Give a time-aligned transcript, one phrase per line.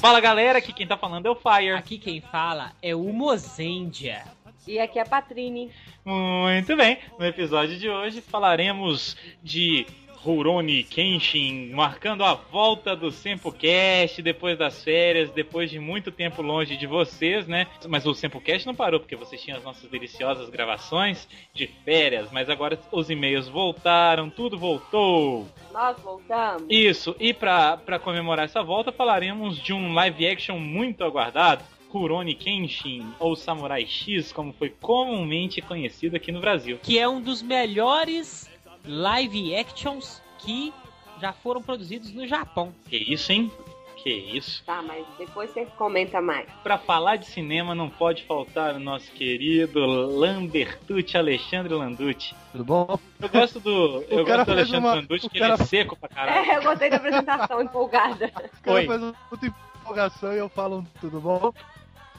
[0.00, 1.72] Fala galera, aqui quem tá falando é o Fire.
[1.72, 4.22] Aqui quem fala é o Mozendia.
[4.66, 5.72] E aqui é a Patrine.
[6.04, 9.86] Muito bem, no episódio de hoje falaremos de
[10.22, 16.76] Rurouni Kenshin, marcando a volta do Sempocast depois das férias, depois de muito tempo longe
[16.76, 17.66] de vocês, né?
[17.86, 22.50] Mas o Sempocast não parou, porque vocês tinham as nossas deliciosas gravações de férias, mas
[22.50, 25.46] agora os e-mails voltaram, tudo voltou.
[25.72, 26.64] Nós voltamos.
[26.68, 31.62] Isso, e para comemorar essa volta, falaremos de um live action muito aguardado.
[31.88, 36.78] Kuroni Kenshin, ou Samurai X, como foi comumente conhecido aqui no Brasil.
[36.82, 38.46] Que é um dos melhores
[38.88, 40.72] live actions que
[41.20, 42.72] já foram produzidos no Japão.
[42.88, 43.52] Que isso, hein?
[43.96, 44.62] Que isso.
[44.64, 46.48] Tá, mas depois você comenta mais.
[46.62, 52.34] Para falar de cinema não pode faltar o nosso querido Lambertucci, Alexandre Landucci.
[52.52, 52.98] Tudo bom?
[53.20, 54.94] Eu gosto do, eu gosto do Alexandre uma...
[54.94, 55.54] Landucci, que cara...
[55.54, 56.50] ele é seco pra caralho.
[56.50, 58.26] É, eu gostei da apresentação empolgada.
[58.26, 58.86] O cara Oi.
[58.86, 61.52] faz uma puta empolgação e eu falo tudo bom?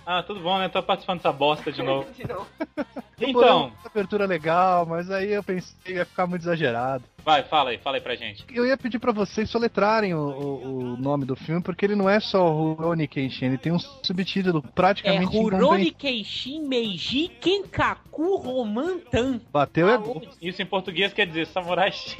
[0.05, 0.69] Ah, tudo bom, né?
[0.69, 2.09] Tô participando dessa bosta de novo.
[2.13, 2.47] de novo.
[3.19, 3.71] Então.
[3.85, 7.03] Abertura legal, mas aí eu pensei que ia ficar muito exagerado.
[7.29, 8.43] Vai, fala aí, fala aí pra gente.
[8.51, 12.09] Eu ia pedir pra vocês soletrarem o, o, o nome do filme, porque ele não
[12.09, 19.39] é só Rurouni Kenshin, ele tem um subtítulo praticamente É Rurouni Kenshin Meiji Kenkaku Romantan.
[19.51, 20.19] Bateu é bom.
[20.41, 22.15] Isso em português quer dizer Samurai X.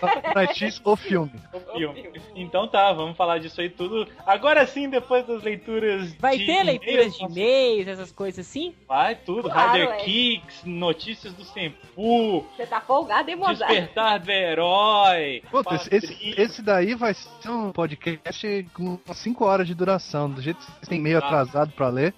[0.00, 1.30] Samurai X, o filme.
[1.68, 2.10] O filme.
[2.34, 4.08] Então tá, vamos falar disso aí tudo.
[4.26, 8.74] Agora sim, depois das leituras Vai de ter leituras de e-mails, essas coisas assim?
[8.86, 9.50] Vai, tudo.
[9.50, 9.96] Claro, Rider é.
[9.98, 12.46] Kicks, notícias do Senpu.
[12.56, 13.70] Você tá folgado, hein, Mozart?
[13.70, 15.42] Despertar do herói.
[15.50, 20.30] Puta, esse, esse, daí vai ser um podcast com 5 horas de duração.
[20.30, 22.14] Do jeito que vocês têm meio atrasado pra ler.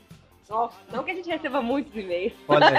[0.50, 2.32] Nossa, não que a gente receba muitos e-mails.
[2.48, 2.70] Olha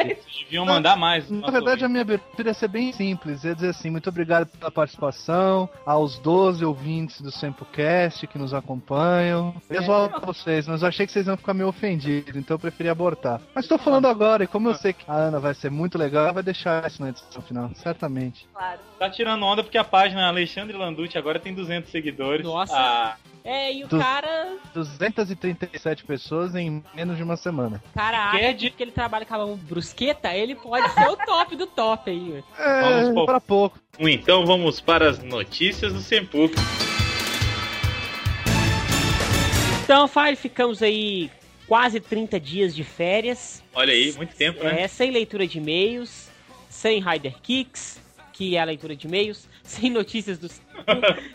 [0.42, 1.32] deviam mandar mais.
[1.32, 3.46] Na verdade, a minha abertura ia ser bem simples.
[3.46, 9.56] Ia dizer assim, muito obrigado pela participação, aos 12 ouvintes do Sempocast que nos acompanham.
[9.70, 12.60] Eu vou a vocês, mas eu achei que vocês iam ficar meio ofendidos, então eu
[12.60, 13.40] preferi abortar.
[13.56, 16.26] Mas estou falando agora, e como eu sei que a Ana vai ser muito legal,
[16.26, 18.46] ela vai deixar isso na edição final, certamente.
[18.54, 18.80] Claro.
[19.00, 22.46] Tá tirando onda porque a página Alexandre Landucci agora tem 200 seguidores.
[22.46, 22.76] Nossa.
[22.76, 23.16] Ah.
[23.44, 24.58] É, e o du cara.
[24.74, 27.61] 237 pessoas em menos de uma semana.
[27.94, 31.68] Caraca, é de que ele trabalha com a brusqueta, ele pode ser o top do
[31.68, 32.44] top aí.
[32.58, 33.80] É, vamos para pouco.
[34.00, 36.50] Então vamos para as notícias do Sempu.
[39.84, 41.30] Então, Fire, ficamos aí
[41.68, 43.62] quase 30 dias de férias.
[43.74, 44.84] Olha aí, muito tempo, né?
[44.84, 46.30] É, sem leitura de e-mails,
[46.70, 48.00] sem Rider Kicks,
[48.32, 50.62] que é a leitura de e-mails, sem notícias dos.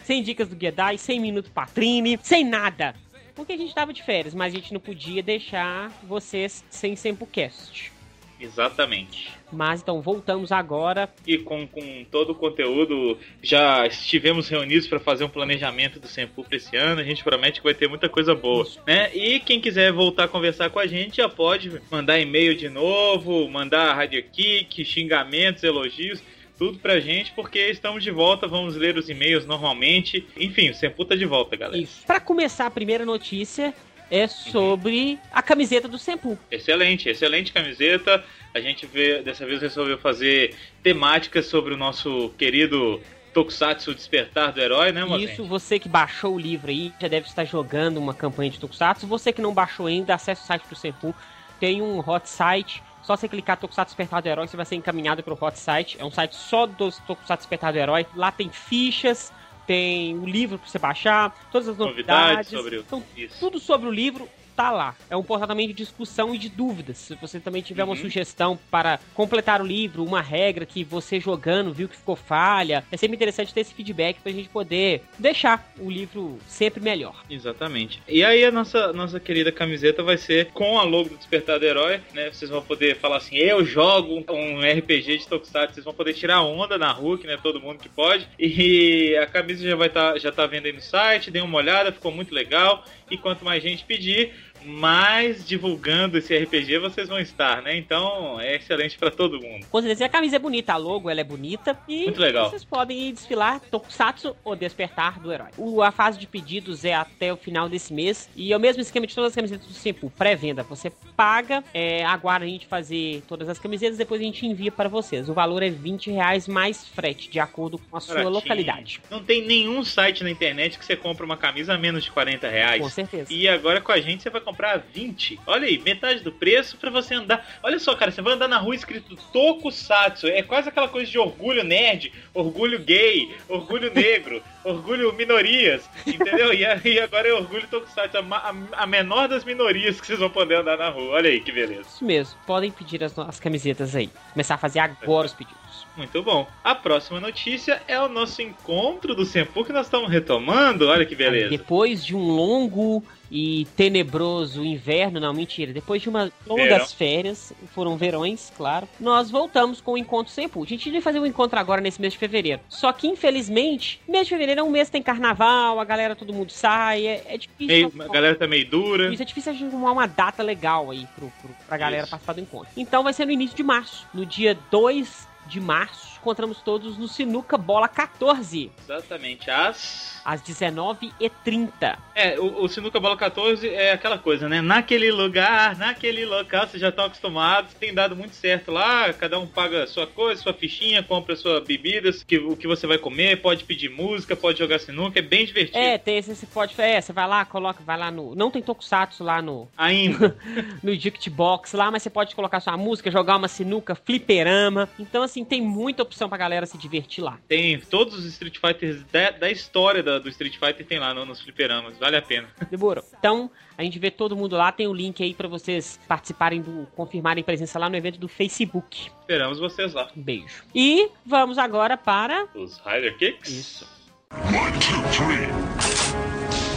[0.05, 2.95] sem dicas do Gedai, sem minuto Patrine, sem nada.
[3.37, 7.93] Porque a gente tava de férias, mas a gente não podia deixar vocês sem Sempocast.
[8.41, 9.31] Exatamente.
[9.53, 11.09] Mas então voltamos agora.
[11.27, 16.45] E com, com todo o conteúdo, já estivemos reunidos para fazer um planejamento do Sempu
[16.45, 17.01] para esse ano.
[17.01, 18.67] A gente promete que vai ter muita coisa boa.
[18.87, 19.15] Né?
[19.15, 23.49] E quem quiser voltar a conversar com a gente, já pode mandar e-mail de novo,
[23.49, 26.23] mandar radio kick, xingamentos, elogios
[26.59, 30.27] tudo pra gente, porque estamos de volta, vamos ler os e-mails normalmente.
[30.37, 31.79] Enfim, o Sempu tá de volta, galera.
[31.79, 32.05] Isso.
[32.07, 33.75] Pra começar, a primeira notícia
[34.11, 35.19] é sobre uhum.
[35.33, 36.39] a camiseta do Sempu.
[36.51, 38.25] Excelente, excelente camiseta.
[38.55, 43.01] A gente vê, dessa vez resolveu fazer temáticas sobre o nosso querido
[43.35, 45.31] Tokusatsu Despertar do Herói, né, Mozinho?
[45.31, 49.07] Isso, você que baixou o livro aí, já deve estar jogando uma campanha de Tokusatsu.
[49.07, 51.15] Você que não baixou ainda, acesse o site do Sempu.
[51.61, 55.23] Tem um hot site só você clicar Tokusatsu Despertar do Herói, você vai ser encaminhado
[55.23, 55.97] para o hot site.
[56.01, 58.05] É um site só dos Tokusatsu Despertar do Herói.
[58.17, 59.33] Lá tem fichas,
[59.65, 62.51] tem o livro para você baixar, todas as novidades.
[62.51, 63.39] novidades sobre então, isso.
[63.39, 64.97] tudo sobre o livro tá lá.
[65.11, 66.97] É um portal também de discussão e de dúvidas.
[66.97, 67.91] Se você também tiver uhum.
[67.91, 72.83] uma sugestão para completar o livro, uma regra que você jogando viu que ficou falha,
[72.91, 77.23] é sempre interessante ter esse feedback pra gente poder deixar o livro sempre melhor.
[77.29, 78.03] Exatamente.
[78.09, 81.67] E aí a nossa, nossa querida camiseta vai ser com a logo do Despertar do
[81.67, 82.31] Herói, né?
[82.31, 86.43] Vocês vão poder falar assim, eu jogo um RPG de Tokusatsu, vocês vão poder tirar
[86.43, 87.39] onda na Hulk, né?
[87.43, 88.27] Todo mundo que pode.
[88.39, 91.59] E a camisa já vai estar tá, já tá vendo aí no site, dê uma
[91.59, 92.85] olhada, ficou muito legal.
[93.11, 94.35] E quanto mais gente pedir,
[94.67, 97.77] mais divulgando esse RPG vocês vão estar, né?
[97.77, 99.67] Então é excelente para todo mundo.
[99.71, 102.51] Com certeza, a camisa é bonita, a logo ela é bonita e Muito legal.
[102.51, 105.49] vocês podem desfilar Tokusatsu ou Despertar do Herói.
[105.57, 108.83] O, a fase de pedidos é até o final desse mês e é o mesmo
[108.83, 110.63] esquema de todas as camisetas do Simple, pré-venda.
[110.65, 114.89] Você paga, é, aguarda a gente fazer todas as camisetas, depois a gente envia para
[114.89, 115.29] vocês.
[115.29, 118.35] O valor é 20 reais mais frete, de acordo com a sua Baratinho.
[118.35, 119.01] localidade.
[119.11, 122.49] Não tem nenhum site na internet que você compra uma camisa a menos de 40
[122.49, 122.83] reais.
[122.83, 123.33] Com certeza.
[123.33, 125.39] E agora com a gente você vai comprar comprar 20.
[125.47, 127.47] Olha aí, metade do preço pra você andar.
[127.63, 130.27] Olha só, cara, você vai andar na rua escrito Tokusatsu.
[130.29, 136.55] É quase aquela coisa de orgulho nerd, orgulho gay, orgulho negro, orgulho minorias, entendeu?
[136.55, 140.31] E, e agora é orgulho Tokusatsu, a, a, a, menor das minorias que vocês vão
[140.31, 141.17] poder andar na rua.
[141.17, 141.83] Olha aí que beleza.
[141.83, 144.09] Isso mesmo, podem pedir as, as camisetas aí.
[144.33, 145.87] Começar a fazer agora os pedidos.
[145.97, 146.47] Muito bom.
[146.63, 150.89] A próxima notícia é o nosso encontro do Senpu que nós estamos retomando.
[150.89, 151.49] Olha que beleza.
[151.49, 155.73] Depois de um longo e tenebroso inverno, não, mentira.
[155.73, 160.63] Depois de umas longas férias, foram verões, claro, nós voltamos com o encontro Senpu.
[160.63, 162.61] A gente ia fazer um encontro agora nesse mês de fevereiro.
[162.69, 166.33] Só que, infelizmente, mês de fevereiro é um mês que tem carnaval, a galera, todo
[166.33, 167.93] mundo sai, é, é difícil.
[167.95, 169.13] Meio, a galera tá meio dura.
[169.13, 172.11] Isso é difícil arrumar uma data legal aí pro, pro, pra galera Isso.
[172.11, 172.69] participar do encontro.
[172.77, 177.07] Então vai ser no início de março, no dia 2 de março, encontramos todos no
[177.07, 178.71] Sinuca Bola 14.
[178.83, 181.97] Exatamente, às às 19h30.
[182.13, 184.61] É, o, o Sinuca Bola 14 é aquela coisa, né?
[184.61, 189.47] Naquele lugar, naquele local, vocês já estão acostumados, tem dado muito certo lá, cada um
[189.47, 193.63] paga sua coisa, sua fichinha, compra sua bebidas, que, o que você vai comer, pode
[193.63, 195.79] pedir música, pode jogar sinuca, é bem divertido.
[195.79, 198.61] É, tem esse, você pode, é, você vai lá, coloca, vai lá no, não tem
[198.61, 199.69] tokusatsu lá no...
[199.77, 200.37] Ainda.
[200.83, 205.23] no Dict Box lá, mas você pode colocar sua música, jogar uma sinuca, fliperama, então
[205.23, 207.39] assim, tem muita opção pra galera se divertir lá.
[207.47, 211.25] Tem todos os Street Fighters da, da história da do Street Fighter tem lá no,
[211.25, 212.49] nos fliperamas, vale a pena.
[212.71, 213.05] Demorou.
[213.19, 216.87] Então, a gente vê todo mundo lá, tem o link aí para vocês participarem do,
[216.95, 219.11] confirmarem presença lá no evento do Facebook.
[219.21, 220.11] Esperamos vocês lá.
[220.17, 220.65] Um beijo.
[220.75, 222.47] E vamos agora para...
[222.55, 223.51] Os Rider Kicks?
[223.51, 223.97] Isso.
[224.33, 225.47] One, two, three.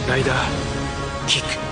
[0.06, 0.34] Rider
[1.26, 1.70] Kick.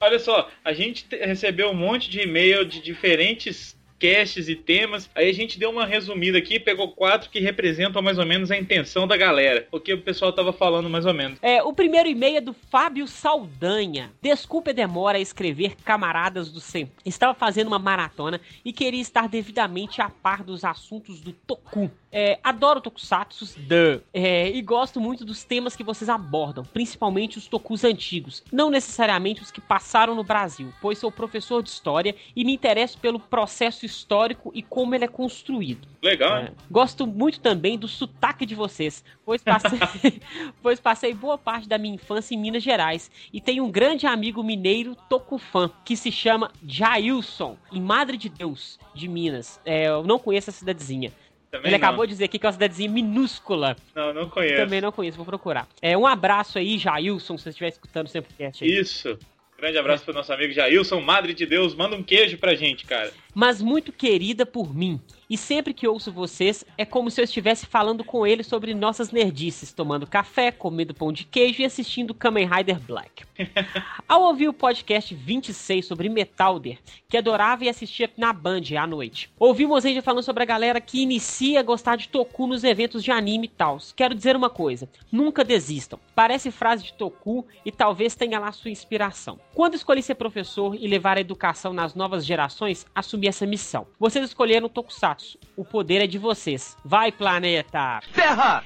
[0.00, 5.08] Olha só, a gente recebeu um monte de e-mail de diferentes casts e temas.
[5.14, 8.56] Aí a gente deu uma resumida aqui, pegou quatro que representam mais ou menos a
[8.56, 9.66] intenção da galera.
[9.70, 11.38] O que o pessoal tava falando mais ou menos.
[11.42, 14.12] É, o primeiro e-mail é do Fábio Saldanha.
[14.22, 16.94] Desculpe a demora a escrever camaradas do Sempre.
[17.04, 21.90] Estava fazendo uma maratona e queria estar devidamente a par dos assuntos do Toku.
[22.18, 24.00] É, adoro tokusatsu, duh.
[24.14, 29.42] É, e gosto muito dos temas que vocês abordam, principalmente os tokus antigos, não necessariamente
[29.42, 33.84] os que passaram no Brasil, pois sou professor de história e me interesso pelo processo
[33.84, 35.86] histórico e como ele é construído.
[36.02, 36.38] Legal.
[36.38, 39.78] É, gosto muito também do sotaque de vocês, pois passei,
[40.62, 44.42] pois passei boa parte da minha infância em Minas Gerais e tenho um grande amigo
[44.42, 49.60] mineiro tokufã que se chama Jailson, em Madre de Deus, de Minas.
[49.66, 51.12] É, eu não conheço a cidadezinha.
[51.56, 51.88] Também Ele não.
[51.88, 53.76] acabou de dizer aqui que é uma cidadezinha minúscula.
[53.94, 54.56] Não, não conheço.
[54.56, 55.68] Também não conheço, vou procurar.
[55.82, 58.70] É, um abraço aí, Jailson, se você estiver escutando sempre podcast aí.
[58.70, 59.18] Isso.
[59.58, 61.74] Grande abraço pro nosso amigo Jailson, Madre de Deus.
[61.74, 63.10] Manda um queijo pra gente, cara.
[63.38, 64.98] Mas muito querida por mim.
[65.28, 69.10] E sempre que ouço vocês, é como se eu estivesse falando com ele sobre nossas
[69.10, 73.24] nerdices, tomando café, comendo pão de queijo e assistindo Kamen Rider Black.
[74.08, 76.78] Ao ouvir o podcast 26 sobre Metalder,
[77.10, 81.02] que adorava e assistia na Band à noite, ouvimos gente falando sobre a galera que
[81.02, 83.78] inicia a gostar de Toku nos eventos de anime e tal.
[83.94, 86.00] Quero dizer uma coisa, nunca desistam.
[86.14, 89.38] Parece frase de Toku e talvez tenha lá sua inspiração.
[89.52, 93.86] Quando escolhi ser professor e levar a educação nas novas gerações, assumi essa missão.
[93.98, 96.76] Vocês escolheram Tokusatsu o poder é de vocês.
[96.84, 98.00] Vai, planeta!
[98.12, 98.62] Terra!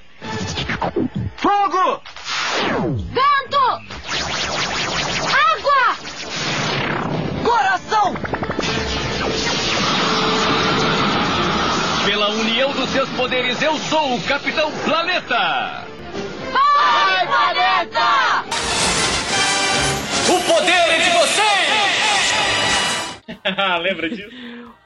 [1.37, 2.03] Fogo!
[3.13, 3.59] Vento!
[5.53, 5.97] Água!
[7.45, 8.15] Coração!
[12.05, 15.85] Pela união dos seus poderes, eu sou o Capitão Planeta!
[16.53, 18.20] Vai, planeta!
[23.83, 24.31] Lembra disso?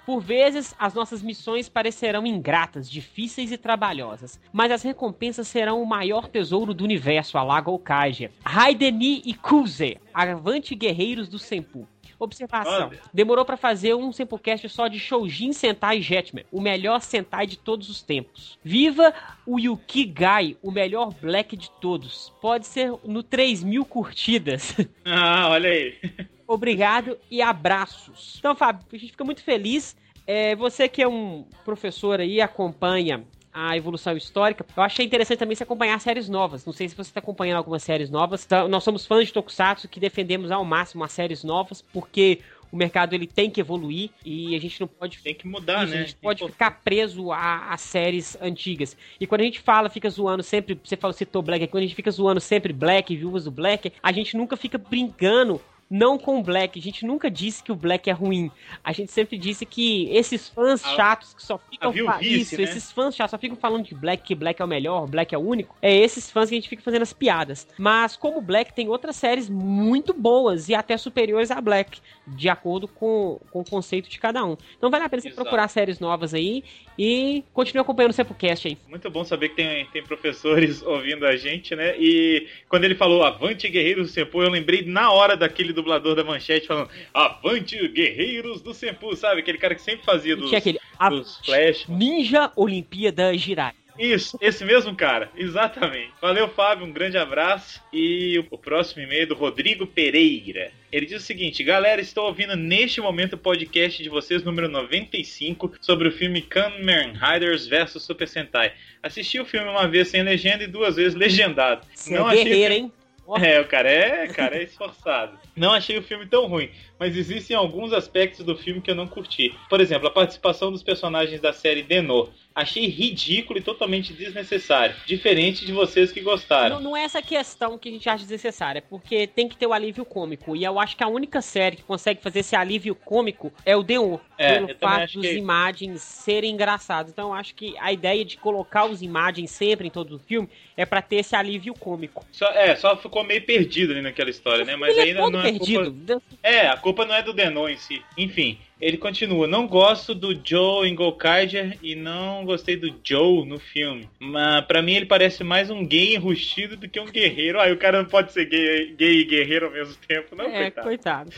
[0.05, 5.87] Por vezes, as nossas missões parecerão ingratas, difíceis e trabalhosas, mas as recompensas serão o
[5.87, 8.31] maior tesouro do universo, a Lago Kaija.
[8.45, 11.89] Raideni e Kuze, avante guerreiros do Senpu.
[12.25, 12.89] Observação.
[12.89, 13.01] Olha.
[13.13, 17.89] Demorou para fazer um Sempocast só de Shoujin Sentai Jetman, o melhor Sentai de todos
[17.89, 18.59] os tempos.
[18.63, 19.13] Viva
[19.47, 22.33] o Yuki Gai, o melhor Black de todos.
[22.41, 24.75] Pode ser no 3 mil curtidas.
[25.07, 25.95] Ah, olha aí.
[26.47, 28.37] Obrigado e abraços.
[28.39, 29.97] Então, Fábio, a gente fica muito feliz.
[30.27, 34.67] É, você que é um professor aí, acompanha a evolução histórica.
[34.77, 36.67] Eu achei interessante também se acompanhar séries novas.
[36.67, 38.45] Não sei se você está acompanhando algumas séries novas.
[38.45, 42.41] Então, nós somos fãs de Tokusatsu que defendemos ao máximo as séries novas, porque
[42.73, 45.95] o mercado ele tem que evoluir e a gente não pode tem que mudar, isso,
[45.95, 46.01] né?
[46.01, 48.97] A gente pode ficar preso a, a, séries antigas.
[49.21, 51.95] E quando a gente fala, fica zoando sempre, você falou citou Black, quando a gente
[51.95, 56.43] fica zoando sempre Black, viúvas do Black, a gente nunca fica brincando não com o
[56.43, 56.79] Black.
[56.79, 58.51] A gente nunca disse que o Black é ruim.
[58.83, 62.19] A gente sempre disse que esses fãs A- chatos que só ficam a viu fa-
[62.19, 62.63] vice, isso, né?
[62.65, 65.39] esses fãs chatos só ficam falando de Black, que Black é o melhor, Black é
[65.39, 65.77] o único.
[65.83, 67.69] É esses fãs que a gente fica fazendo as piadas.
[67.79, 72.89] Mas como Black tem outras séries muito boas e até superiores a Black, de acordo
[72.89, 74.57] com, com o conceito de cada um.
[74.79, 75.43] Então vale a pena você Exato.
[75.43, 76.65] procurar séries novas aí
[76.99, 78.79] e continue acompanhando o Sepulcast aí.
[78.89, 81.95] Muito bom saber que tem, tem professores ouvindo a gente, né?
[81.99, 86.25] E quando ele falou Avante Guerreiros do Sempu, eu lembrei na hora daquele dublador da
[86.25, 89.41] manchete falando Avante Guerreiros do Sempu, sabe?
[89.41, 91.87] Aquele cara que sempre fazia dos, tinha aquele a- dos Flash.
[91.89, 93.73] Ninja Olimpíada Jirai.
[93.97, 96.11] Isso, esse mesmo cara, exatamente.
[96.21, 97.81] Valeu, Fábio, um grande abraço.
[97.93, 100.73] E o- próximo e-mail é do Rodrigo Pereira.
[100.91, 105.75] Ele diz o seguinte: Galera, estou ouvindo neste momento o podcast de vocês, número 95,
[105.81, 108.73] sobre o filme Kamen Riders vs Super Sentai.
[109.01, 111.87] Assisti o filme uma vez sem legenda e duas vezes legendado.
[111.95, 112.93] Você é guerreiro, hein?
[113.41, 115.39] É, o cara é, cara é esforçado.
[115.57, 116.71] Não achei o filme tão ruim,
[117.05, 119.55] mas existem alguns aspectos do filme que eu não curti.
[119.69, 122.31] Por exemplo, a participação dos personagens da série Denô.
[122.55, 124.95] Achei ridículo e totalmente desnecessário.
[125.05, 126.77] Diferente de vocês que gostaram.
[126.77, 129.67] Não, não é essa questão que a gente acha desnecessária, é porque tem que ter
[129.67, 130.55] o alívio cômico.
[130.55, 133.83] E eu acho que a única série que consegue fazer esse alívio cômico é o
[133.83, 134.19] Deon.
[134.39, 137.11] É, pelo fato dos que- imagens serem engraçadas.
[137.11, 140.49] Então eu acho que a ideia de colocar os imagens sempre em todo o filme
[140.77, 142.25] é pra ter esse alívio cômico.
[142.31, 144.77] Só, é, só ficou meio perdido ali naquela história, né?
[144.77, 145.93] Mas é ainda todo não é perdido.
[145.93, 146.23] culpa...
[146.41, 148.03] É, a culpa não é do Denô em si.
[148.17, 149.47] Enfim, ele continua.
[149.47, 154.09] Não gosto do Joe em Gokaiger e não gostei do Joe no filme.
[154.19, 157.59] Mas pra mim ele parece mais um gay enrustido do que um guerreiro.
[157.59, 160.71] Aí o cara não pode ser gay, gay e guerreiro ao mesmo tempo, não, é,
[160.71, 160.87] coitado.
[160.87, 161.31] coitado.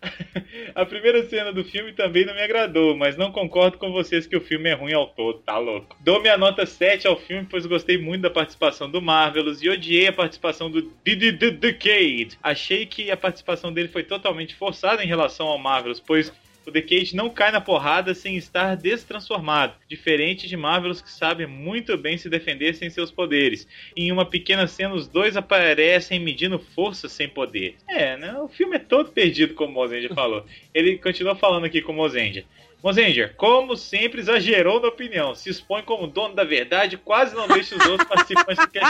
[0.74, 4.36] A primeira cena do filme também não me agradou, mas não concordo com vocês que
[4.36, 5.96] o filme é ruim ao todo, tá louco.
[6.00, 10.06] Dou minha nota 7 ao filme, pois gostei muito da participação do Marvelous e odiei
[10.06, 12.38] a participação do Decade.
[12.42, 16.32] Achei que a participação dele foi totalmente forçada em relação ao Marvelous, pois
[16.68, 21.96] o Decade não cai na porrada sem estar destransformado, diferente de Marvelous que sabe muito
[21.96, 23.66] bem se defender sem seus poderes.
[23.96, 27.76] Em uma pequena cena, os dois aparecem medindo força sem poder.
[27.88, 28.38] É, né?
[28.38, 30.44] O filme é todo perdido, como o Mozendia falou.
[30.74, 32.44] Ele continua falando aqui com o Mozendia.
[32.82, 35.34] Mozendia, como sempre, exagerou na opinião.
[35.34, 38.80] Se expõe como dono da verdade, quase não deixa os outros participantes do.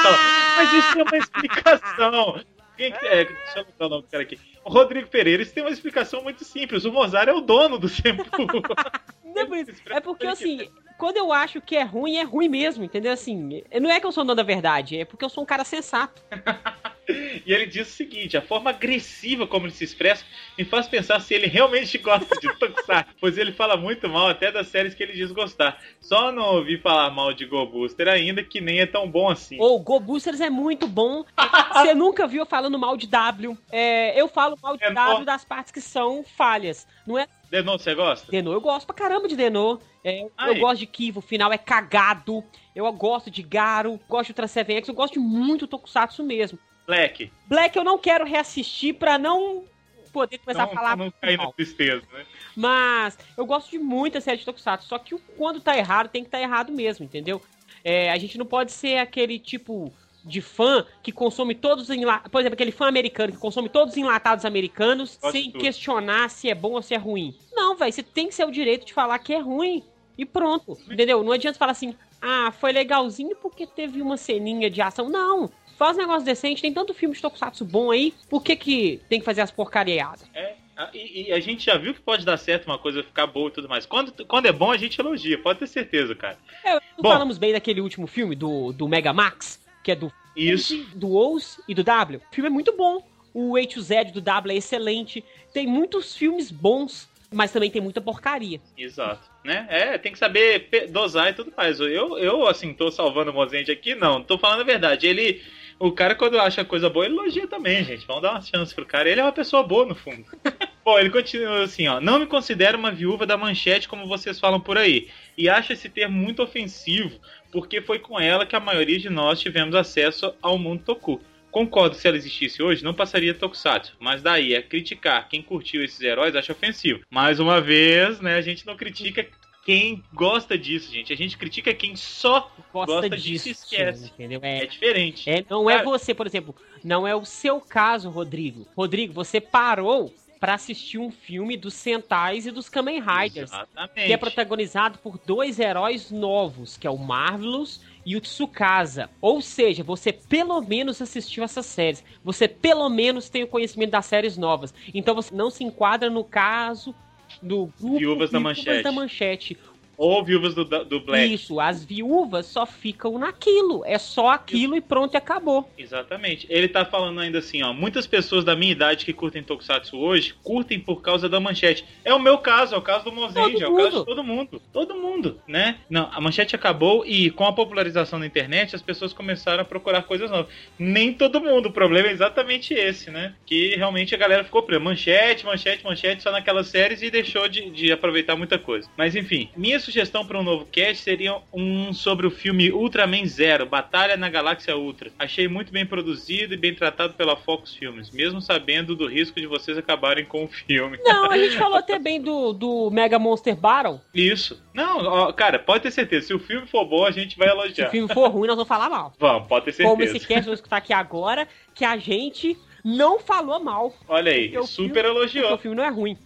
[0.56, 2.44] Mas isso tem uma explicação.
[2.76, 3.24] Quem que é?
[3.24, 4.38] Deixa eu botar o nome do cara aqui.
[4.68, 6.84] Rodrigo Pereira, isso tem uma explicação muito simples.
[6.84, 8.24] O Mozart é o dono do Sempu.
[9.24, 9.72] Não é por isso.
[9.90, 13.12] É porque, assim, quando eu acho que é ruim, é ruim mesmo, entendeu?
[13.12, 15.64] Assim, não é que eu sou dono da verdade, é porque eu sou um cara
[15.64, 16.22] sensato.
[17.46, 20.26] E ele diz o seguinte: a forma agressiva como ele se expressa
[20.58, 24.52] me faz pensar se ele realmente gosta de Tokusatsu, pois ele fala muito mal até
[24.52, 25.80] das séries que ele diz gostar.
[26.02, 29.56] Só não ouvi falar mal de Go Booster ainda, que nem é tão bom assim.
[29.58, 31.24] Ou Go Boosters é muito bom.
[31.72, 33.56] Você nunca viu eu falando mal de W.
[33.72, 35.24] É, eu falo W bom.
[35.24, 36.86] das partes que são falhas.
[37.06, 38.30] Não é Denon, você gosta?
[38.30, 39.80] Denô, eu gosto pra caramba de Denô.
[40.04, 42.44] É, eu gosto de Kivo, o final é cagado.
[42.74, 46.58] Eu gosto de Garo, gosto de Ultra 7X, eu gosto de muito Tokusatsu mesmo.
[46.86, 47.30] Black.
[47.46, 49.64] Black eu não quero reassistir pra não
[50.12, 52.24] poder começar Não, a falar não cair na tristeza, né?
[52.56, 56.30] Mas eu gosto de muita série de Tokusatsu, só que quando tá errado, tem que
[56.30, 57.42] tá errado mesmo, entendeu?
[57.84, 59.92] É, a gente não pode ser aquele tipo
[60.28, 62.30] de fã que consome todos os enlatados.
[62.30, 65.62] Por exemplo, aquele fã americano que consome todos os enlatados americanos Gosto de sem tudo.
[65.62, 67.34] questionar se é bom ou se é ruim.
[67.52, 69.82] Não, velho, você tem que ser o direito de falar que é ruim.
[70.16, 71.22] E pronto, entendeu?
[71.22, 75.08] Não adianta falar assim, ah, foi legalzinho porque teve uma ceninha de ação.
[75.08, 79.00] Não, faz um negócio decente, tem tanto filme de Tokusatsu bom aí, por que que
[79.08, 80.28] tem que fazer as porcariadas?
[80.34, 80.54] É,
[80.92, 83.52] e, e a gente já viu que pode dar certo uma coisa ficar boa e
[83.52, 83.86] tudo mais.
[83.86, 86.38] Quando, quando é bom, a gente elogia, pode ter certeza, cara.
[86.64, 87.10] É, não Bom.
[87.10, 90.76] falamos bem daquele último filme, do, do Mega Max, que é do Isso.
[90.94, 92.20] do Ous e do W.
[92.30, 93.02] O filme é muito bom.
[93.32, 95.24] O A to Z do W é excelente.
[95.54, 98.60] Tem muitos filmes bons, mas também tem muita porcaria.
[98.76, 99.30] Exato.
[99.42, 99.66] Né?
[99.70, 101.80] É, tem que saber dosar e tudo mais.
[101.80, 104.22] Eu, eu assim, tô salvando o Mozente aqui, não.
[104.22, 105.06] Tô falando a verdade.
[105.06, 105.42] Ele.
[105.80, 108.04] O cara, quando acha coisa boa, ele elogia também, gente.
[108.06, 109.08] Vamos dar uma chance pro cara.
[109.08, 110.26] Ele é uma pessoa boa, no fundo.
[110.84, 112.00] Bom, ele continua assim, ó.
[112.00, 115.08] Não me considero uma viúva da manchete, como vocês falam por aí.
[115.36, 117.20] E acho esse termo muito ofensivo,
[117.52, 121.20] porque foi com ela que a maioria de nós tivemos acesso ao mundo Toku.
[121.50, 123.96] Concordo que se ela existisse hoje, não passaria Tokusatsu.
[123.98, 127.00] Mas daí a criticar quem curtiu esses heróis acho ofensivo.
[127.10, 129.26] Mais uma vez, né, a gente não critica
[129.64, 131.12] quem gosta disso, gente.
[131.12, 134.06] A gente critica quem só Gosta, Gosta disso, disso e esquece.
[134.14, 134.40] entendeu?
[134.42, 135.28] é É, diferente.
[135.28, 138.66] é, não é você, por exemplo, não é o seu caso, Rodrigo.
[138.76, 143.50] Rodrigo, você parou pra assistir um filme dos Sentais e dos Kamen Riders.
[143.50, 144.06] Exatamente.
[144.06, 149.10] que é protagonizado por dois heróis novos, que é o Marvelous e o Tsukasa.
[149.20, 152.02] Ou seja, você pelo menos assistiu essas séries.
[152.24, 154.72] Você pelo menos tem o conhecimento das séries novas.
[154.94, 156.94] Então você não se enquadra no caso
[157.42, 158.82] do grupo Viúvas da Manchete.
[158.82, 159.58] da Manchete.
[159.98, 161.34] Ou viúvas do, do Black.
[161.34, 163.82] Isso, as viúvas só ficam naquilo.
[163.84, 165.68] É só aquilo e pronto, e acabou.
[165.76, 166.46] Exatamente.
[166.48, 167.72] Ele tá falando ainda assim, ó.
[167.72, 171.84] Muitas pessoas da minha idade que curtem Tokusatsu hoje curtem por causa da manchete.
[172.04, 174.62] É o meu caso, é o caso do Mozenji, é o caso de todo mundo.
[174.72, 175.78] Todo mundo, né?
[175.90, 180.02] Não, a manchete acabou e com a popularização da internet as pessoas começaram a procurar
[180.02, 180.46] coisas novas.
[180.78, 181.70] Nem todo mundo.
[181.70, 183.34] O problema é exatamente esse, né?
[183.44, 184.78] Que realmente a galera ficou presa.
[184.78, 188.88] Manchete, manchete, manchete só naquelas séries e deixou de, de aproveitar muita coisa.
[188.96, 193.64] Mas enfim, minha sugestão para um novo cast seria um sobre o filme Ultraman Zero,
[193.64, 195.10] Batalha na Galáxia Ultra.
[195.18, 199.46] Achei muito bem produzido e bem tratado pela Fox Filmes, mesmo sabendo do risco de
[199.46, 200.98] vocês acabarem com o filme.
[201.02, 203.98] Não, a gente falou até bem do, do Mega Monster Battle.
[204.14, 204.62] Isso.
[204.74, 207.86] Não, ó, cara, pode ter certeza, se o filme for bom, a gente vai elogiar.
[207.86, 209.14] Se o filme for ruim, nós vamos falar mal.
[209.18, 209.90] Vamos, pode ter certeza.
[209.90, 213.92] Como esse cast, vamos escutar aqui agora, que a gente não falou mal.
[214.06, 215.54] Olha aí, super filme- elogiou.
[215.54, 216.16] O filme não é ruim.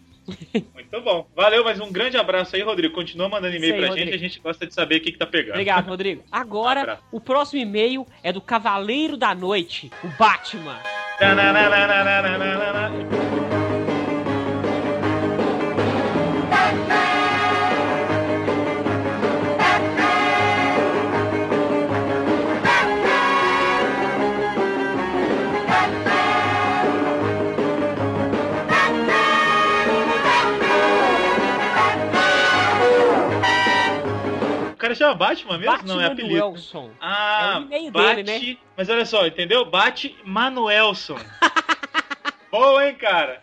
[0.75, 1.27] Muito bom.
[1.35, 2.95] Valeu, mas um grande abraço aí, Rodrigo.
[2.95, 4.11] Continua mandando e-mail aí, pra Rodrigo.
[4.11, 5.53] gente, a gente gosta de saber o que, que tá pegando.
[5.53, 6.23] Obrigado, Rodrigo.
[6.31, 7.03] Agora, Abraço.
[7.11, 10.79] o próximo e-mail é do Cavaleiro da Noite, o Batman.
[11.19, 13.22] Tananana.
[35.13, 35.73] Chama Batman mesmo?
[35.73, 36.49] Batman Não, é apelido.
[36.51, 36.91] Wilson.
[37.01, 38.23] Ah, É o e-mail Bate...
[38.23, 38.59] dele, né?
[38.77, 39.65] Mas olha só, entendeu?
[39.65, 41.19] Bate Manuelson.
[42.51, 43.43] Boa, hein, cara?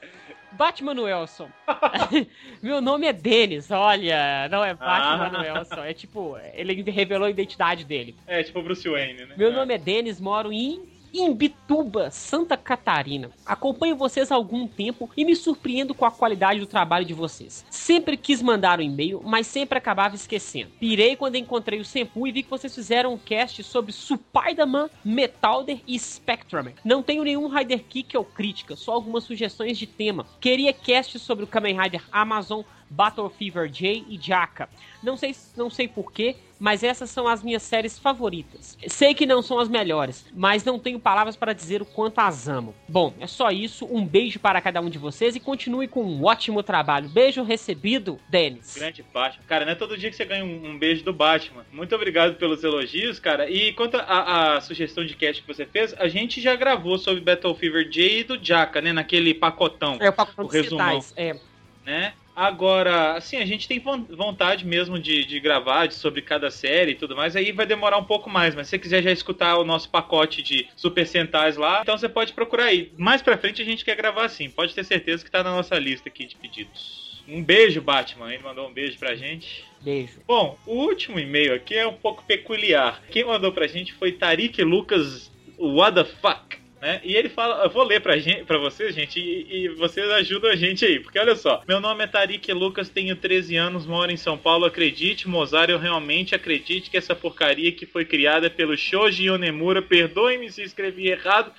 [0.51, 1.49] Batman Wilson.
[2.61, 4.47] Meu nome é Denis, olha.
[4.49, 5.59] Não é Batman Ah.
[5.59, 5.83] Wilson.
[5.83, 8.15] É tipo, ele revelou a identidade dele.
[8.27, 9.35] É, tipo Bruce Wayne, né?
[9.37, 10.81] Meu nome é Denis, moro em
[11.13, 13.31] Imbituba, Santa Catarina.
[13.45, 17.65] Acompanho vocês há algum tempo e me surpreendo com a qualidade do trabalho de vocês.
[17.69, 20.71] Sempre quis mandar um e-mail, mas sempre acabava esquecendo.
[20.79, 25.79] Pirei quando encontrei o Senpu e vi que vocês fizeram um cast sobre Spider-Man, Metalder
[25.87, 26.71] e Spectrum.
[26.83, 30.25] Não tenho nenhum Rider Kick ou crítica, só algumas sugestões de tema.
[30.39, 34.69] Queria cast sobre o Kamen Rider Amazon, Battle Fever J e Jaka.
[35.01, 38.77] Não sei, não sei porquê, mas essas são as minhas séries favoritas.
[38.87, 42.49] Sei que não são as melhores, mas não tenho palavras para dizer o quanto as
[42.49, 42.75] amo.
[42.87, 43.85] Bom, é só isso.
[43.89, 47.07] Um beijo para cada um de vocês e continue com um ótimo trabalho.
[47.07, 48.75] Beijo recebido, Denis.
[48.75, 49.43] Grande Batman.
[49.47, 51.65] Cara, não é todo dia que você ganha um, um beijo do Batman.
[51.71, 53.49] Muito obrigado pelos elogios, cara.
[53.49, 57.55] E quanto à sugestão de cast que você fez, a gente já gravou sobre Battle
[57.55, 58.91] Fever J e do Jaka, né?
[58.91, 61.01] Naquele pacotão, É o papo O de resumão.
[61.01, 61.13] citais.
[61.15, 61.39] É,
[61.85, 62.13] né?
[62.35, 66.91] Agora, assim, a gente tem von- vontade mesmo de, de gravar de- sobre cada série
[66.91, 69.57] e tudo mais, aí vai demorar um pouco mais, mas se você quiser já escutar
[69.57, 72.91] o nosso pacote de Super Sentais lá, então você pode procurar aí.
[72.97, 75.77] Mais pra frente a gente quer gravar assim, pode ter certeza que tá na nossa
[75.77, 77.09] lista aqui de pedidos.
[77.27, 79.63] Um beijo, Batman, ele mandou um beijo pra gente.
[79.81, 80.19] beijo.
[80.25, 83.03] Bom, o último e-mail aqui é um pouco peculiar.
[83.11, 86.57] Quem mandou pra gente foi Tarik Lucas What the fuck?
[86.81, 87.01] Né?
[87.03, 90.49] E ele fala, eu vou ler pra, gente, pra vocês, gente, e, e vocês ajudam
[90.49, 94.09] a gente aí, porque olha só, meu nome é Tarik Lucas, tenho 13 anos, moro
[94.09, 98.77] em São Paulo, acredite, Mozart, eu realmente acredite que essa porcaria que foi criada pelo
[98.77, 101.51] Shoji Yonemura, perdoe-me se escrevi errado,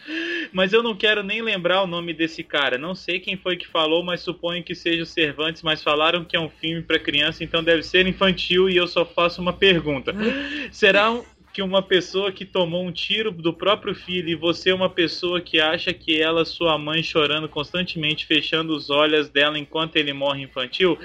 [0.53, 3.69] mas eu não quero nem lembrar o nome desse cara, não sei quem foi que
[3.69, 7.45] falou, mas suponho que seja o Cervantes, mas falaram que é um filme pra criança,
[7.45, 10.15] então deve ser infantil e eu só faço uma pergunta.
[10.73, 14.75] Será um- que uma pessoa que tomou um tiro do próprio filho e você é
[14.75, 19.97] uma pessoa que acha que ela, sua mãe, chorando constantemente, fechando os olhos dela enquanto
[19.97, 20.99] ele morre infantil?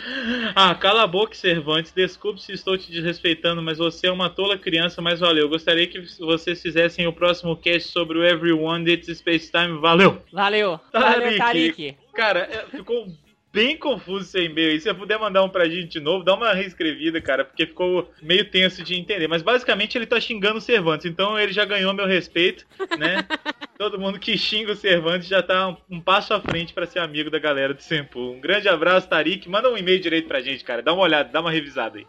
[0.55, 1.91] Ah, cala a boca, Cervantes.
[1.91, 5.49] Desculpe se estou te desrespeitando, mas você é uma tola criança, mas valeu.
[5.49, 9.79] Gostaria que vocês fizessem o próximo cast sobre o Everyone It's Space Time.
[9.79, 10.21] Valeu!
[10.31, 10.79] Valeu.
[10.91, 11.19] Tarik.
[11.19, 11.97] Valeu, Tarik.
[12.13, 13.07] Cara, é, ficou
[13.55, 14.79] bem confuso seu e-mail aí.
[14.79, 18.11] Se você puder mandar um pra gente de novo, dá uma reescrevida, cara, porque ficou
[18.21, 19.29] meio tenso de entender.
[19.29, 22.67] Mas basicamente ele tá xingando o Cervantes, então ele já ganhou meu respeito,
[22.99, 23.25] né?
[23.79, 26.99] Todo mundo que xinga o Cervantes já tá um, um passo à frente pra ser
[26.99, 28.19] amigo da galera do Sempu.
[28.19, 29.47] Um grande abraço, Tarik.
[29.47, 30.81] Manda um e-mail direito pra gente, cara.
[30.81, 32.07] Dá uma olhada, dá uma revisada aí.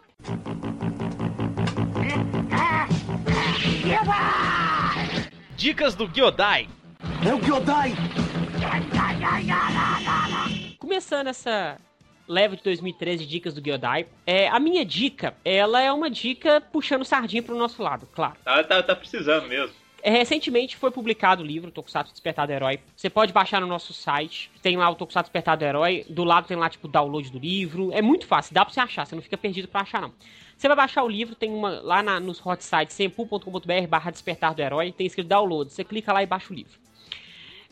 [5.55, 6.67] Dicas do Gyodai.
[10.91, 11.77] Começando essa
[12.25, 16.61] leva de 2013 de dicas do Gyodai, é, a minha dica, ela é uma dica
[16.61, 18.35] puxando sardinha pro nosso lado, claro.
[18.41, 19.75] Tá, tá, tá precisando mesmo.
[20.01, 22.79] É, Recentemente foi publicado o livro Tokusatsu Despertar do Herói.
[22.95, 24.49] Você pode baixar no nosso site.
[24.61, 26.05] Tem lá o Tokusatsu Despertar do Herói.
[26.07, 27.91] Do lado tem lá, tipo, o download do livro.
[27.91, 29.05] É muito fácil, dá pra você achar.
[29.05, 30.13] Você não fica perdido pra achar, não.
[30.57, 34.53] Você vai baixar o livro, tem uma lá na- nos hot sites sempu.com.br barra Despertar
[34.55, 34.93] do Herói.
[34.93, 35.69] Tem escrito download.
[35.69, 36.86] Você clica lá e baixa o livro.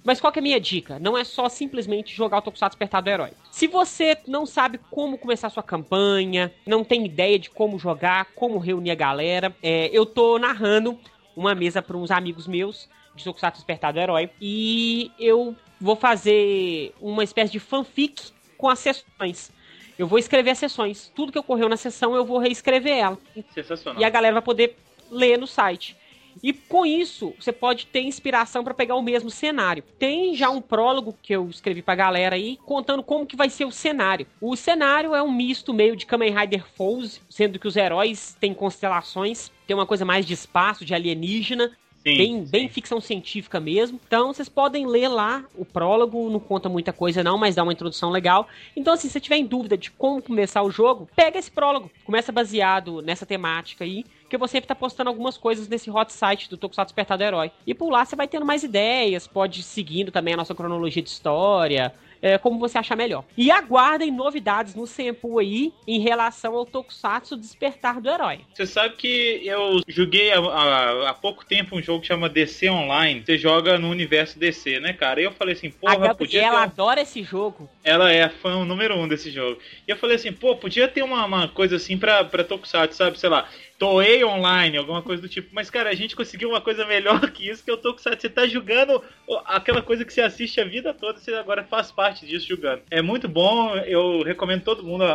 [0.06, 1.00] Mas qual que é a minha dica?
[1.00, 3.32] Não é só simplesmente jogar o Tokusatsu Despertar do Herói.
[3.50, 8.60] Se você não sabe como começar sua campanha, não tem ideia de como jogar, como
[8.60, 10.98] reunir a galera, é, eu tô narrando
[11.36, 16.94] uma mesa para uns amigos meus de Tokusatsu Despertar do Herói e eu vou fazer
[17.02, 19.52] uma espécie de fanfic com as sessões.
[19.98, 21.12] Eu vou escrever as sessões.
[21.16, 23.18] Tudo que ocorreu na sessão eu vou reescrever ela.
[23.56, 24.00] Sensacional.
[24.00, 24.78] E a galera vai poder
[25.10, 25.98] ler no site.
[26.44, 29.84] E com isso, você pode ter inspiração para pegar o mesmo cenário.
[29.98, 33.66] Tem já um prólogo que eu escrevi pra galera aí, contando como que vai ser
[33.66, 34.28] o cenário.
[34.40, 38.54] O cenário é um misto meio de Kamen Rider Foes, sendo que os heróis têm
[38.54, 41.72] constelações, tem uma coisa mais de espaço, de alienígena,
[42.06, 42.52] Sim, bem, sim.
[42.52, 44.00] bem ficção científica mesmo.
[44.06, 47.74] Então vocês podem ler lá o prólogo, não conta muita coisa não, mas dá uma
[47.74, 48.48] introdução legal.
[48.76, 51.90] Então assim, se você tiver em dúvida de como começar o jogo, pega esse prólogo.
[52.04, 56.12] Começa baseado nessa temática aí, que eu vou sempre estar postando algumas coisas nesse hot
[56.12, 57.52] site do Tokusatsu Despertar do Herói.
[57.66, 61.02] E por lá você vai tendo mais ideias, pode ir seguindo também a nossa cronologia
[61.02, 63.24] de história, é, como você achar melhor.
[63.38, 68.40] E aguardem novidades no Senpu aí em relação ao Tokusatsu Despertar do Herói.
[68.54, 72.68] Você sabe que eu joguei há, há- há pouco tempo um jogo que chama DC
[72.70, 73.22] Online.
[73.24, 75.22] Você joga no universo DC, né, cara?
[75.22, 76.50] E eu falei assim, a porra, podia ter...
[76.52, 77.70] um- adora esse jogo.
[77.84, 79.60] Ela é a fã número um desse jogo.
[79.88, 83.20] E eu falei assim, pô, podia ter uma, uma coisa assim pra, pra Tokusatsu, sabe?
[83.20, 83.48] Sei lá,
[83.79, 85.49] Toei Online, alguma coisa do tipo.
[85.53, 88.21] Mas, cara, a gente conseguiu uma coisa melhor que isso, que é o Tokusatsu.
[88.21, 91.91] Você tá jogando ó, aquela coisa que você assiste a vida toda, você agora faz
[91.91, 92.83] parte disso jogando.
[92.91, 95.13] É muito bom, eu recomendo todo mundo a,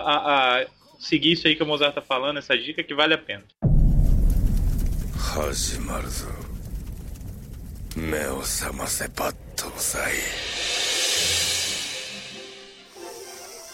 [0.59, 0.65] a
[0.99, 3.43] seguir isso aí que o Mozart tá falando, essa dica que vale a pena.
[5.35, 6.27] 始まるぞ
[7.97, 10.13] 目を覚ませバットサイ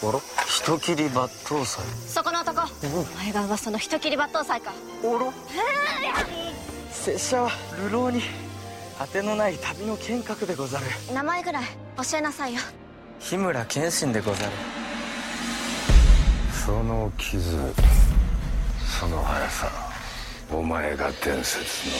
[0.02, 0.20] あら？
[0.46, 1.84] 人斬り抜刀斎。
[2.06, 2.62] そこの男。
[2.62, 4.70] お前が噂の人斬り抜刀斎か。
[4.70, 5.32] あら
[6.92, 7.50] 拙者は
[7.82, 8.22] 流浪に
[8.98, 10.84] 果てのない旅の剣客でござる。
[11.12, 11.64] 名前ぐらい
[12.10, 12.60] 教えなさいよ。
[13.20, 14.52] 日村謙信でござる。
[16.66, 17.72] その傷
[19.00, 19.70] その速さ
[20.52, 21.94] お前が伝説の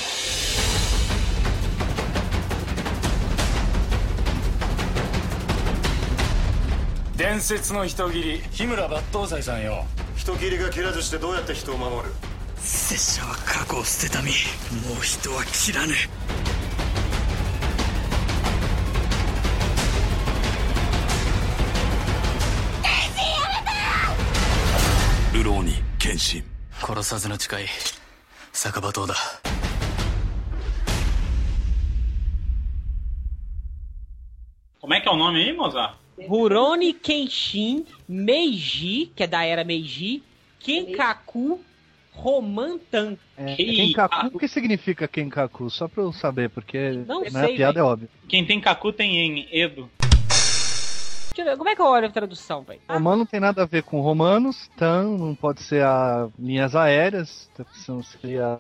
[7.17, 9.87] 伝説の人斬り日村抜刀斎さんよ。
[10.17, 12.15] 人斬りが切らずしてどうやって人を守る？
[12.57, 14.29] 拙者は過去を捨てた身。
[14.29, 15.95] もう人は切らぬ。
[25.33, 27.67] 流浪に謙信殺さずの誓い
[28.53, 29.15] 酒場島だ。
[34.83, 36.06] Como é que é o nome aí, Mozart?
[36.29, 40.23] Rurouni Kenshin Meiji, que é da era Meiji,
[40.61, 41.61] Kenkaku
[42.13, 43.17] Romantan.
[43.37, 45.69] É, Kenkaku, o que significa Kenkaku?
[45.71, 47.79] Só pra eu saber, porque Não né, sei, a piada velho.
[47.79, 48.09] é óbvia.
[48.29, 49.91] Quem tem Kaku tem em Edo.
[49.99, 52.81] Deixa eu ver, como é que eu olho a tradução, velho?
[52.89, 57.51] Romano não tem nada a ver com romanos, tan não pode ser a linhas aéreas,
[57.53, 58.59] então são- seria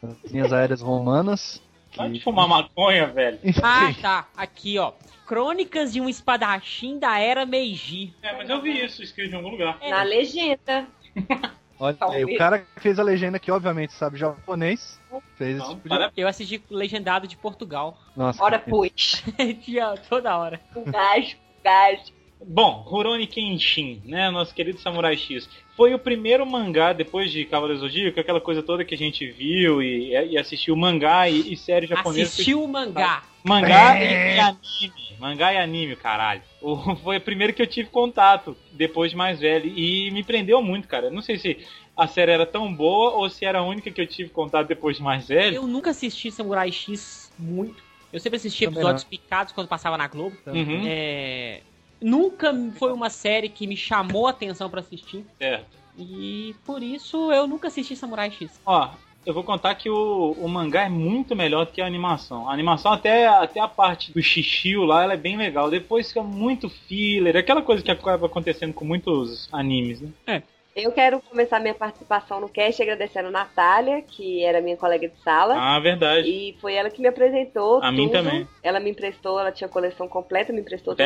[0.00, 1.60] as linhas aéreas romanas.
[1.96, 3.38] Vai que- fumar maconha, velho.
[3.60, 4.28] Ah, tá.
[4.36, 4.92] Aqui, ó.
[5.26, 8.14] Crônicas de um espadachim da era Meiji.
[8.22, 9.78] É, mas eu vi isso escrito em algum lugar.
[9.88, 10.86] Na legenda.
[11.78, 15.00] olha aí, o cara que fez a legenda que obviamente sabe japonês,
[15.34, 16.12] fez esse Não, tipo de...
[16.16, 17.98] Eu assisti legendado de Portugal.
[18.16, 19.24] Nossa, Ora, que- pois.
[20.08, 20.60] Toda hora.
[20.74, 22.15] O gajo, o gajo.
[22.44, 27.80] Bom, Rurouni Kenshin, né, nosso querido Samurai X, foi o primeiro mangá depois de Cavaleiro
[27.80, 31.56] do Zodíaco, aquela coisa toda que a gente viu e, e assistiu mangá e, e
[31.56, 32.28] série japonesa.
[32.28, 33.22] Assistiu o mangá.
[33.42, 34.36] Mangá É.
[34.36, 35.16] e, anime.
[35.18, 36.42] Mangá e anime, caralho.
[36.60, 39.66] O- foi o primeiro que eu tive contato, depois de mais velho.
[39.74, 41.10] E me prendeu muito, cara.
[41.10, 41.58] Não sei se
[41.96, 44.98] a série era tão boa ou se era a única que eu tive contato depois
[44.98, 45.56] de mais velho.
[45.56, 47.82] Eu nunca assisti Samurai X muito.
[48.12, 50.36] Eu sempre assisti episódios picados quando passava na Globo.
[50.46, 50.82] Uhum.
[50.86, 51.60] É,
[52.00, 55.24] Nunca foi uma série que me chamou a atenção pra assistir.
[55.38, 55.76] Certo.
[55.98, 58.60] E por isso eu nunca assisti Samurai X.
[58.66, 58.90] Ó,
[59.24, 62.48] eu vou contar que o, o mangá é muito melhor do que a animação.
[62.48, 65.68] A animação, até, até a parte do xixio lá, ela é bem legal.
[65.68, 70.42] Depois fica muito filler, aquela coisa que acaba acontecendo com muitos animes, né?
[70.76, 75.16] Eu quero começar minha participação no cast agradecendo a Natália, que era minha colega de
[75.22, 75.54] sala.
[75.56, 76.28] Ah, verdade.
[76.28, 77.82] E foi ela que me apresentou.
[77.82, 78.12] A mim tudo.
[78.12, 78.46] também.
[78.62, 80.98] Ela me emprestou, ela tinha a coleção completa, me emprestou os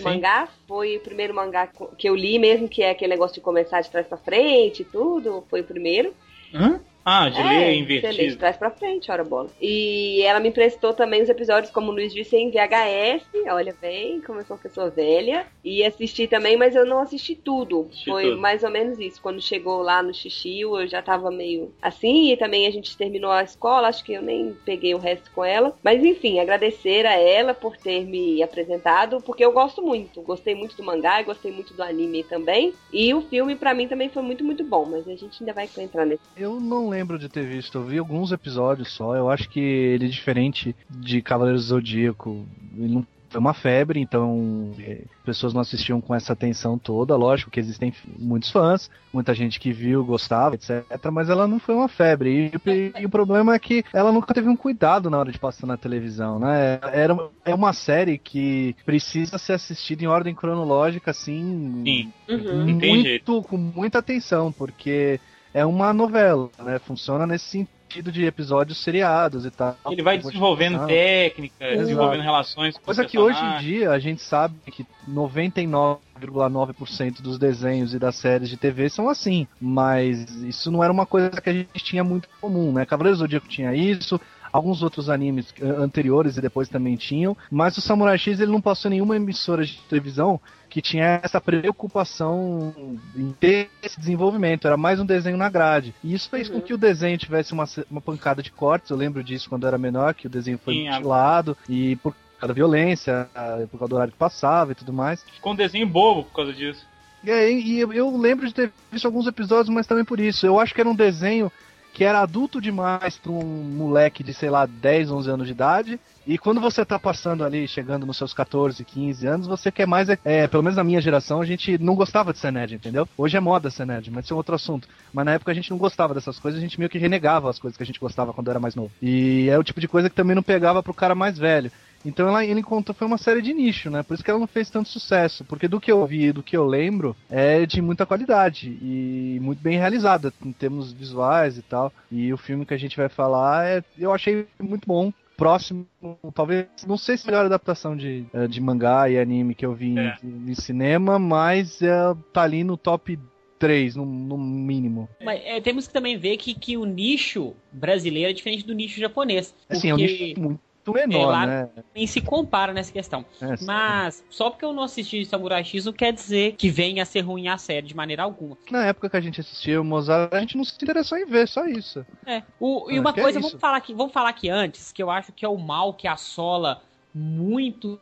[0.00, 0.48] mangás.
[0.66, 3.90] Foi o primeiro mangá que eu li mesmo, que é aquele negócio de começar de
[3.90, 5.44] trás pra frente e tudo.
[5.50, 6.14] Foi o primeiro.
[6.54, 6.80] Hã?
[7.04, 8.36] Ah, de é, ler Você lê de invertido.
[8.36, 9.48] trás pra frente, hora bola.
[9.60, 13.24] E ela me emprestou também os episódios, como o Luiz disse, em VHS.
[13.50, 15.46] Olha bem, como eu sou uma pessoa velha.
[15.64, 17.86] E assisti também, mas eu não assisti tudo.
[17.88, 18.38] Assisti Foi tudo.
[18.40, 19.22] mais ou menos isso.
[19.22, 22.30] Quando chegou lá no Xixio, eu já tava meio assim.
[22.30, 25.42] E também a gente terminou a escola, acho que eu nem peguei o resto com
[25.42, 25.74] ela.
[25.82, 30.20] Mas enfim, agradecer a ela por ter me apresentado, porque eu gosto muito.
[30.20, 32.74] Gostei muito do mangá e gostei muito do anime também.
[32.92, 34.84] E o filme, pra mim, também foi muito, muito bom.
[34.84, 36.20] Mas a gente ainda vai entrar nesse.
[36.36, 39.14] Eu não lembro de ter visto, eu vi alguns episódios só.
[39.16, 42.46] Eu acho que ele é diferente de Cavaleiros do Zodíaco.
[42.76, 47.14] Ele não foi uma febre, então é, pessoas não assistiam com essa atenção toda.
[47.14, 50.84] Lógico que existem muitos fãs, muita gente que viu, gostava, etc.
[51.12, 52.50] Mas ela não foi uma febre.
[52.52, 55.38] E, o- e o problema é que ela nunca teve um cuidado na hora de
[55.38, 56.78] passar na televisão, né?
[56.92, 62.74] Era é uma série que precisa ser assistida em ordem cronológica, assim, Sim, Uhum.
[62.74, 65.18] Muito, com muita atenção, porque
[65.52, 66.78] é uma novela, né?
[66.78, 69.76] Funciona nesse sentido de episódios seriados e tal.
[69.90, 70.96] Ele vai desenvolvendo Continuação.
[70.96, 71.78] técnica, Exato.
[71.78, 77.94] desenvolvendo relações com Coisa que hoje em dia a gente sabe que 99,9% dos desenhos
[77.94, 81.52] e das séries de TV são assim, mas isso não era uma coisa que a
[81.52, 82.84] gente tinha muito comum, né?
[82.84, 84.20] Cavaleiros do Zodíaco tinha isso,
[84.52, 88.60] alguns outros animes eh, anteriores e depois também tinham, mas o Samurai X ele não
[88.60, 92.74] passou nenhuma emissora de televisão que tinha essa preocupação
[93.16, 95.94] em ter esse desenvolvimento, era mais um desenho na grade.
[96.02, 99.22] E isso fez com que o desenho tivesse uma, uma pancada de cortes, eu lembro
[99.24, 102.48] disso quando eu era menor, que o desenho foi Sim, a- mutilado, e por causa
[102.48, 103.28] da violência,
[103.70, 105.22] por causa do horário que passava e tudo mais.
[105.34, 106.86] Ficou um desenho bobo por causa disso.
[107.24, 110.46] E, aí, e eu, eu lembro de ter visto alguns episódios, mas também por isso.
[110.46, 111.50] Eu acho que era um desenho
[111.92, 116.00] que era adulto demais para um moleque de, sei lá, 10, 11 anos de idade.
[116.26, 120.08] E quando você tá passando ali, chegando nos seus 14, 15 anos, você quer mais.
[120.24, 123.08] É, pelo menos na minha geração, a gente não gostava de ser nerd, entendeu?
[123.16, 124.86] Hoje é moda ser nerd, mas isso é outro assunto.
[125.12, 127.58] Mas na época a gente não gostava dessas coisas, a gente meio que renegava as
[127.58, 128.90] coisas que a gente gostava quando era mais novo.
[129.00, 131.72] E é o tipo de coisa que também não pegava pro cara mais velho.
[132.04, 134.02] Então ela, ele encontrou, foi uma série de nicho, né?
[134.02, 135.44] Por isso que ela não fez tanto sucesso.
[135.44, 139.38] Porque do que eu vi e do que eu lembro, é de muita qualidade e
[139.42, 141.92] muito bem realizada em termos visuais e tal.
[142.10, 145.12] E o filme que a gente vai falar, é, eu achei muito bom.
[145.36, 145.86] Próximo,
[146.34, 149.64] talvez, não sei se é a melhor adaptação de, eh, de mangá e anime que
[149.64, 150.16] eu vi em- É.
[150.24, 151.92] em, cinema, mas é,
[152.32, 153.16] tá ali no top
[153.56, 155.08] 3, no, no mínimo.
[155.24, 158.98] Mas é, temos que também ver que, que o nicho brasileiro é diferente do nicho
[158.98, 159.54] japonês.
[159.68, 160.60] Assim, é um nicho muito
[160.92, 161.68] menor, É, lá- né?
[161.94, 163.24] nem se compara nessa questão.
[163.40, 163.64] É, sim.
[163.66, 167.20] Mas só porque eu não assisti Samurai X não quer dizer que venha a ser
[167.20, 168.56] ruim a série de maneira alguma.
[168.70, 171.48] Na época que a gente assistiu o Mozart, a gente não se interessou em ver,
[171.48, 172.04] só isso.
[172.26, 172.42] É.
[172.60, 173.48] O, e Ah, uma é coisa, isso.
[173.48, 176.06] vamos falar, aqui, vamos falar aqui antes, que eu acho que é o mal que
[176.08, 176.82] assola
[177.14, 177.98] muitos.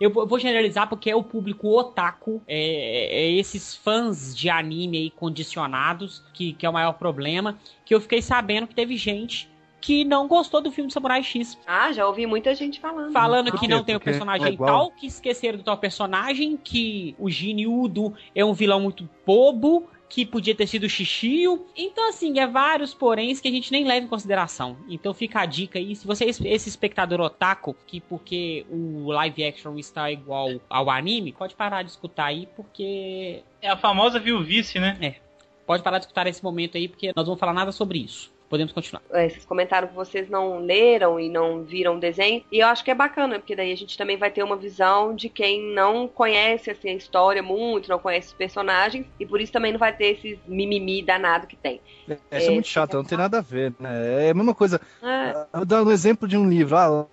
[0.00, 4.50] Eu vou eu vou generalizar porque é o público otaku, é, é esses fãs de
[4.50, 7.56] anime aí condicionados, que, que é o maior problema.
[7.84, 9.48] Que eu fiquei sabendo que teve gente
[9.82, 11.58] que não gostou do filme Samurai X.
[11.66, 13.12] Ah, já ouvi muita gente falando.
[13.12, 17.14] Falando que não tem o Porque personagem é tal, que esqueceram do tal personagem, que
[17.18, 21.66] o Gene Udo é um vilão muito bobo, que podia ter sido Xixio.
[21.74, 24.76] Então, assim, é vários poréns que a gente nem leva em consideração.
[24.88, 29.10] Então fica a dica aí, se você é esse- esse espectador otaku, que porque o
[29.10, 33.42] live action está igual ao anime, pode parar de escutar aí, porque...
[33.60, 35.16] É a famosa viuvice, né?
[35.66, 38.30] Pode parar de escutar nesse momento aí, porque nós vamos falar nada sobre isso.
[38.52, 39.00] Podemos continuar.
[39.10, 42.44] É, Vocês comentaram que vocês não leram e não viram o desenho.
[42.52, 45.14] E eu acho que é bacana, porque daí a gente também vai ter uma visão
[45.14, 49.06] de quem não conhece assim, a história muito, não conhece os personagens.
[49.18, 51.80] E por isso também não vai ter esses mimimi danado que tem.
[52.30, 54.26] Essa é, É, muito chata, não tem nada a ver, né?
[54.26, 54.78] É a mesma coisa.
[55.02, 56.76] Ah, Eu dando um exemplo de um livro.
[56.76, 57.06] Ah,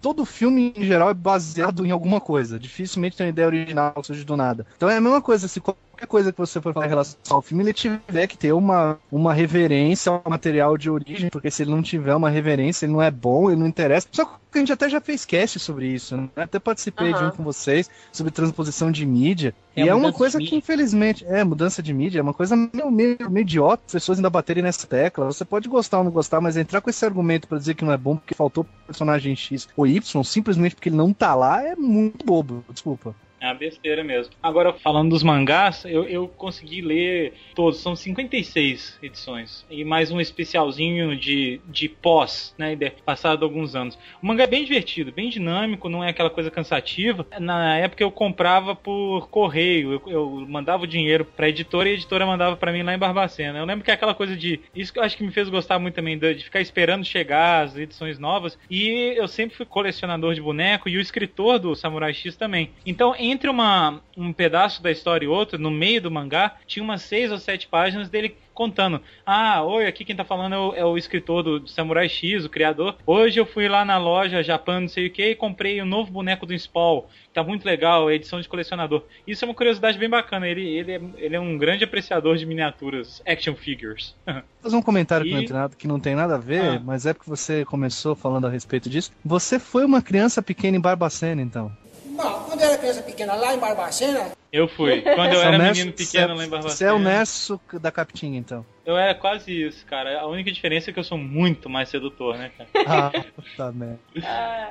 [0.00, 2.58] todo filme em geral é baseado em alguma coisa.
[2.58, 4.66] Dificilmente tem uma ideia original que surge do nada.
[4.78, 5.46] Então é a mesma coisa.
[5.46, 5.60] Se
[6.00, 8.98] qualquer coisa que você for falar em relação ao filme, ele tiver que ter uma,
[9.10, 13.02] uma reverência ao material de origem, porque se ele não tiver uma reverência, ele não
[13.02, 14.08] é bom, ele não interessa.
[14.10, 16.28] Só que a gente até já fez cast sobre isso, né?
[16.36, 17.28] Até participei de Aham.
[17.28, 19.54] um com vocês sobre transposição de mídia.
[19.76, 22.56] É, e é uma de coisa que, infelizmente, é mudança de mídia, é uma coisa
[22.56, 25.26] meio, meio, meio idiota, as pessoas ainda baterem nessa tecla.
[25.26, 27.92] Você pode gostar ou não gostar, mas entrar com esse argumento pra dizer que não
[27.92, 31.76] é bom porque faltou personagem X ou Y, simplesmente porque ele não tá lá, é
[31.76, 32.64] muito bobo.
[32.70, 33.14] Desculpa.
[33.40, 34.34] É uma besteira mesmo.
[34.42, 39.64] Agora, falando dos mangás, eu, eu consegui ler todos, são 56 edições.
[39.70, 42.76] E mais um especialzinho de, de pós, né?
[43.04, 43.98] Passado alguns anos.
[44.22, 47.26] O mangá é bem divertido, bem dinâmico, não é aquela coisa cansativa.
[47.40, 51.94] Na época eu comprava por correio, eu, eu mandava o dinheiro pra editora e a
[51.94, 53.58] editora mandava pra mim lá em Barbacena.
[53.58, 54.60] Eu lembro que é aquela coisa de.
[54.74, 57.76] Isso que eu acho que me fez gostar muito também, de ficar esperando chegar as
[57.76, 58.58] edições novas.
[58.68, 62.70] E eu sempre fui colecionador de boneco e o escritor do Samurai X também.
[62.84, 66.82] Então, em entre uma, um pedaço da história e outro, no meio do mangá, tinha
[66.82, 69.00] umas seis ou sete páginas dele contando.
[69.24, 72.44] Ah, oi, aqui quem tá falando é o, é o escritor do, do, Samurai X,
[72.44, 72.96] o criador.
[73.06, 75.86] Hoje eu fui lá na loja Japão, não sei o que, e comprei o um
[75.86, 77.04] novo boneco do Spawn.
[77.32, 79.04] Tá muito legal, é edição de colecionador.
[79.26, 80.46] Isso é uma curiosidade bem bacana.
[80.46, 84.14] Ele, ele, é, ele é um grande apreciador de miniaturas, action figures.
[84.60, 85.30] Fazer um comentário e...
[85.30, 86.82] que, não tem nada, que não tem nada a ver, ah.
[86.84, 89.10] mas é porque você começou falando a respeito disso.
[89.24, 91.72] Você foi uma criança pequena em Barbacena, então.
[92.22, 94.32] Não, quando eu era criança pequena lá em Barbacena.
[94.52, 95.00] Eu fui.
[95.14, 96.74] Quando eu era menino pequeno lá em Barbacena.
[96.74, 98.66] Você é o Nesso da Capitinha, então.
[98.84, 100.20] Eu era quase isso, cara.
[100.20, 102.68] A única diferença é que eu sou muito mais sedutor, né, cara?
[102.86, 103.12] ah,
[103.56, 104.00] tá merda.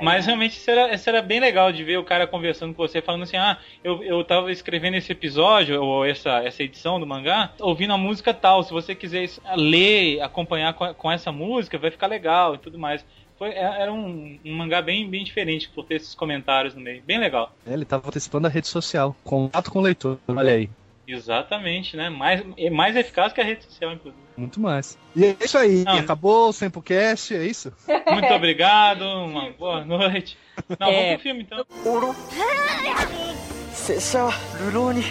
[0.01, 3.01] Mas realmente isso era, isso era bem legal de ver o cara conversando com você,
[3.01, 7.53] falando assim: ah, eu, eu tava escrevendo esse episódio, ou essa, essa edição do mangá,
[7.59, 8.61] ouvindo a música tal.
[8.63, 13.05] Se você quiser ler, acompanhar com, com essa música, vai ficar legal e tudo mais.
[13.38, 17.02] Foi, é, era um, um, mangá bem, bem diferente por ter esses comentários no meio.
[17.02, 17.54] Bem legal.
[17.66, 19.16] É, ele estava participando da rede social.
[19.24, 20.18] Contato com o leitor.
[20.28, 20.70] Olha aí.
[21.06, 22.08] Exatamente, né?
[22.08, 24.22] Mais, mais eficaz que a rede social, inclusive.
[24.36, 24.98] Muito mais.
[25.14, 25.84] E é isso aí.
[25.84, 27.72] Não, Acabou o Sempocast, é isso?
[28.10, 30.38] Muito obrigado, uma boa noite.
[30.78, 30.94] Não, é...
[30.94, 31.64] vamos pro filme então.
[33.84, 35.02] 拙者は流浪に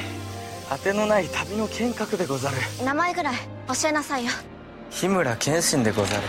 [0.67, 3.35] 当てのない旅の剣客でござる名前ぐらい
[3.67, 4.31] 教えなさいよ
[4.89, 6.23] 日村謙信でござる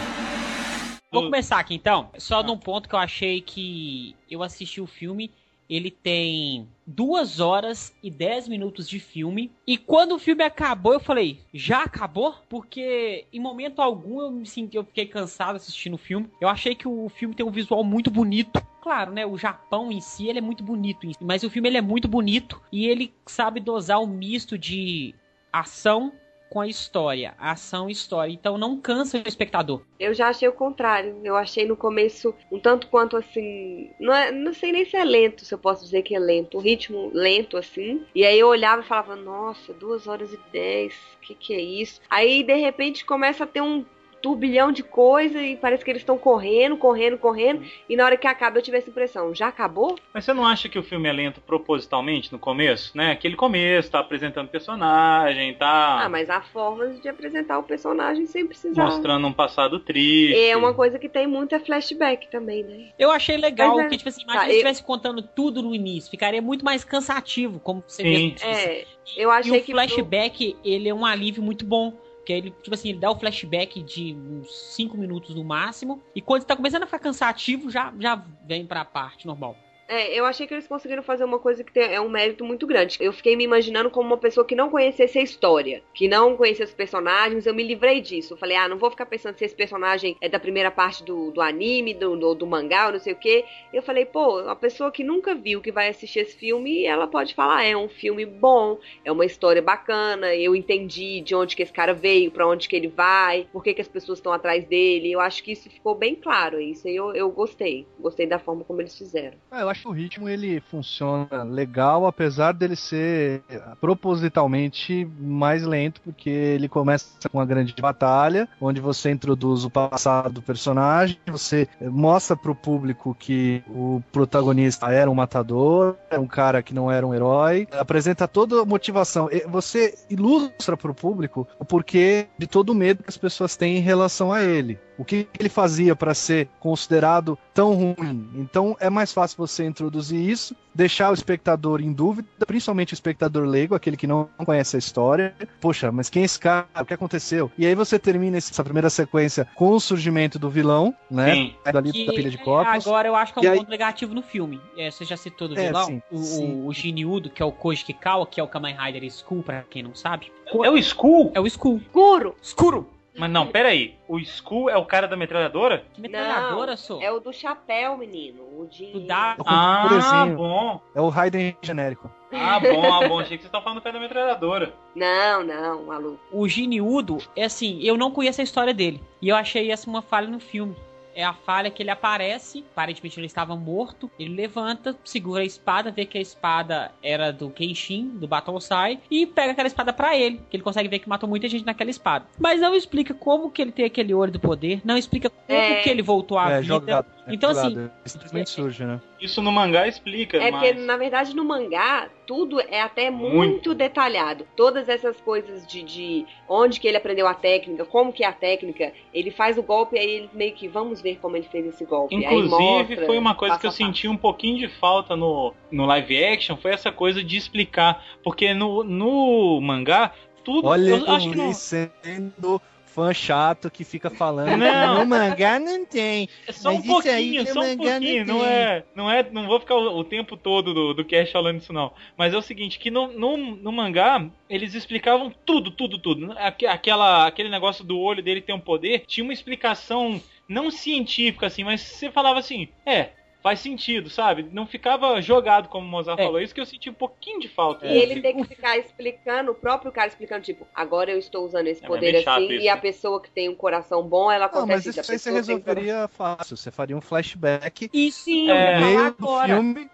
[1.11, 5.31] Vou começar aqui então, só num ponto que eu achei que eu assisti o filme.
[5.67, 9.51] Ele tem duas horas e dez minutos de filme.
[9.65, 12.35] E quando o filme acabou, eu falei, já acabou?
[12.47, 16.29] Porque em momento algum eu me senti, eu fiquei cansado assistindo o filme.
[16.41, 18.59] Eu achei que o filme tem um visual muito bonito.
[18.81, 19.25] Claro, né?
[19.25, 22.61] O Japão em si ele é muito bonito, mas o filme ele é muito bonito
[22.71, 25.13] e ele sabe dosar um misto de
[25.51, 26.11] ação
[26.49, 28.31] com a história, a ação e história.
[28.31, 29.81] Então não cansa o espectador.
[29.99, 31.19] Eu já achei o contrário.
[31.23, 33.91] Eu achei no começo um tanto quanto assim.
[33.99, 36.57] Não, é, não sei nem se é lento, se eu posso dizer que é lento.
[36.57, 38.03] O ritmo lento, assim.
[38.15, 42.01] E aí eu olhava e falava, nossa, duas horas e dez, que que é isso?
[42.09, 43.85] Aí de repente começa a ter um
[44.21, 47.63] turbilhão de coisa e parece que eles estão correndo, correndo, correndo.
[47.87, 49.97] E na hora que acaba eu tive essa impressão, já acabou?
[50.13, 53.11] Mas você não acha que o filme é lento propositalmente no começo, né?
[53.11, 56.03] Aquele começo, tá apresentando personagem, tá.
[56.03, 58.83] Ah, mas há formas de apresentar o personagem sem precisar.
[58.83, 60.39] Mostrando um passado triste.
[60.39, 62.89] É uma coisa que tem muito é flashback também, né?
[62.97, 63.89] Eu achei legal, mas, é...
[63.89, 64.87] que, tipo assim, imagina tá, se estivesse eu...
[64.87, 68.35] contando tudo no início, ficaria muito mais cansativo, como você Sim.
[68.37, 68.45] vê.
[68.45, 68.85] É,
[69.17, 70.61] eu achei e o flashback, pro...
[70.69, 71.93] ele é um alívio muito bom
[72.29, 75.99] que ele, tipo assim, ele dá o flashback de uns 5 minutos no máximo.
[76.13, 79.57] E quando tá começando a ficar cansativo, já, já vem pra parte normal.
[79.89, 82.67] É, eu achei que eles conseguiram fazer uma coisa que tem, é um mérito muito
[82.67, 82.97] grande.
[83.01, 86.71] Eu fiquei me imaginando como uma pessoa que não conhecesse a história, que não conhecesse
[86.71, 87.47] os personagens.
[87.47, 88.33] Eu me livrei disso.
[88.33, 91.31] Eu falei, ah, não vou ficar pensando se esse personagem é da primeira parte do,
[91.31, 93.45] do anime, do, do, do mangá, não sei o quê.
[93.73, 97.33] Eu falei, pô, uma pessoa que nunca viu, que vai assistir esse filme, ela pode
[97.33, 101.73] falar, é um filme bom, é uma história bacana, eu entendi de onde que esse
[101.73, 105.11] cara veio, para onde que ele vai, por que, que as pessoas estão atrás dele.
[105.11, 106.61] Eu acho que isso ficou bem claro.
[106.61, 107.87] Isso aí eu, eu gostei.
[107.99, 109.37] Gostei da forma como eles fizeram.
[109.49, 113.41] Ah, eu acho que o ritmo ele funciona legal, apesar dele ser
[113.79, 120.33] propositalmente mais lento, porque ele começa com uma grande batalha, onde você introduz o passado
[120.33, 126.27] do personagem, você mostra para o público que o protagonista era um matador, era um
[126.27, 129.29] cara que não era um herói, apresenta toda a motivação.
[129.47, 133.77] Você ilustra para o público o porquê de todo o medo que as pessoas têm
[133.77, 138.29] em relação a ele o que ele fazia para ser considerado tão ruim.
[138.35, 143.45] Então é mais fácil você introduzir isso, deixar o espectador em dúvida, principalmente o espectador
[143.45, 145.33] leigo, aquele que não conhece a história.
[145.61, 146.67] Poxa, mas quem é esse cara?
[146.79, 147.49] O que aconteceu?
[147.57, 151.33] E aí você termina essa primeira sequência com o surgimento do vilão, né?
[151.33, 151.55] Sim.
[151.71, 152.85] Dali que, da pilha de copos.
[152.85, 154.59] Agora eu acho que é um ponto negativo no filme.
[154.77, 155.85] É, você já citou do é, vilão?
[155.85, 156.63] Sim, o, sim.
[156.65, 159.81] o Ginyudo, que é o Koji Kikawa, que é o Kamen Rider Skull, pra quem
[159.81, 160.29] não sabe.
[160.45, 161.31] É o Skull?
[161.33, 161.77] É o Skull.
[161.77, 162.35] Escuro.
[162.41, 162.98] Escuro.
[163.19, 163.95] Mas não, peraí.
[164.07, 165.83] O Skull é o cara da metralhadora?
[165.93, 167.01] Que metralhadora, sou?
[167.01, 168.41] É o do chapéu, menino.
[168.57, 168.95] O de.
[168.95, 169.35] O da...
[169.45, 170.81] Ah, bom.
[170.95, 172.09] É o Raiden genérico.
[172.31, 173.19] Ah, bom, ah, bom.
[173.19, 174.73] Achei que você tava falando do cara da metralhadora.
[174.95, 176.19] Não, não, maluco.
[176.31, 179.03] O Giniudo, é assim, eu não conheço a história dele.
[179.21, 180.75] E eu achei essa uma falha no filme
[181.19, 185.91] é a falha que ele aparece, aparentemente ele estava morto, ele levanta, segura a espada,
[185.91, 190.41] vê que a espada era do Kenshin, do Battlesai, e pega aquela espada para ele,
[190.49, 192.25] que ele consegue ver que matou muita gente naquela espada.
[192.39, 195.81] Mas não explica como que ele tem aquele olho do poder, não explica como é...
[195.81, 196.73] que ele voltou à é, vida.
[196.73, 197.67] Jogado, é então jogado.
[197.67, 199.01] assim, simplesmente surge, né?
[199.19, 200.61] Isso no mangá explica, É mas...
[200.61, 203.73] porque, na verdade, no mangá, tudo é até muito, Muito.
[203.73, 204.45] detalhado.
[204.55, 208.31] Todas essas coisas de, de onde que ele aprendeu a técnica, como que é a
[208.31, 211.65] técnica, ele faz o golpe e aí ele meio que, vamos ver como ele fez
[211.65, 212.15] esse golpe.
[212.15, 215.85] aí Inclusive, mostra, foi uma coisa que eu senti um pouquinho de falta no, no
[215.85, 218.03] live action, foi essa coisa de explicar.
[218.23, 220.67] Porque no, no mangá, tudo.
[220.67, 222.61] Olha eu acho o que não, sendo
[222.93, 224.57] fã chato que fica falando.
[224.57, 224.99] Não.
[224.99, 226.27] No mangá não tem.
[226.47, 228.25] é só um pouquinho, só um pouquinho.
[228.25, 229.29] não Não é, não é.
[229.31, 231.93] Não vou ficar o, o tempo todo do, do cast falando isso, não.
[232.17, 236.33] Mas é o seguinte, que no, no, no mangá, eles explicavam tudo, tudo, tudo.
[236.37, 241.45] Aque- Aquela, aquele negócio do olho dele ter um poder, tinha uma explicação não científica,
[241.47, 243.09] assim, mas você falava assim, é.
[243.41, 244.43] Faz sentido, sabe?
[244.51, 246.25] Não ficava jogado, como o Mozart É.
[246.25, 246.41] falou.
[246.41, 247.85] Isso que eu senti um pouquinho de falta.
[247.85, 251.67] E ele tem que ficar explicando, o próprio cara explicando, tipo, agora eu estou usando
[251.67, 252.81] esse É, poder é chato assim, isso, e a né?
[252.81, 255.33] pessoa que tem um coração bom, ela Não, mas acontece isso a aí você tem
[255.35, 256.57] resolveria fácil.
[256.57, 258.79] Você faria um flashback E sim, É.
[258.79, 259.55] meio do agora.
[259.55, 259.89] filme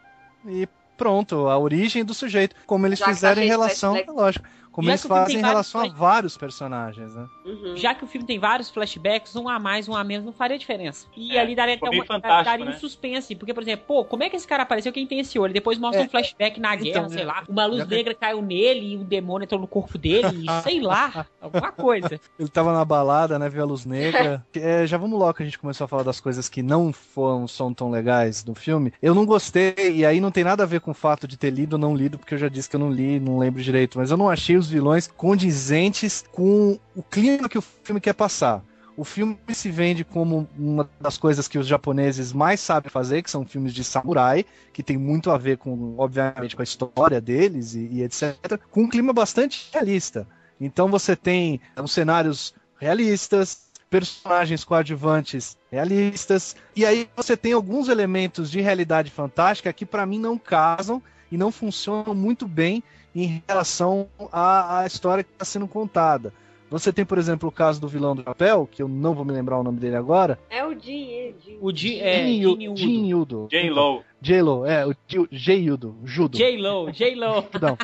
[0.48, 0.68] e
[0.98, 2.56] pronto, a origem do sujeito.
[2.66, 4.18] Como eles Já fizeram em relação, flashback.
[4.18, 7.28] lógico, como Já eles fazem em relação a flash- vários personagens, né?
[7.46, 7.78] Uhum.
[7.78, 10.58] Já que o filme tem vários flashbacks, um a mais, um a menos, não faria
[10.60, 11.08] diferença.
[11.16, 12.78] E É, ali daria, até uma, daria um né?
[12.78, 13.34] suspense.
[13.36, 14.92] Porque, por exemplo, pô, como é que esse cara apareceu?
[14.92, 15.54] Quem tem esse olho?
[15.54, 17.26] Depois mostra É, um flashback na guerra, então, sei é.
[17.26, 17.44] lá.
[17.48, 20.46] Uma luz Já que- negra caiu nele e o demônio entrou no corpo dele, e
[20.64, 21.26] sei lá.
[21.40, 22.20] Alguma coisa.
[22.38, 23.48] Ele tava na balada, né?
[23.48, 24.44] Viu a luz negra.
[24.66, 27.48] É, já vamos logo que a gente começou a falar das coisas que não foram,
[27.48, 28.92] são tão legais do filme.
[29.02, 31.50] Eu não gostei, e aí não tem nada a ver com o fato de ter
[31.52, 33.98] lido ou não lido, porque eu já disse que eu não li, não lembro direito.
[34.00, 38.64] Mas eu não achei os vilões condizentes com o clima que o filme quer passar.
[38.98, 43.30] O filme se vende como uma das coisas que os japoneses mais sabem fazer, que
[43.30, 47.76] são filmes de samurai, que tem muito a ver com, obviamente, com a história deles
[47.76, 48.58] e, e etc.
[48.72, 50.26] Com um clima bastante realista.
[50.62, 58.50] Então você tem uns cenários realistas, personagens coadjuvantes realistas, e aí você tem alguns elementos
[58.50, 61.02] de realidade fantástica que para mim não casam
[61.32, 62.82] e não funcionam muito bem
[63.16, 66.34] em relação à, à história que está sendo contada.
[66.70, 69.32] Você tem, por exemplo, o caso do vilão do papel, que eu não vou me
[69.32, 70.38] lembrar o nome dele agora.
[70.50, 71.58] É o Jin, Jin.
[71.62, 73.48] O Jin, é, Jin Jin Yu- Udo.
[73.52, 74.04] Jin Yudo.
[74.26, 74.66] J-Lo.
[74.66, 74.96] É, o
[75.32, 76.36] J-Yudo, Judo.
[76.36, 77.44] J-Lo, J-Lo.
[77.44, 77.78] Perdão.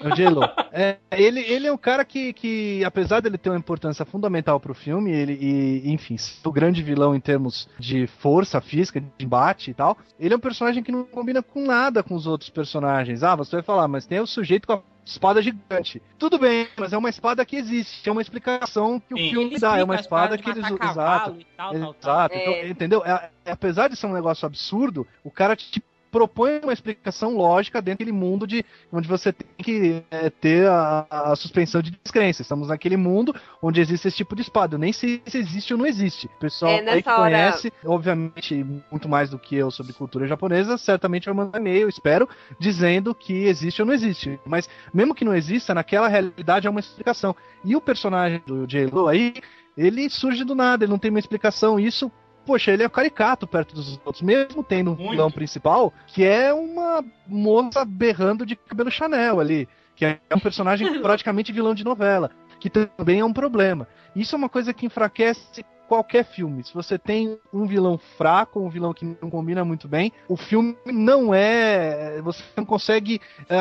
[0.00, 0.42] É o J-Lo.
[0.72, 4.74] É, ele, ele é um cara que, que, apesar dele ter uma importância fundamental pro
[4.74, 9.70] filme, ele, e, enfim, ser o grande vilão em termos de força física, de embate
[9.70, 13.22] e tal, ele é um personagem que não combina com nada com os outros personagens.
[13.22, 16.02] Ah, você vai falar, mas tem o sujeito com a espada gigante.
[16.18, 19.30] Tudo bem, mas é uma espada que existe, é uma explicação que o Sim.
[19.30, 21.36] filme Ele dá, é uma espada de que eles matar Exato.
[21.38, 21.94] e tal, tal, tal.
[21.94, 22.42] Exato, É.
[22.42, 23.04] então, entendeu?
[23.04, 28.04] É- apesar de ser um negócio absurdo, o cara te propõe uma explicação lógica dentro
[28.04, 32.42] daquele mundo de onde você tem que é, ter a, a suspensão de descrença.
[32.42, 33.32] Estamos naquele mundo
[33.62, 34.74] onde existe esse tipo de espada.
[34.74, 36.26] Eu nem sei se existe ou não existe.
[36.26, 40.26] O pessoal É, aí que hora- conhece, obviamente, muito mais do que eu sobre cultura
[40.26, 42.28] japonesa, certamente vai mandar e-mail, espero,
[42.58, 44.36] dizendo que existe ou não existe.
[44.44, 47.36] Mas mesmo que não exista, naquela realidade há uma explicação.
[47.64, 49.34] E o personagem do J-Lo aí,
[49.76, 51.78] ele surge do nada, ele não tem uma explicação.
[51.78, 52.10] Isso,
[52.44, 55.10] poxa, ele é caricato perto dos outros, mesmo tendo um Muito.
[55.10, 60.86] vilão principal, que é uma moça berrando de cabelo Chanel ali, que é um personagem
[61.02, 63.86] praticamente vilão de novela, que também é um problema.
[64.14, 66.62] Isso é uma coisa que enfraquece qualquer filme.
[66.62, 70.76] Se você tem um vilão fraco, um vilão que não combina muito bem, o filme
[70.86, 72.20] não é.
[72.22, 73.58] Você não consegue é,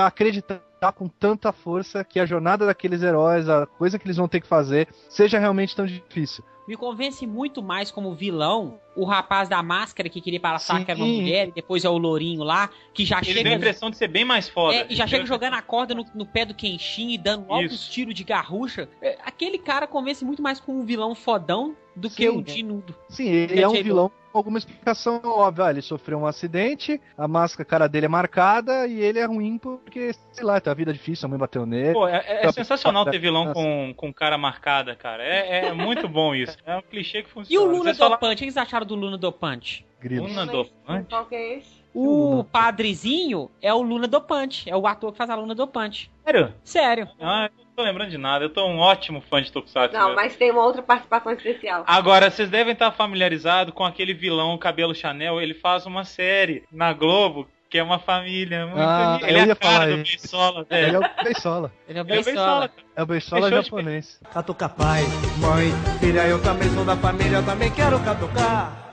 [0.80, 4.40] acreditar com tanta força que a jornada daqueles heróis, a coisa que eles vão ter
[4.40, 6.44] que fazer, seja realmente tão difícil.
[6.68, 10.86] Me convence muito mais como vilão o rapaz da máscara que queria passar Sim.
[10.86, 13.44] que era uma mulher, e depois é o lourinho lá, que já Ele deu a
[13.44, 13.56] chega.
[13.56, 14.78] impressão de ser bem mais foda.
[14.78, 17.88] É, e já chega jogando a corda no, no pé do Kenshin e dando altos
[17.90, 18.88] tiros de garrucha.
[19.02, 22.44] É, aquele cara convence muito mais como um vilão fodão do que Sim, o é.
[22.44, 22.96] Dinudo.
[23.10, 25.66] Sim, ele Que é é um vilão com alguma explicação óbvia.
[25.66, 29.26] Ah, ele sofreu um acidente, a máscara, a cara dele é marcada e ele é
[29.26, 31.94] ruim porque, sei lá, tem a vida difícil, a mãe bateu nele.
[31.94, 35.24] Pô, é, é Tá- sensacional tá- ter vilão tá- com, com cara marcada, cara.
[35.24, 36.58] É, é muito bom isso.
[36.66, 37.54] É um clichê que funciona.
[37.54, 38.44] E o Luna falaram- Dopante?
[38.44, 39.86] O que vocês acharam do Luna Dopante?
[40.00, 40.28] Grilo.
[40.28, 41.10] Luna Dopante?
[41.10, 41.80] Qual que é esse?
[41.94, 42.44] O Luna?
[42.46, 44.70] padrezinho é o Luna Dopante.
[44.70, 46.10] É o ator que faz a Luna Dopante.
[46.24, 46.54] Sério?
[46.64, 47.08] Sério.
[47.20, 48.44] Ah, eu tô lembrando de nada.
[48.44, 49.98] Eu tô um ótimo fã de Tokusatsu.
[49.98, 50.16] Não, né?
[50.16, 51.86] mas tem uma outra participação especial.
[51.88, 55.42] Agora, vocês devem estar familiarizados com aquele vilão cabelo Chanel.
[55.42, 59.20] Ele faz uma série na Globo que é uma família muito Ah.
[59.22, 59.96] Ele eu é a cara falar do.
[59.98, 60.96] Beisola, Ele velho.
[60.96, 61.72] é o Beisola.
[61.88, 62.72] Ele é o Ele é o Beisola.
[62.96, 64.20] É o Beisola japonês.
[64.34, 65.04] Catuca pai,
[65.38, 68.89] mãe, filha, eu também sou da família, eu também quero catucar.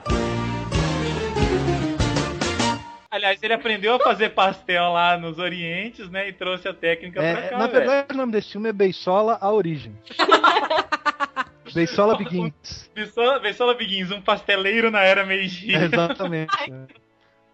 [3.09, 6.27] Aliás, ele aprendeu a fazer pastel lá nos Orientes, né?
[6.27, 7.79] E trouxe a técnica pra É, cá, na velho.
[7.79, 9.95] verdade, o nome desse filme é Beisola A Origem.
[11.73, 12.89] Beisola Begins.
[12.93, 15.75] Beisola, Beisola Begins, um pasteleiro na era Meiji.
[15.75, 16.51] É, exatamente.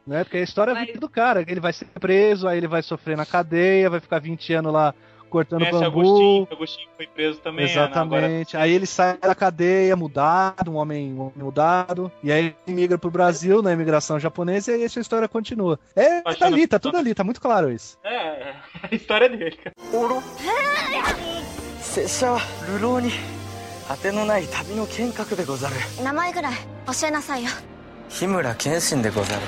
[0.06, 0.24] Né?
[0.24, 1.44] Porque a história é a vida do cara.
[1.48, 4.94] Ele vai ser preso, aí ele vai sofrer na cadeia, vai ficar 20 anos lá
[5.33, 6.01] cortando Conhece bambu.
[6.01, 7.67] Agostinho, Agostinho foi preso também.
[7.67, 7.73] né?
[7.73, 7.83] Agora,
[8.27, 8.57] Exatamente.
[8.57, 12.97] Aí ele sai da cadeia mudado, um homem, um homem mudado, e aí ele migra
[12.97, 15.79] pro Brasil na imigração japonesa e aí essa história continua.
[15.95, 17.99] É, tá Apaixona- ali, tá tudo ali, tá muito claro isso.
[18.05, 18.55] é, é
[18.91, 19.75] a história dele, cara.
[21.83, 23.11] 拙者は流浪に
[23.89, 26.53] 果てのない旅の剣客でござる名前ぐらい
[27.01, 27.51] 教えなさいよ
[28.09, 29.43] 日村謙信でござる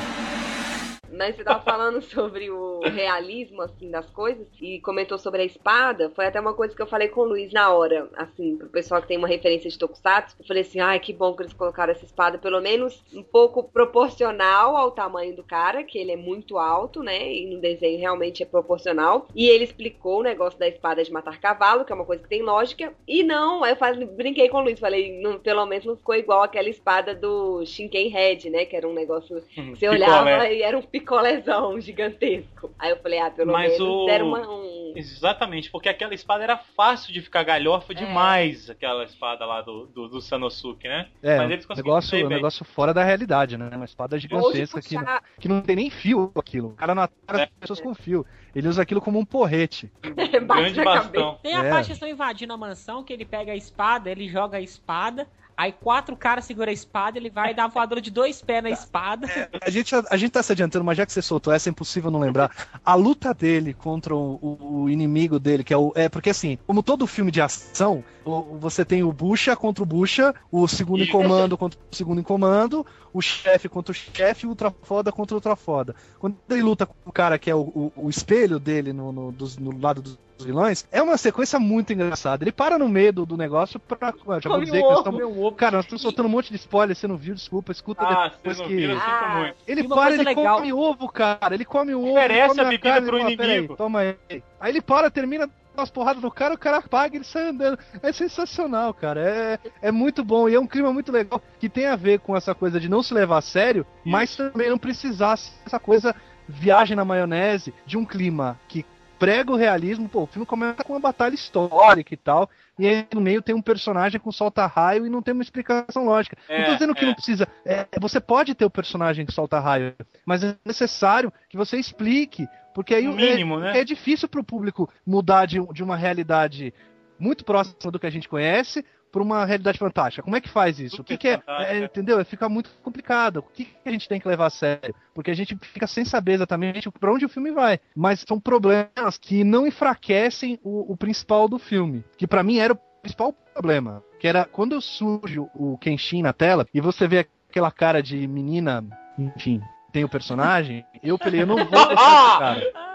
[1.15, 6.11] mas você tava falando sobre o realismo, assim, das coisas, e comentou sobre a espada.
[6.15, 9.01] Foi até uma coisa que eu falei com o Luiz na hora, assim, pro pessoal
[9.01, 10.35] que tem uma referência de Tokusatsu.
[10.39, 13.63] Eu falei assim, ai, que bom que eles colocaram essa espada, pelo menos um pouco
[13.63, 18.43] proporcional ao tamanho do cara, que ele é muito alto, né, e no desenho realmente
[18.43, 19.27] é proporcional.
[19.35, 22.29] E ele explicou o negócio da espada de matar cavalo, que é uma coisa que
[22.29, 25.85] tem lógica, e não, aí eu falei, brinquei com o Luiz, falei, não, pelo menos
[25.85, 29.87] não ficou igual aquela espada do Shinken Head, né, que era um negócio que você
[29.87, 30.55] olhava Picolé.
[30.55, 32.71] e era um picolézão gigantesco.
[32.79, 34.93] Aí eu falei, ah, pelo Mas menos o- deram uma, um...
[34.95, 40.07] Exatamente, porque aquela espada era fácil de ficar galhofa demais, aquela espada lá do, do,
[40.07, 41.07] do Sanosuke, né?
[41.21, 43.69] É, Mas um eles negócio, um negócio fora da realidade, né?
[43.73, 46.69] Uma espada gigantesca que, não- puxar- que não tem nem fio aquilo.
[46.69, 47.43] O cara não ataca É.
[47.43, 48.25] as pessoas com fio.
[48.55, 49.91] Ele usa aquilo como um porrete.
[50.01, 51.37] Grande bastão.
[51.43, 51.69] Tem a É.
[51.69, 54.61] parte que eles estão invadindo a mansão, que ele pega a espada, ele joga a
[54.61, 55.27] espada,
[55.57, 58.69] aí quatro caras seguram a espada, ele vai dar uma voadora de dois pés na
[58.69, 59.27] espada.
[59.61, 62.09] A gente, a, gente tá se adiantando, mas já que você soltou essa, é impossível
[62.11, 62.51] não lembrar.
[62.83, 64.39] A luta dele contra o,
[64.83, 65.91] o- inimigo dele, que é o.
[65.95, 69.85] É porque assim, como todo filme de ação, o- você tem o Bucha contra o
[69.85, 74.45] Bucha, o segundo em comando contra o segundo em comando, o chefe contra o chefe
[74.45, 75.95] e o ultra foda contra o ultra foda.
[76.19, 79.31] Quando ele luta com o cara que é o, o- o espelho dele no, no-
[79.31, 82.43] dos- no lado dos vilões, é uma sequência muito engraçada.
[82.43, 84.13] Ele para no meio do, do negócio pra.
[84.41, 85.55] Já vou dizer o que nós estamos.
[85.55, 88.59] Cara, nós estamos soltando um monte de spoiler, você não viu, desculpa, escuta Ah, depois
[88.59, 88.87] que.
[88.87, 89.53] sinto Ah.
[89.67, 91.53] Ele para, ele legal- come ovo, cara.
[91.53, 92.11] Ele come o ovo.
[92.11, 94.17] Oferece a bebida carne, pro ele fala, "Peraí, inimigo." toma aí.
[94.59, 97.77] Aí ele para, termina umas porradas no cara, o cara apaga e ele sai andando.
[98.01, 99.19] É sensacional, cara.
[99.21, 100.47] É, é muito bom.
[100.47, 103.03] E é um clima muito legal que tem a ver com essa coisa de não
[103.03, 106.15] se levar a sério, mas também não precisasse essa coisa
[106.47, 108.85] viagem na maionese de um clima que
[109.25, 110.07] prega o realismo.
[110.07, 112.49] Pô, o filme começa com uma batalha histórica e tal.
[112.77, 116.05] E aí no meio tem um personagem com solta raio e não tem uma explicação
[116.05, 116.37] lógica.
[116.49, 117.07] não tô É, dizendo que é.
[117.07, 117.47] não precisa.
[117.65, 119.95] É, você pode ter o personagem que solta raio,
[120.25, 122.47] mas é necessário que você explique.
[122.73, 123.79] Porque aí é- mínimo, né?
[123.79, 126.73] é difícil pro público mudar de, de uma realidade
[127.17, 130.21] muito próxima do que a gente conhece para uma realidade fantástica.
[130.21, 131.01] Como é que faz isso?
[131.01, 131.73] O que, que é, fantástica.
[131.73, 132.25] é, Entendeu?
[132.25, 133.37] Fica muito complicado.
[133.37, 134.93] O que, que a gente tem que levar a sério?
[135.13, 137.79] Porque a gente fica sem saber exatamente para onde o filme vai.
[137.95, 142.03] Mas são problemas que não enfraquecem o, o principal do filme.
[142.17, 144.03] Que para mim era o principal problema.
[144.19, 148.27] Que era quando surge o- o Kenshin na tela e você vê aquela cara de
[148.27, 148.83] menina,
[149.17, 149.61] enfim,
[149.93, 152.94] tem o personagem, eu falei, eu não vou deixar esse cara.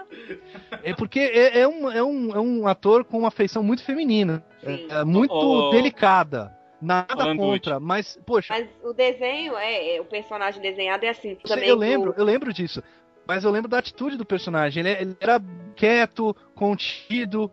[0.83, 4.43] É porque é, é um, é, um, é um ator com uma feição muito feminina.
[4.63, 4.87] Sim.
[4.89, 6.55] É, muito Ô, delicada.
[6.81, 11.35] Nada contra, mas, poxa, Mas o desenho, é, é, o personagem desenhado é assim.
[11.43, 12.81] Também eu do- lembro, eu lembro disso.
[13.27, 14.81] Mas eu lembro da atitude do personagem.
[14.81, 15.39] Ele, ele era
[15.75, 17.51] quieto, contido.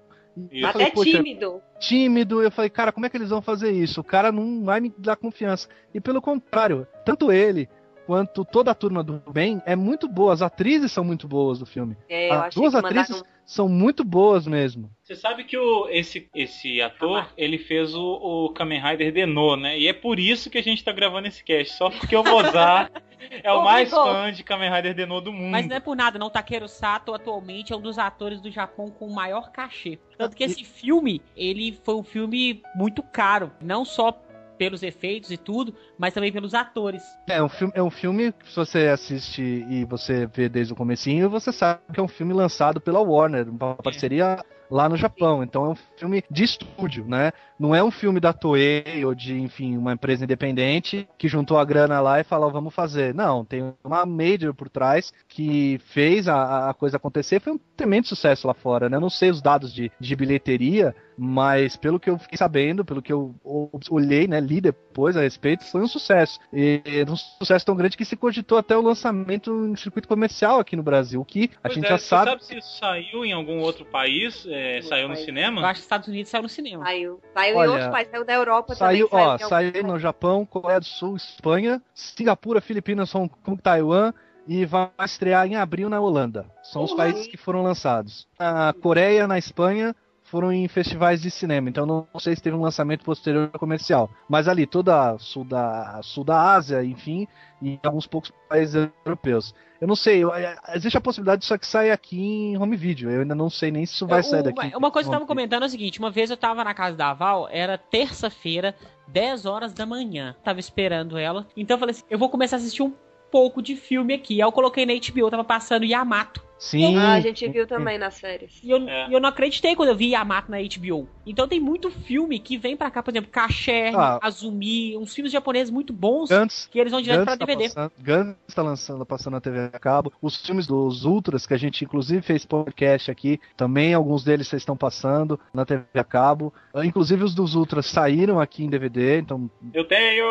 [0.65, 1.61] Até falei, tímido.
[1.79, 2.43] tímido.
[2.43, 4.01] Eu falei, cara, como é que eles vão fazer isso?
[4.01, 5.69] O cara não vai me dar confiança.
[5.93, 7.69] E pelo contrário, tanto ele
[8.09, 10.33] quanto toda a turma do bem é muito boa.
[10.33, 11.95] As atrizes são muito boas do filme.
[12.09, 14.91] É, As duas que mandaram- atrizes são muito boas mesmo.
[15.03, 18.03] Você sabe que o, esse, esse ator, ele fez o,
[18.47, 19.79] o Kamen Rider Denô, né?
[19.79, 21.75] E é por isso que a gente tá gravando esse cast.
[21.77, 22.91] Só porque o Mozart
[23.43, 24.13] é o mais Obrigou.
[24.15, 25.51] fã de Kamen Rider Denô do mundo.
[25.51, 26.31] Mas não é por nada, não.
[26.31, 29.99] Takeru Sato atualmente é um dos atores do Japão com o maior cachê.
[30.17, 33.51] Tanto que esse filme, ele foi um filme muito caro.
[33.63, 34.13] Não só
[34.59, 37.03] pelos efeitos e tudo, mas também pelos atores.
[37.29, 40.77] É um filme, é um filme que se você assiste e você vê desde o
[40.77, 44.39] comecinho, você sabe que é um filme lançado pela Warner, uma parceria
[44.71, 45.43] lá no Japão.
[45.43, 47.33] Então é um filme de estúdio, né?
[47.59, 51.65] Não é um filme da Toei ou de, enfim, uma empresa independente que juntou a
[51.65, 53.15] grana lá e falou, vamos fazer.
[53.15, 57.41] Não, tem uma major por trás que fez a, a coisa acontecer.
[57.41, 58.97] Foi um tremendo sucesso lá fora, né?
[58.97, 63.03] Eu não sei os dados de, de bilheteria, mas pelo que eu fiquei sabendo, pelo
[63.03, 66.39] que eu o- olhei, né, li depois a respeito, foi um sucesso.
[66.53, 70.77] E um sucesso tão grande que se cogitou até o lançamento em circuito comercial aqui
[70.77, 72.31] no Brasil, que a Pois gente é, já você sabe.
[72.31, 74.47] sabe se isso saiu em algum outro país?
[74.49, 75.21] É, saiu no país.
[75.21, 75.61] Eu cinema?
[75.63, 76.85] acho que os Estados Unidos saiu no cinema.
[76.85, 77.21] Saiu.
[77.35, 79.25] Saiu Olha, em outros países, saiu da Europa Saiu, também.
[79.27, 84.13] ó, saiu alguns no Japão, Coreia do Sul, Espanha, Singapura, Filipinas, Hong Kong, Taiwan
[84.47, 86.47] e vai estrear em abril na Holanda.
[86.63, 88.27] São os países que foram lançados.
[88.39, 89.95] A Coreia, na Espanha,
[90.31, 94.11] foram em festivais de cinema, então não sei se teve um lançamento posterior comercial.
[94.29, 97.27] Mas ali, toda a sul da, sul da Ásia, enfim,
[97.63, 99.55] e alguns poucos países europeus.
[99.81, 103.11] Eu não sei, eu, é, existe a possibilidade disso aqui sair aqui em home video.
[103.11, 104.77] Eu ainda não sei nem se isso vai É, sair daqui.
[104.77, 106.97] Uma coisa que eu tava comentando é o seguinte: uma vez eu tava na casa
[106.97, 108.75] da Val, era terça-feira,
[109.07, 110.35] 10 horas da manhã.
[110.43, 111.47] Tava esperando ela.
[111.57, 112.93] Então eu falei assim: eu vou começar a assistir um
[113.31, 114.35] pouco de filme aqui.
[114.35, 116.48] Aí eu coloquei na HBO, tava passando Yamato.
[116.59, 116.97] Sim.
[116.97, 118.59] Ah, a gente viu também nas férias.
[118.65, 119.07] E eu, É.
[119.15, 121.09] eu não acreditei quando eu vi Yamato na HBO.
[121.25, 124.19] Então tem muito filme que vem pra cá, por exemplo, Caché, Ah.
[124.23, 127.65] Azumi, uns filmes japoneses muito bons Gantz, que eles vão direto pra Gantz tá DVD.
[127.69, 130.13] passando, Gantz tá lançando, passando na TV a cabo.
[130.21, 134.63] Os filmes dos Ultras, que a gente inclusive fez podcast aqui, também alguns deles vocês
[134.63, 136.53] estão passando na TV a cabo.
[136.75, 140.25] Ah, Inclusive os dos Ultras saíram aqui em DVD, então Eu tenho!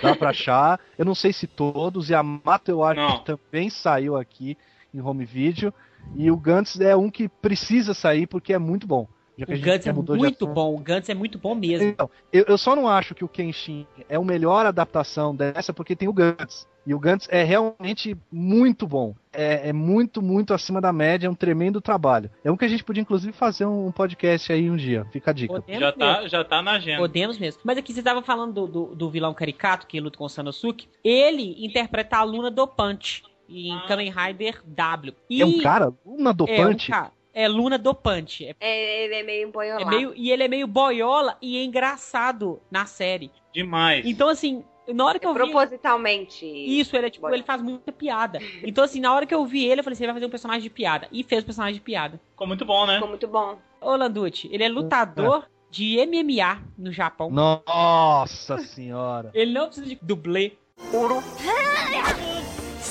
[0.00, 0.78] dá pra achar.
[0.96, 3.18] Eu não sei se todos, e a Mato eu acho Não.
[3.18, 4.56] que também saiu aqui
[4.94, 5.72] em home video.
[6.14, 9.06] E o Gantz é um que precisa sair porque é muito bom.
[9.36, 11.88] Já que O Gantz é muito bom, o Gantz é muito bom mesmo.
[11.88, 15.96] Então, eu, eu só não acho que o Kenshin é o melhor adaptação dessa porque
[15.96, 16.66] tem o Gantz.
[16.84, 19.14] E o Gantz é realmente muito bom.
[19.32, 22.28] É, é muito, muito acima da média, é um tremendo trabalho.
[22.44, 25.06] É um que a gente podia, inclusive, fazer um podcast aí um dia.
[25.12, 25.54] Fica a dica.
[25.54, 25.98] Podemos Já mesmo.
[25.98, 26.98] tá, já tá na agenda.
[26.98, 27.60] Podemos mesmo.
[27.64, 30.88] Mas aqui você tava falando do, do, do vilão caricato que luta com o Sanosuke.
[31.04, 33.22] Ele interpreta a Luna do Punch
[33.52, 33.84] em Ah.
[33.88, 35.14] Kamen Rider W.
[35.30, 36.90] E É um cara, uma é um dopante.
[36.90, 38.44] cara- é Luna dopante.
[38.46, 39.90] É, É, ele é meio é emboiolado.
[39.90, 43.30] meio, e ele é meio boiola e é engraçado na série.
[43.54, 44.04] Demais.
[44.04, 45.38] Então, assim, na hora que É eu vi.
[45.40, 46.44] propositalmente.
[46.44, 47.36] Isso, ele é tipo, Boiola.
[47.38, 48.38] ele faz muita piada.
[48.62, 50.30] Então, assim, na hora que eu vi ele, eu falei assim: ele vai fazer um
[50.30, 51.08] personagem de piada.
[51.10, 52.20] E fez o personagem de piada.
[52.30, 52.94] Ficou muito bom, né?
[52.94, 53.58] Ficou muito bom.
[53.80, 57.30] Ô, Landucci, ele é lutador de MMA no Japão.
[57.30, 59.30] Nossa senhora.
[59.32, 60.52] Ele não precisa de dublê.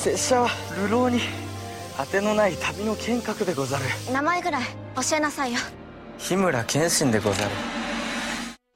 [0.00, 1.20] 拙者は流浪に
[1.96, 4.62] 当てのない旅の剣客でござる名前ぐらい
[4.96, 5.58] 教えなさいよ
[6.18, 7.50] 日村謙信でござる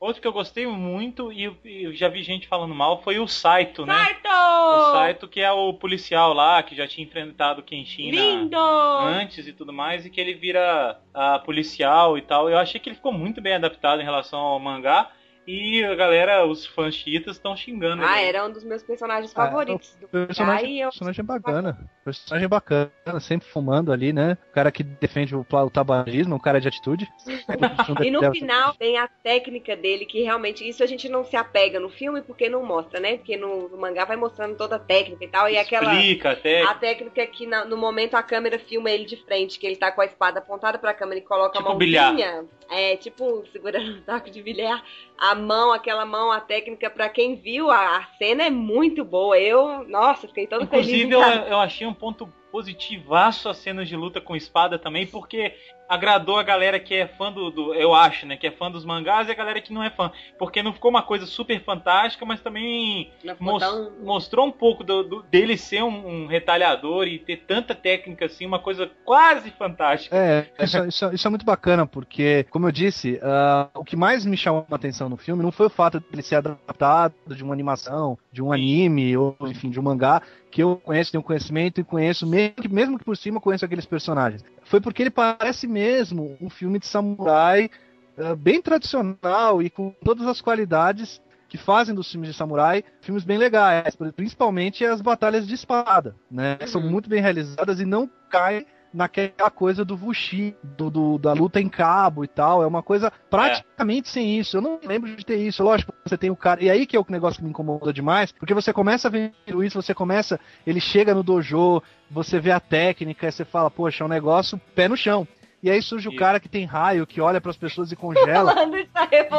[0.02, 3.28] Outro que eu gostei muito e eu, eu já vi gente falando mal foi o
[3.28, 3.92] Saito, né?
[3.92, 4.92] O Saito!
[4.92, 8.56] Saito, que é o policial lá, que já tinha enfrentado o Kenshin na- Lindo!
[8.56, 12.48] antes e tudo mais, e que ele vira ah, policial e tal.
[12.48, 15.10] Eu achei que ele ficou muito bem adaptado em relação ao mangá.
[15.47, 18.29] E a galera, os fãs chiitas, estão xingando Ah, ele.
[18.29, 21.77] era um dos meus personagens Ah, favoritos do O personagem, Ai, eu- personagem bacana.
[22.05, 24.37] Personagem bacana, sempre fumando ali, né?
[24.51, 27.07] O cara que defende o, o tabagismo, um cara de atitude.
[28.05, 31.79] E no final tem a técnica dele, que realmente isso a gente não se apega
[31.79, 33.17] no filme porque não mostra, né?
[33.17, 35.49] Porque no, no mangá vai mostrando toda a técnica e tal.
[35.49, 35.93] E aquela.
[35.95, 36.61] Explica até.
[36.61, 39.75] A técnica é que na- no momento a câmera filma ele de frente, que ele
[39.75, 42.45] tá com a espada apontada pra câmera e coloca Tipo a mãozinha.
[42.69, 44.83] É, tipo, segurando um taco de bilhar.
[45.17, 49.39] A mão, aquela mão, a técnica, pra quem viu, a, a cena é muito boa.
[49.39, 50.87] Eu, nossa, fiquei todo feliz.
[50.87, 55.55] Inclusive, eu, eu achei um ponto positivaço as cenas de luta com espada também, porque
[55.87, 58.37] agradou a galera que é fã do, do- Eu acho, né?
[58.37, 60.11] Que é fã dos mangás e a galera que não é fã.
[60.37, 63.61] Porque não ficou uma coisa super fantástica, mas também mos-
[64.03, 68.45] mostrou um pouco do, do- dele ser um, um retalhador e ter tanta técnica assim,
[68.45, 70.15] uma coisa quase fantástica.
[70.15, 74.25] É, isso, isso- isso é muito bacana, porque, como eu disse, ah, o que mais
[74.25, 77.43] me chamou a atenção no filme não foi o fato de ele ser adaptado de
[77.43, 80.21] uma animação, de um anime, ou enfim, de um mangá,
[80.51, 83.65] que eu conheço, tenho conhecimento e conheço, mesmo que, mesmo que por cima eu conheço
[83.65, 84.43] aqueles personagens.
[84.65, 87.69] Foi porque ele parece mesmo um filme de samurai
[88.17, 93.23] ah, bem tradicional e com todas as qualidades que fazem dos filmes de samurai filmes
[93.23, 96.57] bem legais, principalmente as batalhas de espada, né?
[96.67, 98.65] São muito bem realizadas e não caem
[98.95, 102.63] naquela coisa do Vushi, do, do- da luta em cabo e tal.
[102.63, 104.57] É uma coisa praticamente sem isso.
[104.57, 105.61] Eu não lembro de ter isso.
[105.63, 106.63] Lógico, você tem o cara.
[106.63, 109.81] E aí que é o negócio que me incomoda demais, porque você começa vendo isso,
[109.81, 110.39] você começa.
[110.65, 114.59] Ele chega no dojo, você vê a técnica, e você fala, poxa, é um negócio
[114.73, 115.27] pé no chão.
[115.63, 118.53] E aí surge o cara que tem raio, que olha pras pessoas e congela.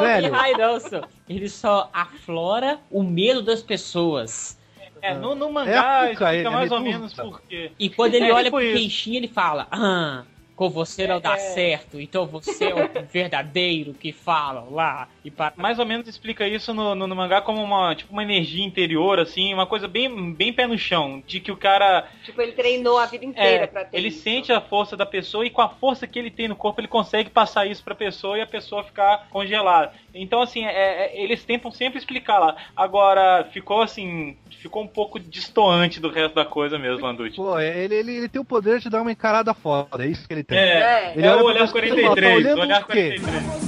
[0.00, 0.34] Velho.
[0.34, 1.02] Ai, nossa.
[1.28, 4.58] Ele só aflora o medo das pessoas.
[5.02, 7.72] É, no, no É mangá a Puka, explica é mais ou menos porque.
[7.78, 8.78] E quando ele É, olha tipo pro isso.
[8.82, 10.24] Kenshin, ele fala: Ah,
[10.56, 11.38] com você não dá É.
[11.38, 15.08] certo, então você é o verdadeiro que falam lá.
[15.24, 15.52] E para...
[15.56, 19.18] mais ou menos explica isso no, no, no mangá como uma tipo uma energia interior
[19.20, 22.98] assim uma coisa bem bem pé no chão de que o cara Tipo, ele treinou
[22.98, 24.22] a vida inteira é, pra ter ele isso.
[24.22, 26.88] sente a força da pessoa e com a força que ele tem no corpo ele
[26.88, 30.70] consegue passar isso pra pessoa e a pessoa ficar congelada então assim é-
[31.16, 36.34] é- eles tentam sempre explicar lá agora ficou assim ficou um pouco distoante do resto
[36.34, 39.52] da coisa mesmo Landucci Pô, ele, ele, ele tem o poder de dar uma encarada
[39.52, 40.58] foda, é isso que ele tem.
[40.58, 42.86] é, Ele é olha o olhar pessoa e fala, tá 43 olhando o olhar o
[42.86, 43.20] quê?
[43.20, 43.66] 43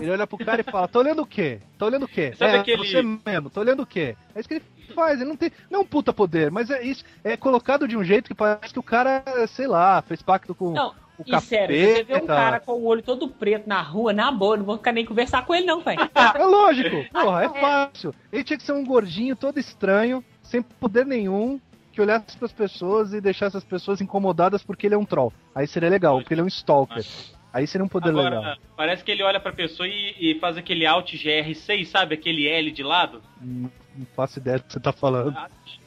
[0.00, 1.60] Ele olha pro cara e fala: Tá olhando o quê?
[1.78, 2.34] Tá olhando o quê?
[2.36, 4.16] Sabe é, aquele- você mesmo, tá olhando o quê?
[4.34, 4.64] É isso que ele
[4.94, 5.50] faz, ele não tem.
[5.70, 7.04] Não é um puta poder, mas é isso.
[7.22, 10.72] É colocado de um jeito que parece que o cara, sei lá, fez pacto com
[10.72, 12.34] Não, o e sério, você vê um capeta.
[12.34, 15.44] cara com o olho todo preto na rua, na boa, não vou ficar nem conversar
[15.44, 16.00] com ele, não, velho.
[16.34, 18.14] É lógico, porra, é fácil.
[18.32, 21.60] Ele tinha que ser um gordinho todo estranho, sem poder nenhum,
[21.92, 25.32] que olhasse pras pessoas e deixasse as pessoas incomodadas porque ele é um troll.
[25.54, 27.04] Aí seria legal, porque ele é um stalker.
[27.52, 28.42] Aí seria um poder legal.
[28.42, 32.16] Agora, parece que ele olha pra pessoa e, e faz aquele Alt GR6, sabe?
[32.16, 33.22] Aquele L de lado.
[33.40, 35.36] Não, não faço ideia do que você tá falando.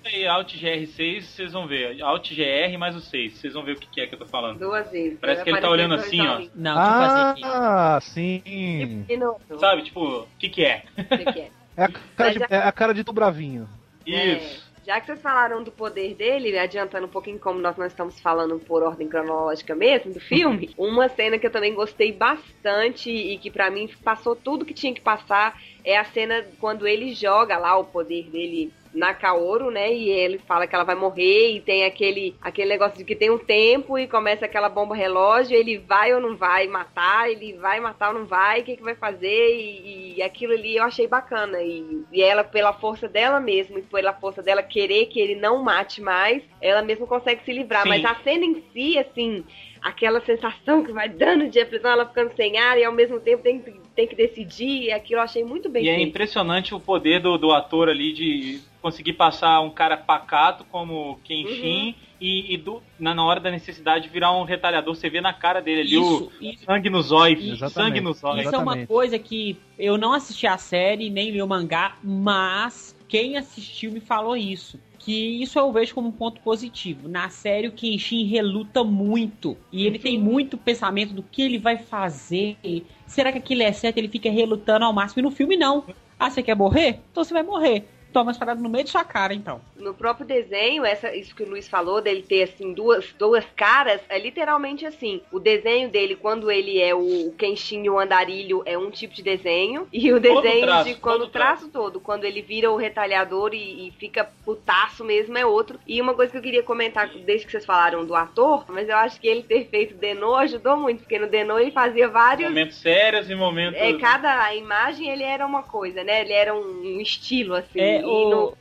[0.07, 2.01] Aí, Alt GR6, vocês vão ver.
[2.01, 4.25] Alt GR mais o 6, vocês vão ver o que que é que eu tô
[4.25, 4.57] falando.
[4.57, 5.19] Duas vezes.
[5.19, 6.39] Parece que ele tá olhando assim, ó.
[6.55, 7.41] Não, deixa eu fazer aqui.
[7.43, 8.41] Ah, sim.
[8.45, 10.83] E não, Sabe, tipo, o que que é?
[10.97, 11.51] o que que é?
[11.75, 13.67] É a cara de, é a cara de tu bravinho.
[14.05, 14.63] Isso.
[14.63, 18.17] É, já que vocês falaram do poder dele, adiantando um pouquinho como nós não estamos
[18.21, 23.37] falando por ordem cronológica mesmo do filme, uma cena que eu também gostei bastante e
[23.37, 27.57] que pra mim passou tudo que tinha que passar é a cena quando ele joga
[27.57, 29.93] lá o poder dele na Kaoru, né?
[29.93, 33.29] E ele fala que ela vai morrer e tem aquele, aquele negócio de que tem
[33.29, 37.79] um tempo e começa aquela bomba relógio, ele vai ou não vai matar, ele vai
[37.79, 41.07] matar ou não vai, o que, que vai fazer e, e aquilo ali eu achei
[41.07, 45.35] bacana e, e ela pela força dela mesma e pela força dela querer que ele
[45.35, 47.89] não mate mais, ela mesma consegue se livrar, Sim.
[47.89, 49.45] mas a cena em si, assim,
[49.87, 53.41] aquela sensação que vai dando de aflição, ela ficando sem ar e ao mesmo tempo
[53.41, 53.59] tem,
[53.95, 56.09] tem que decidir, aquilo eu achei muito bem E é feito.
[56.09, 61.95] impressionante o poder do, do ator ali de conseguir passar um cara pacato como Kenshin
[62.19, 64.93] e, e do- na, na hora da necessidade virar um retalhador.
[64.95, 66.65] Você vê na cara dele ali Isso, o isso.
[66.65, 67.59] sangue nos olhos.
[67.71, 68.45] Sangue nos olhos.
[68.45, 72.95] Isso é uma coisa que eu não assisti a série, nem li o mangá, mas
[73.07, 74.79] quem assistiu me falou isso.
[75.07, 77.07] Que isso eu vejo como um ponto positivo.
[77.07, 79.55] Na série, o Kenshin reluta muito.
[79.71, 82.57] E ele tem muito pensamento do que ele vai fazer.
[83.05, 83.99] Será que aquilo é certo?
[83.99, 85.21] Ele fica relutando ao máximo.
[85.21, 85.85] E no filme, não.
[86.19, 86.99] Ah, você quer morrer?
[87.09, 87.87] Então você vai morrer.
[88.11, 89.61] Toma as paradas no meio de sua cara, então.
[89.75, 94.01] No próprio desenho, essa, isso que o Luiz falou, dele ter assim duas, duas caras,
[94.09, 95.21] é literalmente assim.
[95.31, 99.21] O desenho dele, quando ele é o Kenshin e o andarilho, é um tipo de
[99.21, 99.87] desenho.
[99.91, 103.87] E o desenho traço, de quando o traço todo, quando ele vira o retalhador e,
[103.87, 105.79] e fica putaço mesmo, é outro.
[105.87, 108.95] E uma coisa que eu queria comentar, desde que vocês falaram do ator, mas eu
[108.97, 112.49] acho que ele ter feito Denô ajudou muito, porque no Denô ele fazia vários.
[112.49, 113.79] Momentos sérios e momentos.
[113.79, 116.21] É, cada imagem ele era uma coisa, né?
[116.21, 117.79] Ele era um, um estilo, assim.
[117.79, 118.57] É, e o- no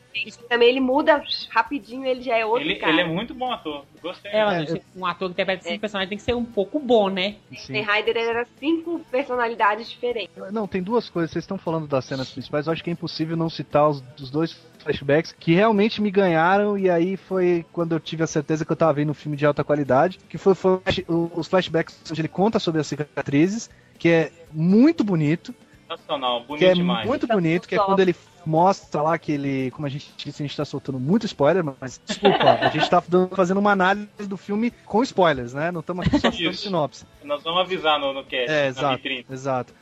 [0.49, 2.91] também ele muda rapidinho, ele já é outro Ele, cara.
[2.91, 3.85] ele é muito bom ator.
[4.03, 4.31] Gostei.
[4.33, 7.37] É, mas um ator que interpreta cinco personagens tem que ser um pouco bom, né?
[7.53, 10.31] Ryder era cinco personalidades diferentes.
[10.51, 11.31] Não, tem duas coisas.
[11.33, 12.67] Vocês estão falando das cenas principais.
[12.67, 16.79] Eu acho que é impossível não citar os, os dois flashbacks que realmente me ganharam.
[16.79, 19.45] E aí foi quando eu tive a certeza que eu tava vendo um filme de
[19.45, 20.19] alta qualidade.
[20.31, 23.69] Que foi, foi os flashbacks onde ele conta sobre as cicatrizes,
[23.99, 25.55] que é muito bonito.
[25.89, 27.07] Sensacional, bonito Que é demais.
[27.07, 28.15] muito bonito, que é quando ele
[28.47, 29.71] mostra lá que ele.
[29.73, 33.03] Como a gente disse, a gente tá soltando muito spoiler, mas desculpa, a gente tá
[33.35, 35.71] fazendo uma análise do filme com spoilers, né?
[35.71, 37.05] Não estamos aqui só citando sinopse.
[37.25, 39.27] Nós vamos avisar no, no cast, É, exato, vitrine.
[39.31, 39.75] exato.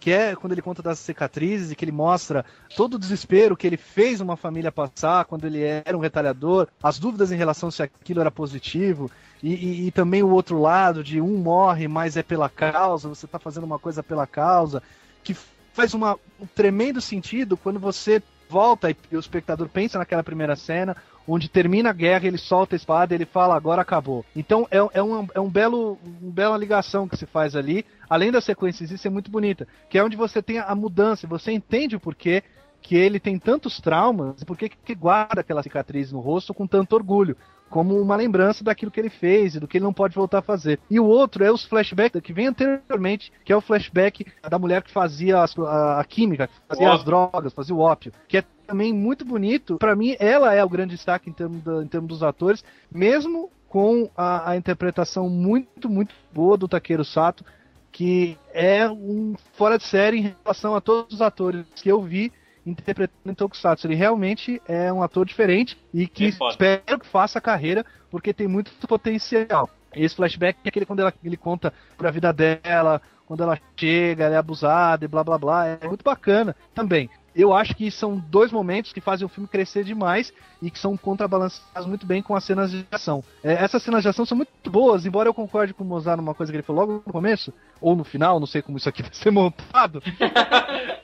[0.00, 2.44] Que é quando ele conta das cicatrizes e que ele mostra
[2.76, 6.98] todo o desespero que ele fez uma família passar quando ele era um retalhador, as
[7.00, 9.10] dúvidas em relação se aquilo era positivo,
[9.42, 13.26] e, e- e também o outro lado de um morre, mas é pela causa, você
[13.26, 14.80] tá fazendo uma coisa pela causa,
[15.24, 15.36] que
[15.78, 18.20] faz uma, um tremendo sentido quando você
[18.50, 22.78] volta e o espectador pensa naquela primeira cena, onde termina a guerra, ele solta a
[22.78, 24.24] espada ele fala, agora acabou.
[24.34, 28.32] Então é, é, um, é um belo, uma bela ligação que se faz ali, além
[28.32, 31.52] da sequência em si ser muito bonita, que é onde você tem a mudança, você
[31.52, 32.42] entende o porquê
[32.80, 36.66] que ele tem tantos traumas e por que que guarda aquela cicatriz no rosto com
[36.66, 37.36] tanto orgulho.
[37.68, 40.42] Como uma lembrança daquilo que ele fez e do que ele não pode voltar a
[40.42, 40.80] fazer.
[40.90, 44.82] E o outro é os flashbacks que vem anteriormente, que é o flashback da mulher
[44.82, 48.44] que fazia as- a, a química, que fazia as drogas, fazia o ópio, que é
[48.66, 49.76] também muito bonito.
[49.76, 53.50] Pra mim, ela é o grande destaque em termos, da- em termos dos atores, mesmo
[53.68, 57.44] com a, a interpretação muito, muito boa do Takeru Sato,
[57.92, 62.32] que é um fora de série em relação a todos os atores que eu vi
[62.70, 63.86] interpretando em Tokusatsu.
[63.86, 68.46] Ele realmente é um ator diferente e que É espero que faça carreira, porque tem
[68.46, 69.68] muito potencial.
[69.94, 74.34] Esse flashback é aquele quando ela, ele conta pra vida dela, quando ela chega, ela
[74.34, 75.66] é abusada e blá blá blá.
[75.66, 77.10] É muito bacana também.
[77.38, 80.96] Eu acho que são dois momentos que fazem o filme crescer demais e que são
[80.96, 83.22] contrabalançados muito bem com as cenas de ação.
[83.44, 86.34] É, essas cenas de ação são muito boas, embora eu concorde com o Mozart numa
[86.34, 89.02] coisa que ele falou logo no começo, ou no final, não sei como isso aqui
[89.06, 90.00] vai ser montado,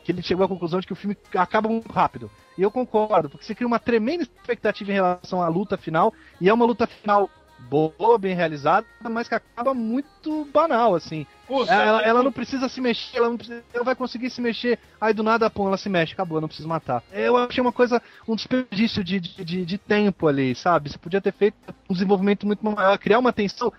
[0.03, 2.29] que ele chegou à conclusão de que o filme acaba muito rápido.
[2.59, 6.49] E eu concordo, porque você cria uma tremenda expectativa em relação à luta final, e
[6.49, 11.27] é uma luta final boa, bem realizada, mas que acaba muito banal, assim.
[11.47, 14.41] Puta, ela, é ela não precisa se mexer, ela não, precisa, ela vai conseguir se
[14.41, 17.03] mexer, aí do nada, pô, ela se mexe, acabou, não precisa matar.
[17.13, 20.91] Eu achei uma coisa, um desperdício de, de, de, de tempo ali, sabe?
[20.91, 21.57] Você podia ter feito
[21.89, 23.73] um desenvolvimento muito maior, criar uma tensão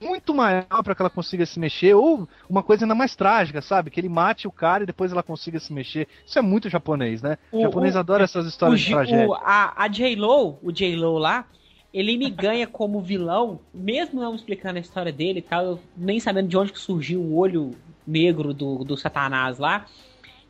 [0.00, 3.90] muito maior para que ela consiga se mexer, ou uma coisa ainda mais trágica, sabe?
[3.90, 6.08] Que ele mate o cara e depois ela consiga se mexer.
[6.26, 7.36] Isso é muito japonês, né?
[7.52, 9.28] O, japonês o- adora essas histórias o, de tragédia.
[9.28, 11.44] o- a, a J-Lo, o J-Lo lá,
[11.96, 16.20] ele me ganha como vilão, mesmo não explicando a história dele e tal, eu nem
[16.20, 17.70] sabendo de onde que surgiu o olho
[18.06, 19.86] negro do, do Satanás lá,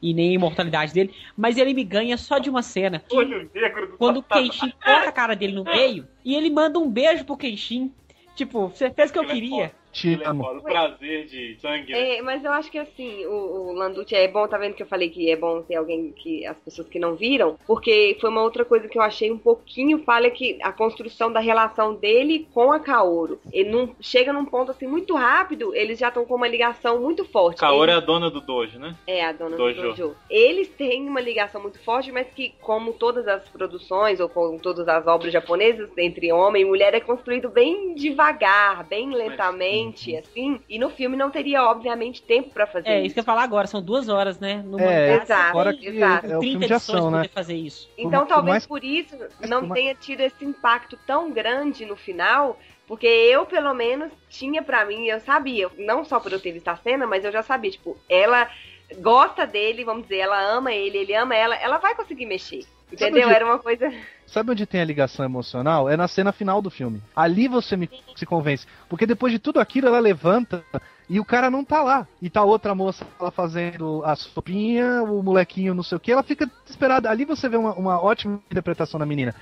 [0.02, 3.00] e nem a imortalidade dele, mas ele me ganha só de uma cena.
[3.12, 4.22] Olho negro do Quando o.
[4.24, 7.92] Kenshin corta a cara dele no meio, e ele manda um beijo pro Kenshin.
[8.34, 9.72] Tipo, você fez o que eu queria.
[9.96, 10.44] Te Ele é amo.
[10.44, 11.92] o prazer de sangue.
[11.92, 12.16] né?
[12.18, 14.86] É, mas eu acho que assim, o, o Landucci é bom, tá vendo que eu
[14.86, 18.42] falei que é bom ter alguém que as pessoas que não viram, porque foi uma
[18.42, 22.72] outra coisa que eu achei um pouquinho falha que a construção da relação dele com
[22.72, 23.40] a Kaoru.
[23.50, 27.24] Ele não chega num ponto assim muito rápido, eles já estão com uma ligação muito
[27.24, 27.58] forte.
[27.60, 28.94] Kaoru é Eles- a dona do dojo, né?
[29.06, 29.80] É, a dona Dojo.
[29.80, 30.16] do dojo.
[30.28, 34.86] Eles têm uma ligação muito forte, mas que, como todas as produções, ou como todas
[34.88, 40.60] as obras japonesas, entre homem e mulher, é construído bem devagar, bem lentamente, assim.
[40.68, 43.06] E no filme não teria, obviamente, tempo pra fazer É, isso.
[43.06, 44.62] isso que eu ia falar agora, são duas horas, né?
[44.66, 46.26] No É, mangá, exato, fora que exato.
[46.26, 47.16] é o 30 filme de edições ação, né?
[47.18, 47.90] poder fazer isso.
[47.98, 51.84] Então Por talvez mais- por isso por não mais- tenha tido esse impacto tão grande
[51.84, 56.40] no final, porque eu, pelo menos, tinha pra mim, eu sabia, não só por eu
[56.40, 58.48] ter visto a cena, mas eu já sabia, tipo, ela
[58.98, 62.64] gosta dele, vamos dizer, ela ama ele, ele ama ela, ela vai conseguir mexer.
[62.92, 63.26] Entendeu?
[63.26, 63.92] onde- Era uma coisa.
[64.26, 65.88] Sabe onde tem a ligação emocional?
[65.88, 67.00] É na cena final do filme.
[67.14, 68.66] Ali você me se convence.
[68.88, 70.64] Porque depois de tudo aquilo, ela levanta
[71.08, 72.06] e o cara não tá lá.
[72.20, 76.10] E tá outra moça ela fazendo a sopinha, o molequinho não sei o que.
[76.10, 77.08] Ela fica desesperada.
[77.08, 79.34] Ali você vê uma, uma ótima interpretação da menina.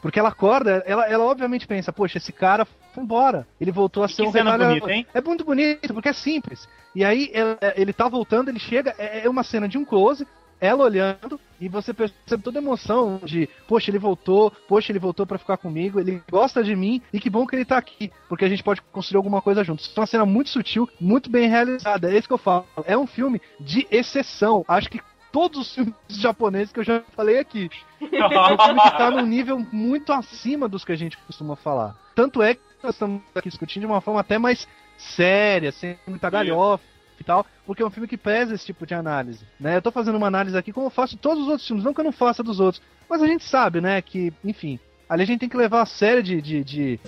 [0.00, 3.44] Porque ela acorda, ela, ela obviamente pensa, poxa, esse cara foi embora.
[3.60, 5.06] Ele voltou a ser que um cena retalhador." bonita, hein?
[5.12, 6.68] É muito bonito, porque é simples.
[6.94, 7.32] E aí
[7.74, 10.24] ele tá voltando, ele chega, é é uma cena de um close,
[10.60, 15.26] ela olhando, e você percebe toda a emoção de, poxa, ele voltou, poxa, ele voltou
[15.26, 18.44] pra ficar comigo, ele gosta de mim, e que bom que ele tá aqui, porque
[18.44, 19.86] a gente pode construir alguma coisa juntos.
[19.86, 22.12] Isso é uma cena muito sutil, muito bem realizada.
[22.12, 22.66] É isso que eu falo.
[22.84, 24.64] É um filme de exceção.
[24.68, 25.00] Acho que
[25.32, 27.68] todos os filmes japoneses que eu já falei aqui.
[28.00, 31.96] É um filme que tá num nível muito acima dos que a gente costuma falar.
[32.14, 36.30] Tanto é que nós estamos aqui discutindo de uma forma até mais séria, sem muita
[36.30, 36.97] galhofa
[37.28, 39.76] tal, porque é um filme que pesa esse tipo de análise, né?
[39.76, 42.00] Eu tô fazendo uma análise aqui como eu faço todos os outros filmes, não que
[42.00, 45.40] eu não faça dos outros, mas a gente sabe, né, que, enfim, ali a gente
[45.40, 47.00] tem que levar a sério de, de, de,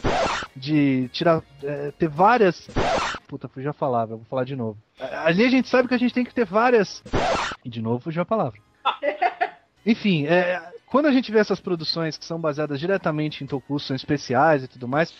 [0.55, 2.69] de tirar, é, ter várias...
[3.27, 4.77] Puta, fugiu a palavra, vou falar de novo.
[5.25, 7.03] Ali a gente sabe que a gente tem que ter várias...
[7.65, 8.61] E de novo fugiu a palavra.
[9.87, 13.97] Enfim, é, quando a gente vê essas produções que são baseadas diretamente em tokusatsu, são
[13.97, 15.15] especiais e tudo mais,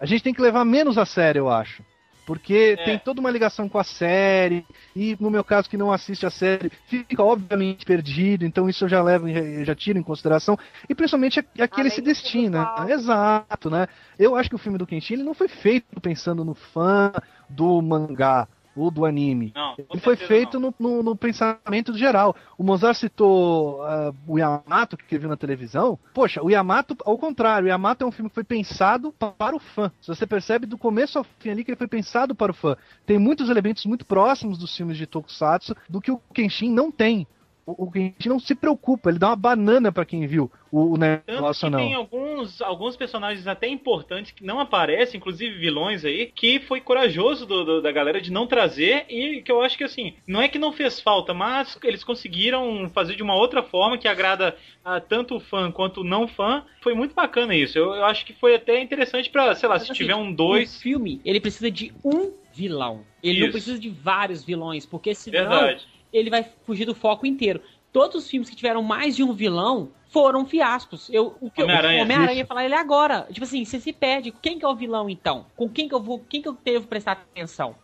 [0.00, 1.82] a gente tem que levar menos a sério, eu acho.
[2.26, 2.84] Porque É.
[2.84, 6.30] tem toda uma ligação com a série, e no meu caso que não assiste a
[6.30, 9.26] série, fica obviamente perdido, então isso eu já levo,
[9.64, 10.58] já tiro em consideração,
[10.88, 12.64] e principalmente a- a que ele Além se destina.
[12.64, 12.90] visual.
[12.90, 13.86] Exato, né?
[14.18, 17.12] Eu acho que o filme do Kenshin ele não foi feito pensando no fã
[17.48, 19.52] do mangá ou do anime.
[19.54, 22.36] Não, Ele foi feito no, no- no pensamento geral.
[22.58, 25.98] O Mozart citou ah, o Yamato, que viu na televisão.
[26.12, 29.56] Poxa, o Yamato, ao contrário, o Yamato é um filme que foi pensado pa- para
[29.56, 29.90] o fã.
[30.00, 32.76] Se você percebe do começo ao fim ali que ele foi pensado para o fã.
[33.06, 37.26] Tem muitos elementos muito próximos dos filmes de Tokusatsu do que o Kenshin não tem.
[37.66, 40.98] O, o Kenshin não se preocupa, ele dá uma banana para quem viu o, o
[40.98, 41.78] Tanto negócio que não.
[41.80, 47.44] tem alguns, alguns personagens até importantes que não aparecem, inclusive vilões aí, que foi corajoso
[47.44, 50.48] do- do- da galera de não trazer e que eu acho que assim, não é
[50.48, 55.00] que não fez falta, mas eles conseguiram fazer de uma outra forma que agrada a
[55.00, 56.64] tanto o fã quanto o não fã.
[56.80, 57.76] Foi muito bacana isso.
[57.76, 60.30] Eu, eu acho que foi até interessante pra, sei lá, Mas, se assim, tiver um
[60.30, 60.80] O dois.
[60.80, 63.04] filme, ele precisa de um vilão.
[63.22, 63.52] Ele não Isso.
[63.52, 65.86] precisa de vários vilões, porque senão Verdade.
[66.16, 67.60] Ele vai fugir do foco inteiro.
[67.92, 71.08] Todos os filmes que tiveram mais de um vilão foram fiascos.
[71.10, 72.00] Eu, o que eu- Homem-Aranha.
[72.00, 73.26] o Homem-Aranha ia falar ele agora.
[73.30, 74.30] Tipo assim, você se perde.
[74.30, 75.46] Quem que é o vilão então?
[75.56, 76.20] Com quem que eu vou.
[76.28, 77.74] Quem que eu devo prestar atenção?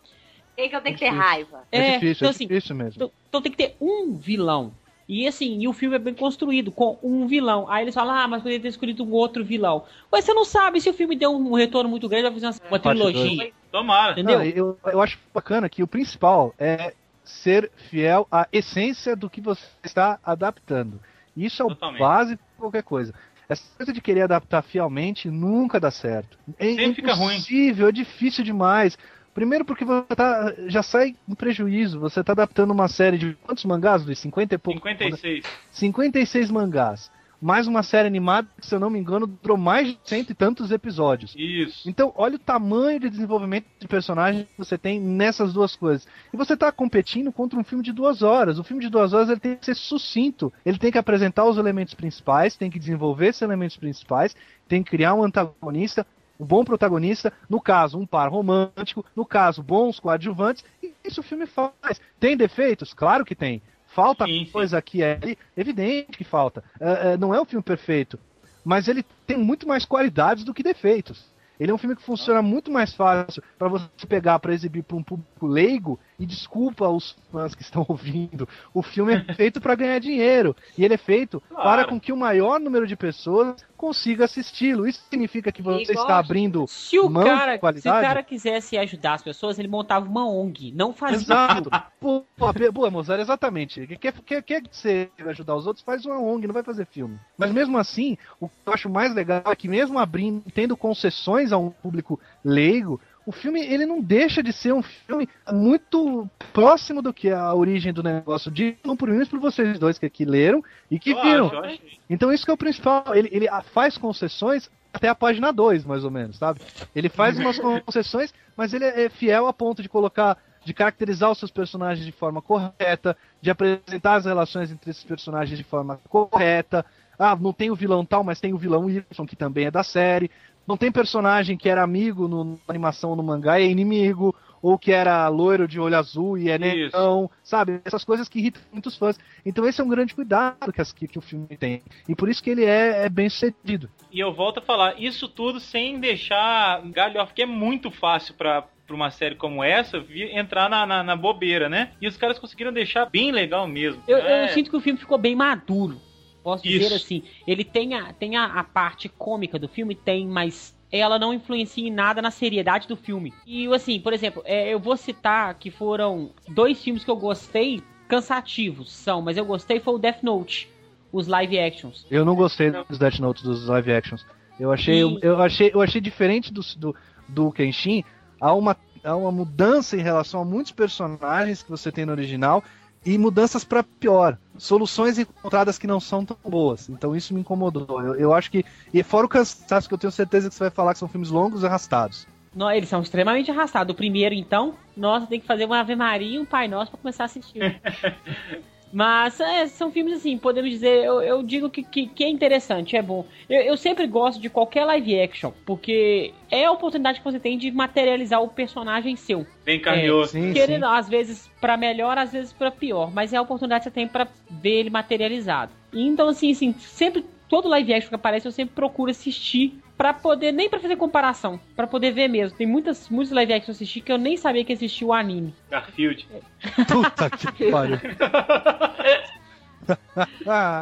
[0.55, 1.63] Quem que eu tenho que ter raiva?
[1.71, 2.93] É, difícil, então, é assim, difícil mesmo.
[2.95, 4.71] Então, então tem que ter um vilão.
[5.09, 7.69] E assim, e o filme é bem construído, com um vilão.
[7.69, 9.83] Aí eles falam, ah, mas poderia ter escolhido um outro vilão.
[10.11, 12.69] Mas você não sabe se o filme deu um retorno muito grande, vai fazer uma,
[12.69, 13.51] uma trilogia.
[13.71, 14.13] Tomara.
[14.13, 14.37] Entendeu?
[14.39, 16.93] Não, eu, eu acho bacana que o principal é
[17.23, 20.99] ser fiel à essência do que você está adaptando.
[21.35, 21.99] Isso é o Totalmente.
[21.99, 23.13] base de qualquer coisa.
[23.49, 26.37] Essa coisa de querer adaptar fielmente nunca dá certo.
[26.57, 27.35] É Sempre fica ruim.
[27.35, 28.97] impossível, é difícil demais.
[29.33, 31.99] Primeiro porque você tá, já sai em prejuízo.
[31.99, 34.19] Você está adaptando uma série de quantos mangás, Luiz?
[34.19, 34.79] 50 e pouco.
[34.79, 35.43] 56.
[35.71, 37.11] 56 mangás.
[37.43, 40.33] Mais uma série animada que, se eu não me engano, durou mais de cento e
[40.33, 41.35] tantos episódios.
[41.37, 41.87] Isso.
[41.87, 46.07] Então, olha o tamanho de desenvolvimento de personagem que você tem nessas duas coisas.
[46.33, 48.57] E você tá competindo contra um filme de duas horas.
[48.57, 50.53] O filme de duas horas ele tem que ser sucinto.
[50.65, 54.33] Ele tem que apresentar os elementos principais, tem que desenvolver esses elementos principais,
[54.67, 56.07] tem que criar um antagonista,
[56.39, 61.23] um bom protagonista, no caso, um par romântico, no caso, bons coadjuvantes, e isso o
[61.23, 61.99] filme faz.
[62.19, 62.93] Tem defeitos?
[62.93, 63.61] Claro que tem.
[63.93, 64.51] Falta Sim, sim.
[64.51, 66.63] coisa aqui e ali, evidente que falta.
[66.79, 68.19] É, é, não é um filme perfeito,
[68.63, 71.32] mas ele tem muito mais qualidades do que defeitos.
[71.63, 74.97] Ele é um filme que funciona muito mais fácil para você pegar para exibir para
[74.97, 78.47] um público leigo e desculpa os fãs que estão ouvindo.
[78.73, 81.63] O filme é feito para ganhar dinheiro e ele é feito Claro.
[81.63, 84.87] para com que o maior número de pessoas consiga assisti-lo.
[84.87, 88.05] Isso significa que você E está abrindo Se o, mão de cara, se o qualidade.
[88.07, 90.71] cara quisesse ajudar as pessoas, ele montava uma ONG.
[90.73, 91.17] Não fazia.
[91.17, 91.69] Exato.
[91.99, 92.25] Pô,
[92.73, 93.87] boa, Mozart, exatamente.
[93.97, 97.17] Quer, quer, quer que você ajudar os outros, faz uma ONG, não vai fazer filme.
[97.37, 101.51] Mas mesmo assim, o que eu acho mais legal é que mesmo abrindo, tendo concessões
[101.53, 107.01] a um público leigo, o filme ele não deixa de ser um filme muito próximo
[107.01, 108.51] do que a origem do negócio.
[108.51, 111.47] Digam por mim e por vocês dois que aqui leram e que Eu viram.
[111.47, 111.81] acho, acho.
[112.09, 113.15] Então isso que é o principal.
[113.15, 116.61] Ele, ele faz concessões até a página 2, mais ou menos, sabe?
[116.95, 121.39] Ele faz umas concessões, mas ele é fiel a ponto de colocar, de caracterizar os
[121.39, 126.85] seus personagens de forma correta, de apresentar as relações entre esses personagens de forma correta.
[127.17, 129.83] Ah, não tem o vilão tal, mas tem o vilão Y, que também é da
[129.83, 130.29] série.
[130.67, 134.33] Não tem personagem que era amigo no, na animação ou no mangá e é inimigo,
[134.61, 137.81] ou que era loiro de olho azul e é negão, sabe?
[137.83, 139.19] Essas coisas que irritam muitos fãs.
[139.45, 141.81] Então esse é um grande cuidado que, as- que, que o filme tem.
[142.07, 143.89] E por isso que ele é, é bem sucedido.
[144.09, 148.61] E eu volto a falar, isso tudo sem deixar galhofa, que é muito fácil pra,
[148.87, 151.91] pra uma série como essa vi- entrar na, na, na bobeira, né?
[152.01, 154.01] E os caras conseguiram deixar bem legal mesmo.
[154.07, 155.99] Eu, É, eu sinto que o filme ficou bem maduro.
[156.43, 156.79] Posso Isso.
[156.79, 157.23] dizer assim.
[157.47, 161.87] Ele tem, a, tem a, a parte cômica do filme, tem, mas ela não influencia
[161.87, 163.33] em nada na seriedade do filme.
[163.47, 167.81] E assim, por exemplo, é, eu vou citar que foram dois filmes que eu gostei,
[168.07, 170.69] cansativos são, mas eu gostei foi o Death Note,
[171.11, 172.05] os live actions.
[172.11, 174.25] Eu não gostei dos Death Notes, dos live actions.
[174.59, 176.95] Eu achei, E- eu achei, eu achei diferente do, do,
[177.27, 178.03] do Kenshin.
[178.39, 182.63] Há uma, há uma mudança em relação a muitos personagens que você tem no original
[183.05, 184.37] e mudanças para pior.
[184.57, 186.89] Soluções encontradas que não são tão boas.
[186.89, 188.01] Então isso me incomodou.
[188.01, 188.63] Eu, eu acho que.
[188.93, 191.29] E fora o cansaço que eu tenho certeza que você vai falar que são filmes
[191.29, 192.27] longos e arrastados.
[192.55, 193.93] Não, eles são extremamente arrastados.
[193.93, 196.99] O primeiro, então, nossa, tem que fazer uma Ave Maria e um Pai Nosso pra
[196.99, 197.81] começar a assistir.
[198.93, 202.95] Mas é, são filmes assim, podemos dizer, eu, eu digo que, que, que é interessante,
[202.95, 203.25] é bom.
[203.49, 207.57] Eu, eu sempre gosto de qualquer live action, porque é a oportunidade que você tem
[207.57, 209.47] de materializar o personagem seu.
[209.65, 210.33] Bem carinhoso.
[210.33, 210.91] Sim, Querendo, sim.
[210.91, 214.07] às vezes pra melhor, às vezes pra pior, mas é a oportunidade que você tem
[214.07, 215.71] pra ver ele materializado.
[215.91, 220.13] E Então, assim, assim, sempre, todo live action que aparece, eu sempre procuro assistir para
[220.13, 222.57] poder nem para fazer comparação, para poder ver mesmo.
[222.57, 225.53] Tem muitas muitos live action assisti que eu nem sabia que existia o anime.
[225.69, 226.27] Garfield.
[226.33, 226.41] É.
[226.85, 227.99] Puta que pariu.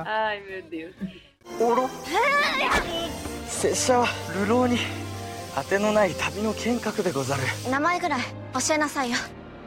[0.06, 0.94] Ai, meu Deus.
[1.60, 1.90] Oro.
[3.48, 4.04] Sessha
[4.36, 4.80] Lulu ni
[5.80, 7.44] no nai tabi no kenkaku de gozaru.
[7.70, 8.24] Namae gurai
[8.56, 9.18] oshienasai yo.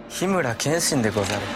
[0.08, 1.46] Himura Kenshin de gozaru.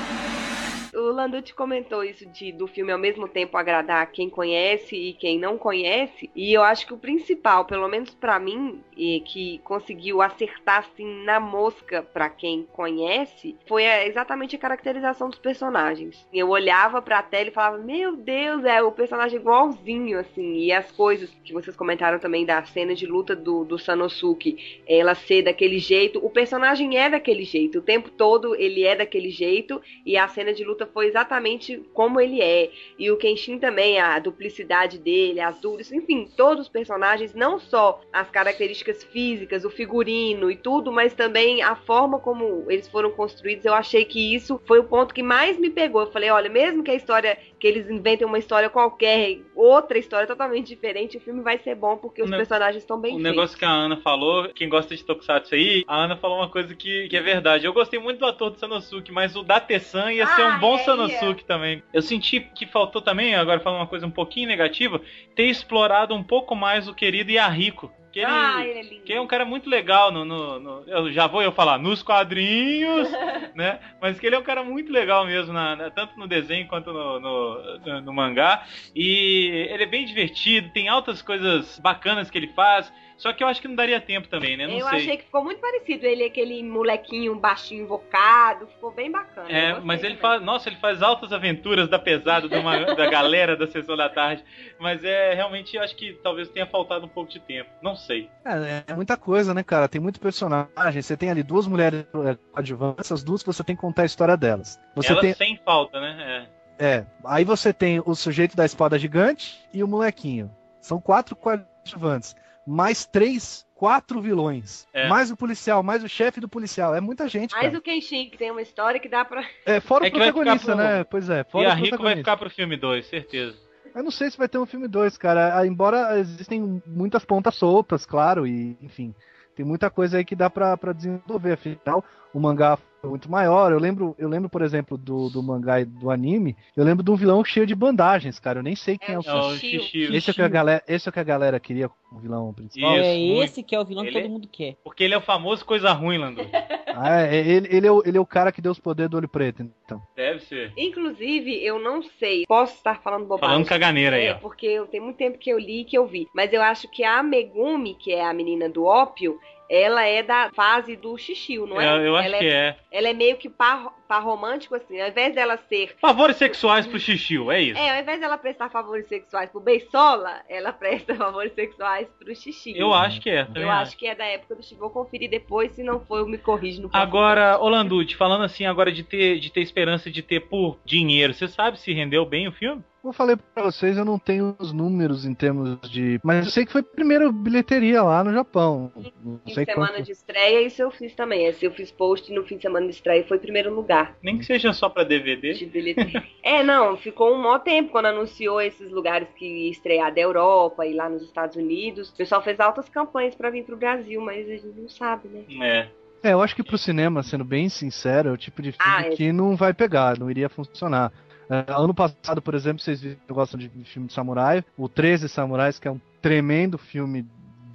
[0.99, 5.39] O Landucci comentou isso de do filme ao mesmo tempo agradar quem conhece e quem
[5.39, 10.21] não conhece, e eu acho que o principal, pelo menos pra mim, e que conseguiu
[10.21, 16.27] acertar assim na mosca pra quem conhece, foi a- exatamente a caracterização dos personagens.
[16.33, 20.57] Eu olhava pra tela e falava: "Meu Deus, é o personagem igualzinho assim".
[20.57, 25.15] E as coisas que vocês comentaram também da cena de luta do, do Sanosuke, ela
[25.15, 29.81] ser daquele jeito, o personagem é daquele jeito, o tempo todo ele é daquele jeito
[30.05, 32.71] e a cena de luta foi exatamente como ele é.
[32.99, 38.01] E o Kenshin também, a duplicidade dele, as dúvidas, enfim, todos os personagens, não só
[38.13, 43.65] as características físicas, o figurino e tudo, mas também a forma como eles foram construídos.
[43.65, 46.03] Eu achei que isso foi o ponto que mais me pegou.
[46.03, 50.27] Eu falei, olha, mesmo que a história, que eles inventem uma história qualquer, outra história
[50.27, 53.31] totalmente diferente, o filme vai ser bom porque os ne- personagens estão bem O feitos.
[53.33, 56.75] negócio que a Ana falou, quem gosta de Tokusatsu aí, a Ana falou uma coisa
[56.75, 57.67] que, que é verdade.
[57.67, 60.61] Eu gostei muito do ator do Sanosuke, mas o da Tessan ia ser Ah, um
[60.61, 61.83] bom é, Sanosuke também.
[61.93, 65.01] Eu senti que faltou também, agora falando uma coisa um pouquinho negativa,
[65.35, 67.91] ter explorado um pouco mais o querido Yahiko.
[68.19, 69.03] Que ele, Ah, ele é lindo.
[69.05, 72.03] que é um cara muito legal no, no, no- eu já vou eu falar nos
[72.03, 73.09] quadrinhos,
[73.55, 73.79] né?
[74.01, 76.93] Mas que ele é um cara muito legal mesmo, na, na- tanto no desenho quanto
[76.93, 78.65] no, no, no- no mangá.
[78.95, 82.93] E ele é bem divertido, tem altas coisas bacanas que ele faz.
[83.19, 84.67] Só que eu acho que não daria tempo também, né?
[84.69, 84.99] Não eu sei.
[84.99, 86.07] achei que ficou muito parecido.
[86.07, 89.51] Ele, aquele molequinho baixinho invocado, ficou bem bacana.
[89.51, 90.23] É, mas ele também.
[90.23, 90.43] faz.
[90.43, 94.45] Nossa, ele faz altas aventuras da pesada de uma- da galera da sessão da tarde.
[94.79, 97.69] Mas é realmente eu acho que talvez tenha faltado um pouco de tempo.
[97.83, 98.31] Não sei.
[98.45, 99.89] É, é muita coisa, né, cara?
[99.89, 101.03] Tem muito personagem.
[101.03, 104.37] Você tem ali duas mulheres é, coadjuvantes, as duas você tem que contar a história
[104.37, 104.81] delas.
[104.95, 106.47] Você Ela tem, sem falta, né?
[106.79, 110.49] é, aí você tem o sujeito da espada gigante e o molequinho.
[110.81, 112.37] São quatro coadjuvantes,
[112.69, 115.09] mais três, quatro vilões, É.
[115.09, 116.95] mais o policial, mais o chefe do policial.
[116.95, 117.79] É muita gente, Mais cara.
[117.79, 119.43] o Kenshin, que tem uma história que dá pra.
[119.65, 121.05] É, fora É o protagonista, pro- né?
[121.05, 121.45] Pois é, É.
[121.45, 123.57] fora E a o Rico vai ficar pro filme 2, certeza.
[123.95, 125.59] Eu não sei se vai ter um filme 2, cara.
[125.59, 129.15] Ah, Embora existem muitas pontas soltas, claro, e enfim,
[129.57, 131.53] tem muita coisa aí que dá pra, pra desenvolver.
[131.55, 132.05] Afinal,
[132.35, 133.71] o mangá muito maior.
[133.73, 136.57] Eu lembro, eu lembro, por exemplo, do, do mangá e do anime.
[136.77, 138.59] Eu lembro de um vilão cheio de bandagens, cara.
[138.59, 140.15] Eu nem sei quem é, É o o É o Shishio.
[140.15, 142.53] Esse é o que a galera, esse é o que a galera queria como vilão
[142.53, 142.97] principal.
[142.97, 143.43] Isso, é muito.
[143.45, 144.77] esse que é o vilão que Ele- todo mundo quer.
[144.83, 146.43] Porque ele é o famoso coisa ruim, Landu.
[147.01, 149.17] Ah, é, ele, ele, é o, ele é o cara que deu os poderes do
[149.19, 150.03] olho preto, então.
[150.17, 150.73] Deve ser.
[150.77, 152.45] Inclusive, eu não sei.
[152.45, 153.49] Posso estar falando bobagem.
[153.55, 154.39] Falando caganeira aí, É, ó.
[154.39, 156.27] porque eu tenho muito tempo que eu li e que eu vi.
[156.35, 159.39] Mas eu acho que a Megumi, que é a menina do ópio,
[159.69, 161.87] ela é da fase do Shishio, não é?
[161.87, 162.77] Eu, eu acho ela que é, é.
[162.91, 164.99] Ela é meio que par, par romântico, assim.
[165.01, 165.95] Ao invés dela ser.
[166.01, 167.79] Favores sexuais pro Xixiu, é isso.
[167.79, 172.77] É, ao invés dela prestar favores sexuais pro Beisola, ela presta favores sexuais pro Shishio.
[172.77, 173.45] Eu acho que é.
[173.45, 174.79] também Eu acho que é da época do Shishio.
[174.79, 176.91] Vou conferir depois, se não for, eu me corrijo no.
[176.93, 181.47] Agora, Olanducci, falando assim agora de ter, de ter esperança de ter por dinheiro, você
[181.47, 182.83] sabe se rendeu bem o filme?
[183.01, 186.19] Como eu falei pra vocês, eu não tenho os números em termos de.
[186.23, 188.93] Mas eu sei que foi a primeira bilheteria lá no Japão.
[189.25, 190.05] Não Fim sei de semana quanto.
[190.05, 191.47] de estreia, isso eu fiz também.
[191.47, 193.98] Esse eu fiz post no fim de semana de estreia foi primeiro lugar.
[194.23, 195.53] Nem que seja só pra DVD.
[195.55, 196.23] de bilheteria.
[196.43, 200.85] é, não, ficou um maior tempo quando anunciou esses lugares que ia estrear da Europa
[200.87, 202.11] e lá nos Estados Unidos.
[202.11, 205.43] O pessoal fez altas campanhas pra vir pro Brasil, mas a gente não sabe, né?
[205.67, 205.89] É.
[206.23, 209.03] É, eu acho que pro cinema, sendo bem sincero, é o tipo de filme Ah,
[209.07, 209.11] é.
[209.11, 211.13] que não vai pegar, não iria funcionar.
[211.49, 215.29] É, ano passado, por exemplo, vocês viram que gostam de filme de samurai, o 13
[215.29, 217.25] Samurais, que é um tremendo filme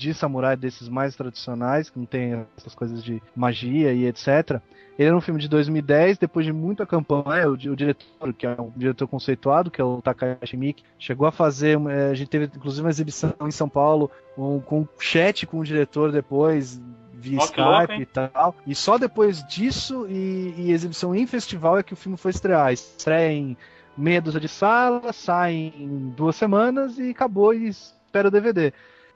[0.03, 4.61] de samurai desses mais tradicionais, que não tem essas coisas de magia e etc.
[4.99, 8.61] Ele era um filme de 2010, depois de muita campanha, o, o diretor, que é
[8.61, 12.45] um diretor conceituado, que é o Takashi Miike, chegou a fazer, eh, a gente teve
[12.45, 16.79] inclusive uma exibição em São Paulo, um, com um chat com o diretor depois,
[17.13, 18.55] via Skype e tal.
[18.67, 22.73] E só depois disso e, e exibição em festival é que o filme foi estrear.
[22.73, 23.57] Estreia em
[23.97, 28.73] meia dúzia de sala, sai em duas semanas e acabou e espera o DVD.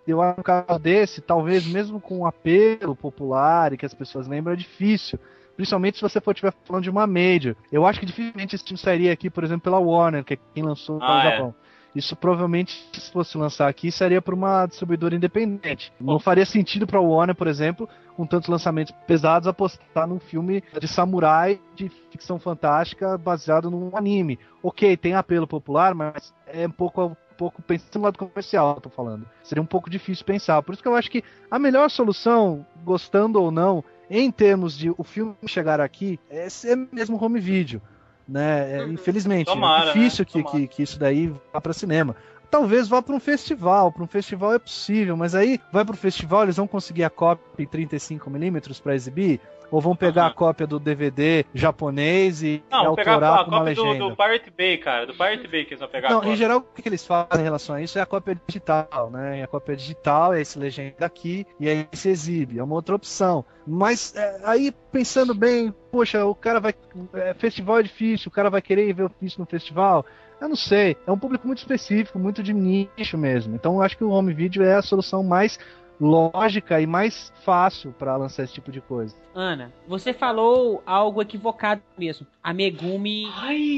[0.08, 3.94] Eu acho que um caso desse, talvez mesmo com um apelo popular e que as
[3.94, 5.20] pessoas lembram, é difícil.
[5.56, 7.56] Principalmente se você for estiver falando de uma major.
[7.72, 10.64] Eu acho que dificilmente esse filme sairia aqui, por exemplo, pela Warner, que é quem
[10.64, 11.32] lançou Ah, no é.
[11.32, 11.56] Japão.
[11.96, 15.92] Isso provavelmente, se fosse lançar aqui, seria para uma distribuidora independente.
[16.00, 20.88] Não faria sentido para Warner, por exemplo, com tantos lançamentos pesados, apostar num filme de
[20.88, 24.38] samurai de ficção fantástica baseado num anime.
[24.62, 29.28] Ok, tem apelo popular, mas é um pouco, pouco pensando no lado comercial, tô falando.
[29.44, 30.62] Seria um pouco difícil pensar.
[30.64, 34.90] Por isso que eu acho que a melhor solução, gostando ou não, em termos de
[34.98, 37.82] o filme chegar aqui, é ser mesmo home video.
[38.28, 38.80] Né?
[38.80, 40.32] É, Infelizmente, Tomara, é difícil né?
[40.32, 42.16] que, que, que isso daí vá para cinema.
[42.50, 45.98] Talvez vá para um festival, para um festival é possível, mas aí vai para o
[45.98, 49.40] festival, eles vão conseguir a cópia em 35mm para exibir?
[49.70, 50.32] Ou vão pegar Aham.
[50.32, 53.84] a cópia do DVD japonês e, Não, vou pegar autorar a com uma cópia do,
[53.84, 54.10] legenda?
[54.10, 55.06] do Pirate Bay, cara.
[55.06, 57.42] Do Pirate Bay que eles vão pegar a Não, em geral, o que, eles fazem
[57.42, 59.40] em relação a isso é a cópia digital, né?
[59.40, 62.96] E a cópia digital é esse legenda aqui e aí se exibe, é uma outra
[62.96, 63.44] opção.
[63.66, 66.74] Mas é, aí, pensando bem, poxa, o cara vai.
[67.14, 70.06] é, festival é difícil, o cara vai querer ver isso no festival.
[70.40, 73.56] Eu não sei, é um público muito específico, muito de nicho mesmo.
[73.56, 75.58] Então eu acho que o home video é a solução mais
[76.00, 79.16] lógica e mais fácil para lançar esse tipo de coisa.
[79.34, 82.28] Ana, você falou algo equivocado mesmo.
[82.42, 83.26] A Megumi.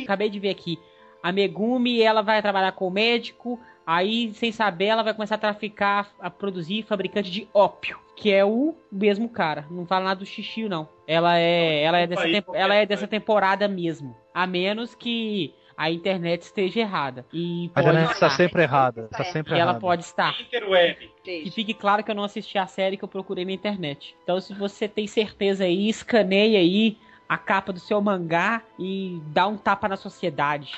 [0.03, 0.77] Acabei de ver aqui.
[1.23, 3.59] A Megumi, ela vai trabalhar com o médico.
[3.85, 7.97] Aí, sem saber, ela vai começar a traficar, a produzir fabricante de ópio.
[8.15, 9.65] Que é o mesmo cara.
[9.71, 10.87] Não fala nada do xixi, não.
[11.07, 14.15] Ela é, ela é, dessa, ela é dessa temporada mesmo.
[14.33, 17.25] A menos que a internet esteja errada.
[17.31, 18.29] E A pode internet está estar.
[18.37, 19.79] sempre errada, está sempre E ela errada.
[19.79, 20.35] pode estar.
[20.41, 21.09] Interweb.
[21.23, 24.13] Que fique claro que eu não assisti a série que eu procurei na internet.
[24.21, 26.97] Então, se você tem certeza aí, escaneie aí
[27.29, 30.73] a capa do seu mangá e dá um tapa na sociedade.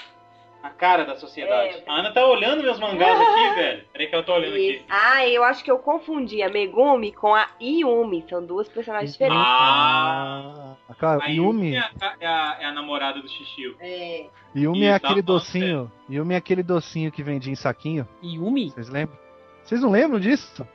[0.63, 1.77] A cara da sociedade.
[1.77, 1.83] É.
[1.87, 3.83] A Ana tá olhando meus mangás aqui, velho.
[3.91, 4.79] Peraí que eu tô olhando Isso.
[4.81, 4.85] aqui.
[4.89, 8.23] Ah, eu acho que eu confundi a Megumi com a Yumi.
[8.29, 9.43] São duas personagens diferentes.
[9.43, 10.75] Ah!
[10.89, 13.75] Ah, cara, A Yumi, Yumi é a, é a- é a namorada do Shishio.
[13.79, 14.25] É.
[14.55, 15.91] Yumi é aquele tá falando docinho.
[16.09, 18.07] Yumi é aquele docinho que vendia em saquinho.
[18.23, 18.69] Yumi?
[18.69, 19.17] Vocês lembram?
[19.63, 20.67] Vocês não lembram disso?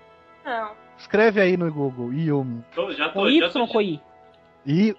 [0.45, 0.71] Não.
[0.99, 2.65] Escreve aí no Google, Yumi.
[2.75, 3.61] Tô- já tô, Com já Y tô.
[3.61, 4.01] ou com I?
[4.67, 4.97] I-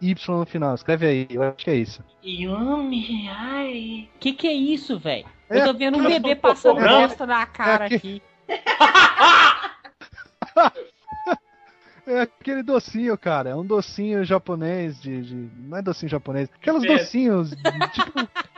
[0.00, 0.74] I-U-M-M-Y no final.
[0.74, 2.02] Escreve aí, eu acho que é isso.
[2.24, 4.08] Yumi, ai.
[4.18, 5.26] Que que é isso, velho?
[5.48, 7.08] É, Eu tô vendo um cara, bebê passando branco.
[7.08, 8.22] bosta na cara É aqui.
[12.06, 13.50] É aquele docinho, cara.
[13.50, 15.22] É um docinho japonês de.
[15.22, 16.48] de- Não é docinho japonês.
[16.60, 16.86] Aqueles É.
[16.98, 17.60] docinhos, tipo.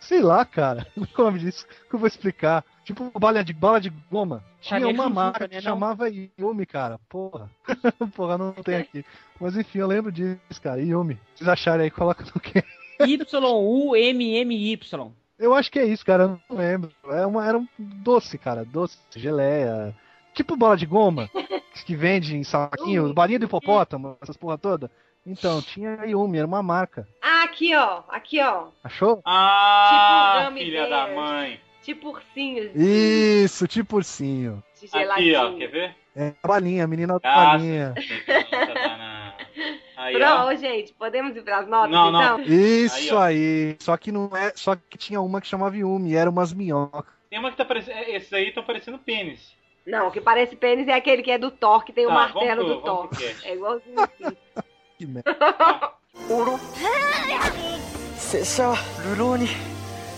[0.00, 0.86] Sei lá, cara.
[1.14, 1.66] Como é disso?
[1.88, 2.64] Que eu vou explicar.
[2.84, 4.42] Tipo bala de, bala de goma.
[4.60, 6.98] Tinha uma marca que né, chamava Yumi, cara.
[7.08, 7.50] Porra.
[8.16, 9.04] Porra, não tem aqui.
[9.40, 10.80] Mas enfim, eu lembro disso, cara.
[10.80, 11.14] Yumi.
[11.34, 12.64] Se vocês acharem aí, coloca no que.
[13.00, 14.78] Y-U-M-M-Y.
[15.38, 16.24] Eu acho que é isso, cara.
[16.24, 16.90] Eu não lembro.
[17.04, 18.64] Era, uma, era um doce, cara.
[18.64, 19.94] Doce, geleia.
[20.34, 21.30] Tipo bola de goma.
[21.86, 23.12] que vende em saquinho.
[23.14, 24.90] Balinha do hipopótamo, essas porra toda.
[25.24, 27.06] Então, tinha Yumi, era uma marca.
[27.40, 28.02] Ah, aqui, ó.
[28.08, 28.66] Aqui, ó.
[28.84, 29.20] Achou?
[29.24, 31.60] Ah, Tipo filha da mãe.
[31.82, 32.70] Tipo ursinhos.
[32.74, 34.62] Isso, tipo ursinho.
[34.78, 35.96] De Aqui, ó, quer ver?
[36.14, 37.94] É a balinha, a menina da Ah, balinha.
[39.96, 40.44] Aí, ó.
[40.44, 42.40] Pronto, gente, podemos ir pras notas, Não, não.
[42.40, 42.54] então?
[42.54, 43.36] Isso Aí,
[43.70, 44.52] aí, Só que não é.
[44.54, 47.04] Só que tinha uma que chamava Yumi, era umas minhocas.
[47.28, 47.98] Tem uma que tá parecendo.
[48.08, 49.54] Esses aí estão parecendo pênis.
[49.86, 52.14] Não, o que parece pênis é aquele que é do Thor, que tem o Tá,
[52.14, 53.34] martelo vamos do pro- vamos Thor.
[53.44, 54.36] É igualzinho assim.
[54.98, 55.34] Que merda.
[58.18, 59.48] 拙者は流浪に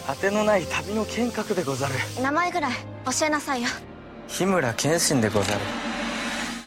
[0.06, 2.72] 果てのない旅の剣客でござる名前ぐらい
[3.06, 3.68] 教えなさいよ
[4.28, 5.60] 日村謙信でござる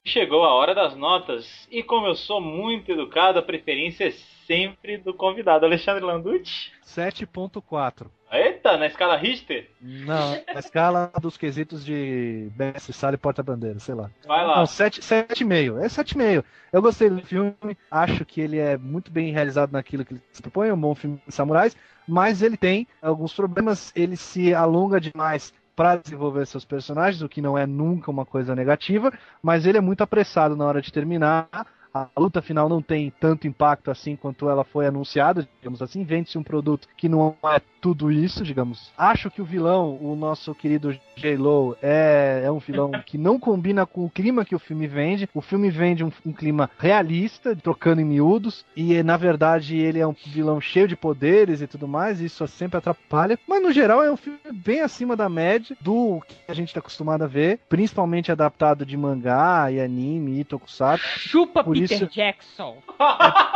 [0.08, 1.44] Chegou a hora das notas.
[1.70, 4.14] E como eu sou muito educado, a preferência é
[4.46, 5.66] sempre do convidado.
[5.66, 6.72] Alexandre Landucci.
[6.86, 8.08] 7.4.
[8.32, 9.70] Eita, na escala Richter?
[9.80, 14.10] Não, na escala dos quesitos de mestre, sala e porta-bandeira, sei lá.
[14.26, 14.58] Vai lá.
[14.58, 15.80] Não, 7,5.
[15.82, 16.44] É 7,5.
[16.74, 17.56] Eu gostei do filme,
[17.90, 20.96] acho que ele é muito bem realizado naquilo que ele se propõe, é um bom
[20.96, 21.76] filme de samurais,
[22.08, 27.42] mas ele tem alguns problemas, ele se alonga demais para desenvolver seus personagens, o que
[27.42, 29.12] não é nunca uma coisa negativa,
[29.44, 31.48] mas ele é muito apressado na hora de terminar.
[31.96, 36.38] A luta final não tem tanto impacto assim quanto ela foi anunciada, digamos assim, vende-se
[36.38, 38.92] um produto que não é tudo isso, digamos.
[38.98, 43.86] Acho que o vilão, o nosso querido J-Lo, é, é um vilão que não combina
[43.86, 45.30] com o clima que o filme vende.
[45.34, 50.08] O filme vende um, um clima realista, trocando em miúdos, e na verdade ele é
[50.08, 53.40] um vilão cheio de poderes e tudo mais, e isso sempre atrapalha.
[53.48, 56.82] Mas no geral é um filme bem acima da média do que a gente está
[56.82, 61.06] acostumado a ver, principalmente adaptado de mangá e anime e tokusatsu.
[61.20, 62.78] Chupa Por Peter isso- Jackson.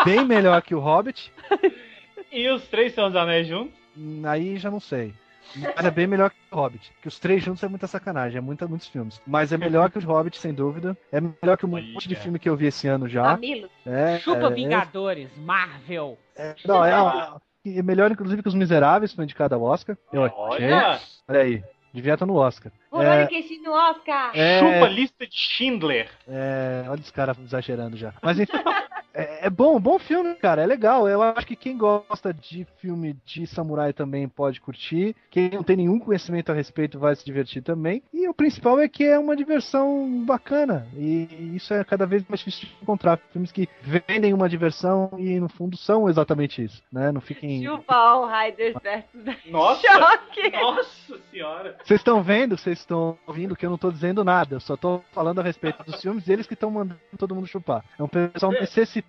[0.05, 1.31] Bem melhor que o Hobbit.
[2.31, 3.73] E os três são os anéis juntos?
[4.23, 5.13] Aí já não sei.
[5.75, 6.91] Mas é bem melhor que o Hobbit.
[7.01, 9.19] Que os três juntos é muita sacanagem, é muita, muitos filmes.
[9.25, 10.95] Mas é melhor que o Hobbit, sem dúvida.
[11.11, 13.37] É melhor que um monte de filme que eu vi esse ano já.
[13.85, 16.19] É, Chupa é, Vingadores, Marvel.
[16.35, 17.31] é, não, é,
[17.65, 19.97] é melhor, inclusive, que os Miseráveis, foi indicado ao Oscar.
[20.13, 20.37] Eu achei.
[20.37, 20.99] Olha!
[21.27, 21.63] Olha aí,
[21.93, 22.71] devia estar no Oscar.
[22.91, 24.31] Rolando É, queixinho no Oscar.
[24.35, 26.09] é, Chupa lista de Schindler.
[26.27, 28.13] É, olha os caras exagerando já.
[28.21, 28.51] Mas enfim,
[29.19, 30.61] é, é bom, bom filme, cara.
[30.61, 31.07] É legal.
[31.07, 35.15] Eu acho que quem gosta de filme de samurai também pode curtir.
[35.29, 38.01] Quem não tem nenhum conhecimento a respeito vai se divertir também.
[38.13, 40.87] E o principal é que é uma diversão bacana.
[40.95, 43.19] E isso é cada vez mais difícil de encontrar.
[43.31, 47.11] Filmes que vendem uma diversão e no fundo são exatamente isso, né?
[47.11, 47.63] Não fiquem.
[47.63, 49.19] Chupa All Riders versus
[49.49, 49.81] Nossa!
[49.81, 50.49] Choque.
[50.51, 51.77] Nossa senhora!
[51.83, 55.01] Vocês estão vendo, vocês estão ouvindo que eu não tô dizendo nada, eu só tô
[55.11, 57.83] falando a respeito dos filmes e eles que estão mandando todo mundo chupar.
[57.97, 59.08] É um pessoal necessitado,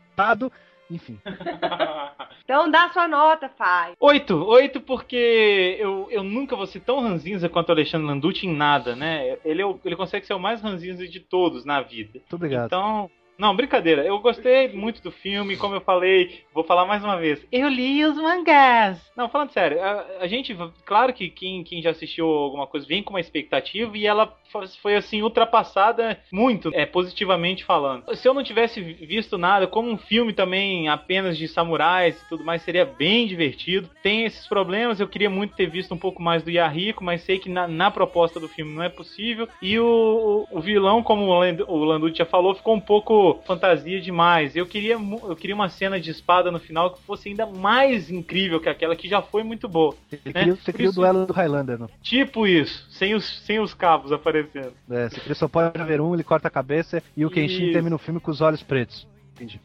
[0.91, 1.19] enfim.
[2.45, 3.93] Então dá sua nota, Fai.
[4.01, 8.53] Oito, oito porque eu, eu nunca vou ser tão ranzinza quanto o Alexandre Landucci em
[8.57, 9.37] nada, né?
[9.45, 12.15] Ele, é o- ele consegue ser o mais ranzinza de todos na vida.
[12.19, 12.67] Muito obrigado.
[12.67, 13.09] Então,
[13.41, 14.05] não, brincadeira.
[14.05, 17.45] Eu gostei muito do filme, como eu falei, vou falar mais uma vez.
[17.51, 18.99] Eu li os mangás.
[19.17, 23.03] Não, falando sério, a, a gente, claro que quem, quem já assistiu alguma coisa vem
[23.03, 24.37] com uma expectativa e ela
[24.83, 28.15] foi, assim ultrapassada muito, é, positivamente falando.
[28.17, 32.45] Se eu não tivesse visto nada, como um filme também apenas de samurais e tudo
[32.45, 33.89] mais, seria bem divertido.
[34.03, 37.39] Tem esses problemas, eu queria muito ter visto um pouco mais do Yahiko, mas sei
[37.39, 39.49] que na, na proposta do filme não é possível.
[39.63, 43.30] E o, o, o vilão, como o Land- o Landucci já falou, ficou um pouco
[43.35, 44.55] fantasia demais.
[44.57, 48.61] Eu queria, eu queria uma cena de espada no final que fosse ainda mais incrível
[48.61, 49.95] que aquela que já foi muito boa.
[50.09, 50.33] Você né?
[50.33, 51.89] queria, você queria o isso- duelo do Highlander, não?
[52.03, 54.73] Tipo isso, sem os, sem os cabos aparecendo.
[54.91, 57.73] É, você queria só pode haver um, ele corta a cabeça e o Kenshin Isso.
[57.73, 59.07] termina o filme com os olhos pretos.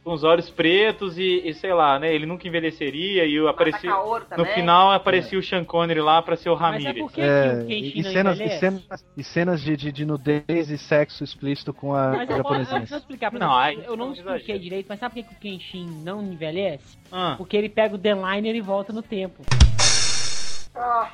[0.03, 2.13] Com os olhos pretos e, e, sei lá, né?
[2.13, 3.89] Ele nunca envelheceria e aparecia.
[4.37, 6.95] no final aparecia o Sean Connery lá pra ser o Ramirez.
[7.17, 10.69] É, que o Kenshin e, não cenas, e cenas, e cenas de, de, de nudez
[10.69, 14.59] e sexo explícito com a Mas eu, explicar Não, aí Eu não é expliquei exagero.
[14.59, 16.97] direito, mas sabe por que o Kenshin não envelhece?
[17.11, 19.43] Ah, Porque ele pega o D-Liner e volta no tempo.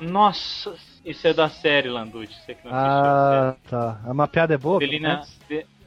[0.00, 0.74] nossa,
[1.04, 2.34] isso é da série, Landucci.
[2.44, 4.00] Você que não Ah, tá.
[4.04, 4.78] A mapeada é boa?
[4.78, 5.00] assistiu.
[5.00, 5.22] Delina...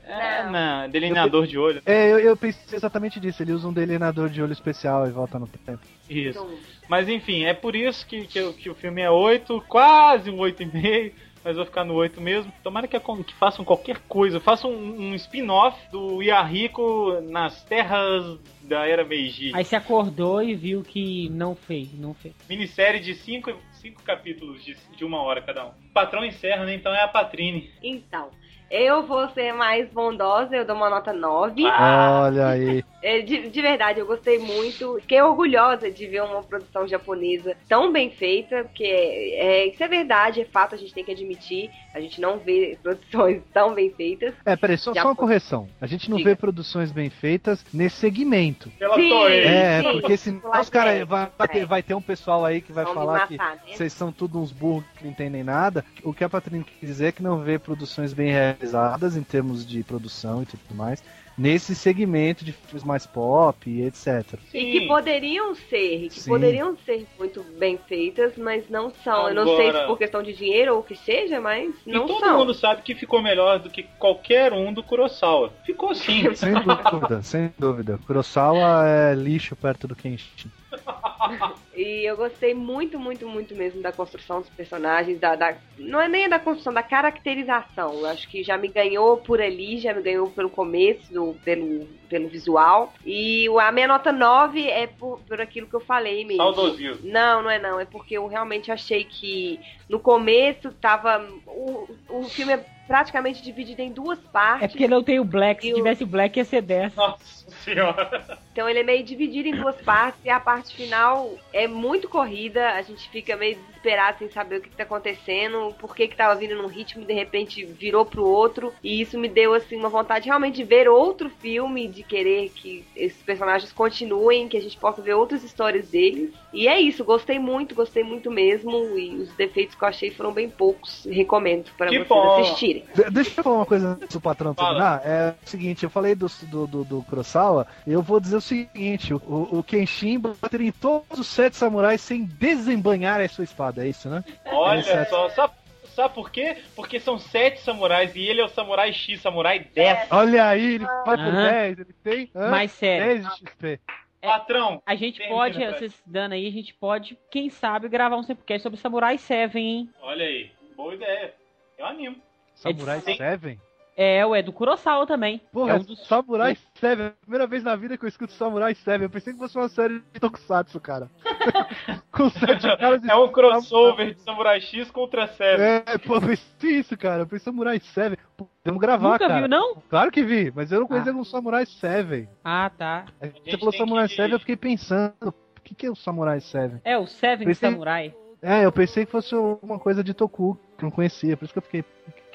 [0.06, 0.12] De...
[0.12, 1.82] É, não, delineador de olho.
[1.86, 3.42] É, eu, eu pensei exatamente disso.
[3.44, 5.80] Ele usa um delineador de olho especial e volta no tempo.
[6.10, 6.48] Isso.
[6.88, 10.38] Mas enfim, é por isso que, que, o- que o filme é 8, quase um
[10.38, 11.12] 8,5.
[11.44, 12.52] Mas vou ficar no 8 mesmo.
[12.64, 14.40] Tomara que, que façam qualquer coisa.
[14.40, 19.52] Façam um, um spin-off do Yahiko nas terras da Era Meiji.
[19.54, 22.34] Aí você acordou e viu que não fez, não fez.
[22.50, 25.70] Minissérie de 5 cinco, cinco capítulos de, de uma hora cada um.
[25.70, 26.74] O patrão encerra, né?
[26.74, 27.70] Então é a Patrine.
[27.84, 28.30] Então,
[28.70, 31.64] eu vou ser mais bondosa, eu dou uma nota 9.
[31.66, 32.84] Olha aí.
[33.02, 34.98] É, de, de verdade, eu gostei muito.
[35.02, 40.42] Fiquei orgulhosa de ver uma produção japonesa tão bem feita, porque é, isso é verdade,
[40.42, 41.70] é fato, a gente tem que admitir.
[41.94, 44.34] A gente não vê produções tão bem feitas.
[44.46, 45.68] É, peraí, só, só uma correção.
[45.80, 46.32] A gente não Diga.
[46.32, 48.70] vê produções bem feitas nesse segmento.
[48.80, 49.10] Pela Sim.
[49.10, 49.44] Toei.
[49.44, 49.92] É, sim.
[49.92, 51.66] porque senão os caras action, vai, vai ter, é.
[51.66, 53.62] vai ter um pessoal aí que vai falar que matar, né?
[53.74, 55.86] vocês são tudo uns burros que não entendem nada.
[56.04, 59.66] O que a Patrícia quer dizer é que não vê produções bem realizadas em termos
[59.66, 61.04] de produção e tudo mais.
[61.38, 64.40] Nesse segmento de filmes mais pop e etc.
[64.54, 66.30] E que poderiam ser, que Sim.
[66.30, 69.28] poderiam ser muito bem feitas, mas não são.
[69.28, 71.92] Eu não sei Agora- se por questão de dinheiro ou o que seja, mas E
[71.92, 72.38] não todo são.
[72.38, 75.52] mundo sabe que ficou melhor do que qualquer um do Kurosawa.
[75.66, 76.24] Ficou sim.
[76.36, 78.00] Sem dúvida, sem dúvida.
[78.08, 80.50] Kurosawa é lixo perto do Kenshin.
[81.76, 86.08] E eu gostei muito, muito, muito mesmo da construção dos personagens, da, da- não é
[86.08, 87.94] nem da construção, da caracterização.
[88.00, 91.86] Eu acho que já me ganhou por ali, já me ganhou pelo começo, do- pelo,
[92.10, 92.94] pelo visual.
[93.06, 96.38] E a minha nota 9 é por, por aquilo que eu falei mesmo.
[96.44, 97.10] Saudosismo.
[97.12, 97.80] Não, não é não.
[97.80, 101.28] É porque eu realmente achei que no começo tava.
[101.48, 104.64] O, o filme é praticamente dividido em duas partes.
[104.64, 105.66] É porque não tem o Black.
[105.66, 106.96] Se o- tivesse o Black ia ser 10.
[106.96, 108.38] Nossa senhora.
[108.52, 112.70] Então ele é meio dividido em duas partes e a parte final é muito corrida,
[112.72, 116.16] a gente fica meio desesperado sem saber o que, que tá acontecendo, por que que
[116.16, 119.76] tava vindo num ritmo e de repente virou pro outro, e isso me deu assim
[119.76, 124.62] uma vontade realmente de ver outro filme, de querer que esses personagens continuem, que a
[124.62, 126.34] gente possa ver outras histórias deles.
[126.52, 130.32] E é isso, gostei muito, gostei muito mesmo, e os defeitos que eu achei foram
[130.32, 132.42] bem poucos, recomendo para vocês bom.
[132.42, 132.86] assistirem.
[132.96, 134.70] De- deixa eu falar uma coisa antes do patrão Fala.
[134.70, 135.02] terminar.
[135.06, 139.14] É o seguinte, eu falei do, do, do, do Kurosawa, eu vou dizer o seguinte,
[139.14, 139.20] o,
[139.52, 144.10] o Kenshin bateria em todos os sete samurais sem desembanhar a sua espada, é isso,
[144.10, 144.24] né?
[144.46, 145.10] Olha Exato.
[145.10, 145.54] só, sabe,
[145.94, 146.58] sabe por quê?
[146.76, 150.12] Porque são sete samurais e ele é o samurai X, samurai 10.
[150.12, 151.42] Olha aí, ele vai por Aham.
[151.42, 152.50] 10, ele tem hã?
[152.50, 153.80] Mas sério, 10 de XP.
[154.22, 158.64] Patrão, a gente pode, vocês dando aí, a gente pode, quem sabe, gravar um Sempocast
[158.64, 159.90] sobre Samurai 7, hein?
[160.02, 161.34] olha aí, boa ideia.
[161.78, 162.16] Eu animo.
[162.56, 163.16] Samurai Sim.
[163.16, 163.60] 7?
[163.98, 165.42] É, ué, do Kurosawa também.
[165.54, 166.06] Porra, é um dos...
[166.06, 169.04] Samurai 7, é a primeira vez na vida que eu escuto Samurai 7.
[169.04, 171.10] Eu pensei que fosse uma série de Tokusatsu, cara.
[172.12, 175.62] Com sete caras de É um crossover de Samurai X contra 7.
[175.62, 177.22] É, pô, eu pensei isso, cara.
[177.24, 178.18] Eu pensei Samurai 7.
[178.36, 179.40] Pô, Vamos gravar, Nunca cara.
[179.40, 179.76] viu, não?
[179.90, 181.16] Claro que vi, mas eu não conhecia Ah.
[181.16, 182.28] um Samurai 7.
[182.44, 183.06] Ah, tá.
[183.46, 186.82] Você falou Samurai que- 7, eu fiquei pensando, o que, que é o Samurai 7?
[186.84, 188.14] É, o Seven Pensei- Samurai.
[188.42, 191.54] É, eu pensei que fosse uma coisa de Toku, que eu não conhecia, por isso
[191.54, 191.86] que eu fiquei.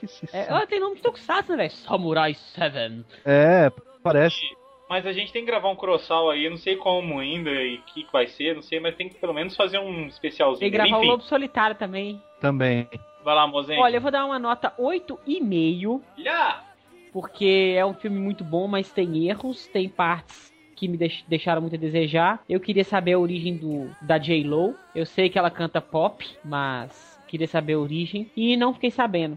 [0.01, 0.06] Que
[0.36, 1.70] é ó, tem nome de Tokusatsu, né, velho?
[1.70, 3.05] Samurai 7.
[3.24, 3.70] É,
[4.02, 4.40] parece.
[4.89, 7.77] Mas a gente tem que gravar um Kurosawa aí, eu não sei como ainda e
[7.77, 10.59] o que que vai ser, não sei, mas tem que pelo menos fazer um especialzinho.
[10.60, 12.20] Tem que gravar o Lobo Solitário também.
[12.40, 12.89] Também.
[13.24, 13.81] vai lá, mozinho.
[13.81, 16.01] Olha, eu vou dar uma nota 8,5.
[16.18, 16.64] Já!
[17.12, 21.60] porque é um filme muito bom, mas tem erros, tem partes que me deix- deixaram
[21.60, 22.40] muito a desejar.
[22.48, 24.77] Eu queria saber a origem do da J-Lo.
[24.94, 29.36] Eu sei que ela canta pop, mas queria saber a origem e não fiquei sabendo.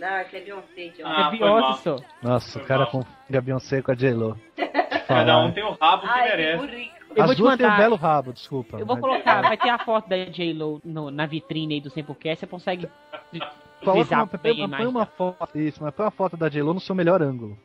[0.00, 1.02] Não, que é Beyoncé, John.
[1.06, 1.38] Ah, é.
[1.38, 1.96] Beyoncé só.
[2.22, 2.90] Nossa, Foi o cara mal.
[2.90, 4.38] confunde a Beyoncé com a J-Lo.
[5.06, 6.90] Cada um tem o rabo que Ai, merece.
[7.14, 8.78] Eu As vou te duas têm um belo rabo, desculpa.
[8.78, 11.90] Eu vou mas- colocar, vai ter a foto da J-Lo no- na vitrine aí do
[11.90, 12.88] Sempocast, você consegue
[13.84, 17.22] Coloca uma, põe, uma foto, isso, mas põe uma foto da J-Lo no seu melhor
[17.22, 17.56] ângulo.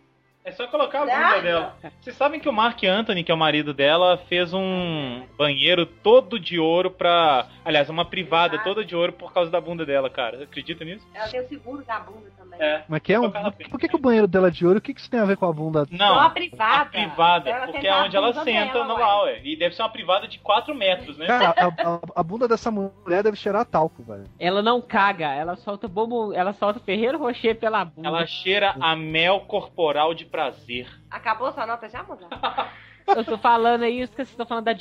[0.45, 1.75] É só colocar a bunda dela.
[1.99, 6.39] Vocês sabem que o Mark Anthony, que é o marido dela, fez um banheiro todo
[6.39, 7.47] de ouro pra.
[7.65, 10.43] Aliás, uma privada toda de ouro por causa da bunda dela, cara.
[10.43, 11.03] Acredita nisso?
[11.15, 12.59] Ela tem o seguro da bunda também.
[12.61, 12.83] É.
[12.87, 13.31] Mas que é um.
[13.31, 14.77] Por que, que o banheiro dela é de ouro?
[14.77, 15.87] O que, que isso tem a ver com a bunda?
[15.89, 16.13] Não.
[16.13, 16.81] Só a privada.
[16.81, 19.41] A privada, Ela porque é onde ela senta dela, no ué.
[19.43, 21.25] E deve ser uma privada de 4 metros, né?
[21.25, 21.65] Cara, a,
[21.95, 24.25] a- a bunda dessa mulher deve cheirar talco, velho.
[24.39, 28.07] Ela não caga, ela solta bobo, ela solta Ferreiro Rocher pela bunda.
[28.07, 30.87] Ela cheira a mel corporal de prazer.
[31.09, 32.31] Acabou sua nota já, Mozart?
[33.07, 34.73] Eu tô falando aí, eu esqueci, tô falando da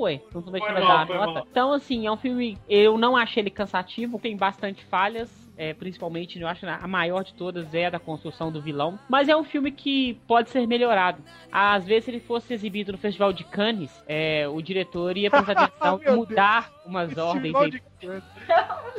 [0.00, 0.14] ué.
[0.14, 1.32] Então tu vai Foi tirar mal, dar a nota.
[1.32, 1.46] mal.
[1.48, 2.58] Então, assim, é um filme.
[2.68, 5.47] Eu não achei ele cansativo, tem bastante falhas.
[5.58, 8.96] É, principalmente, eu acho que a maior de todas é a da construção do vilão.
[9.08, 11.20] Mas é um filme que pode ser melhorado.
[11.50, 15.64] Às vezes, se ele fosse exibido no Festival de Cannes, é, o diretor ia prestar
[15.64, 17.70] atenção e mudar umas ordens Festival aí.
[17.72, 17.82] de.
[17.98, 18.20] Você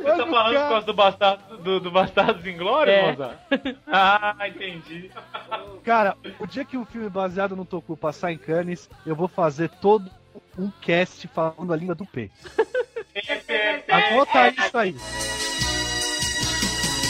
[0.04, 3.76] tá falando por causa do Bastardo, do, do Bastardos Inglórios, É.
[3.86, 5.10] Ah, entendi.
[5.82, 9.70] Cara, o dia que um filme baseado no Toku passar em Cannes, eu vou fazer
[9.80, 10.10] todo
[10.58, 12.30] um cast falando a língua do P.
[13.88, 14.96] Anota isso aí.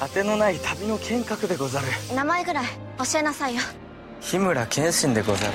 [0.00, 2.66] 当てのない旅の剣客でござる名前ぐらい
[2.98, 3.62] 教えなさいよ。
[4.20, 5.52] 日村謙信でござる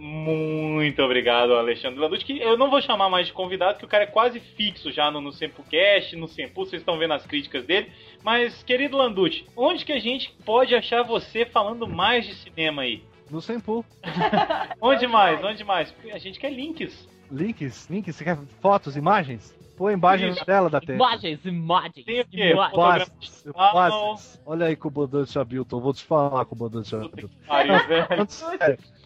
[0.00, 4.04] Muito obrigado, Alexandre Landucci, que eu não vou chamar mais de convidado, que o cara
[4.04, 7.90] é quase fixo já no, no Sempocast, no Sempu, vocês estão vendo as críticas dele.
[8.22, 13.02] Mas, querido Landucci, onde que a gente pode achar você falando mais de cinema aí?
[13.30, 13.84] No Senpu.
[14.80, 15.42] Onde mais?
[15.42, 15.94] Onde mais?
[16.12, 17.08] A gente quer links.
[17.30, 19.54] Links, links, você quer fotos, imagens?
[19.77, 20.97] Põe na tela da tela.
[20.97, 22.03] Imagens, imagens.
[22.03, 22.51] Tem o quê?
[22.51, 22.73] imagens.
[22.73, 23.53] Fotografia.
[23.55, 24.41] Ah, bases.
[24.43, 27.29] Olha aí, comandante Hamilton, vou te falar, comandante Hamilton.
[27.47, 28.27] Pariu, velho.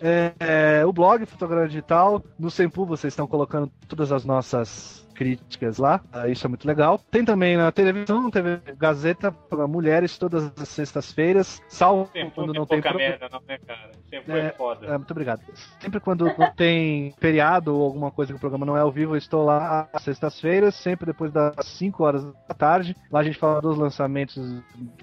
[0.01, 5.77] É, é, o blog Fotograma Digital, no Sempu vocês estão colocando todas as nossas críticas
[5.77, 6.99] lá, ah, isso é muito legal.
[7.11, 12.65] Tem também na televisão, TV Gazeta para mulheres todas as sextas-feiras, salvo Sempu quando não
[12.65, 13.91] tem pouca merda, não, né, cara?
[14.09, 14.87] Sempu é, É, foda.
[14.87, 15.41] É, muito obrigado.
[15.79, 19.13] Sempre quando não tem feriado ou alguma coisa que o programa não é ao vivo,
[19.13, 22.95] eu estou lá às sextas-feiras, sempre depois das 5 horas da tarde.
[23.11, 24.41] Lá a gente fala dos lançamentos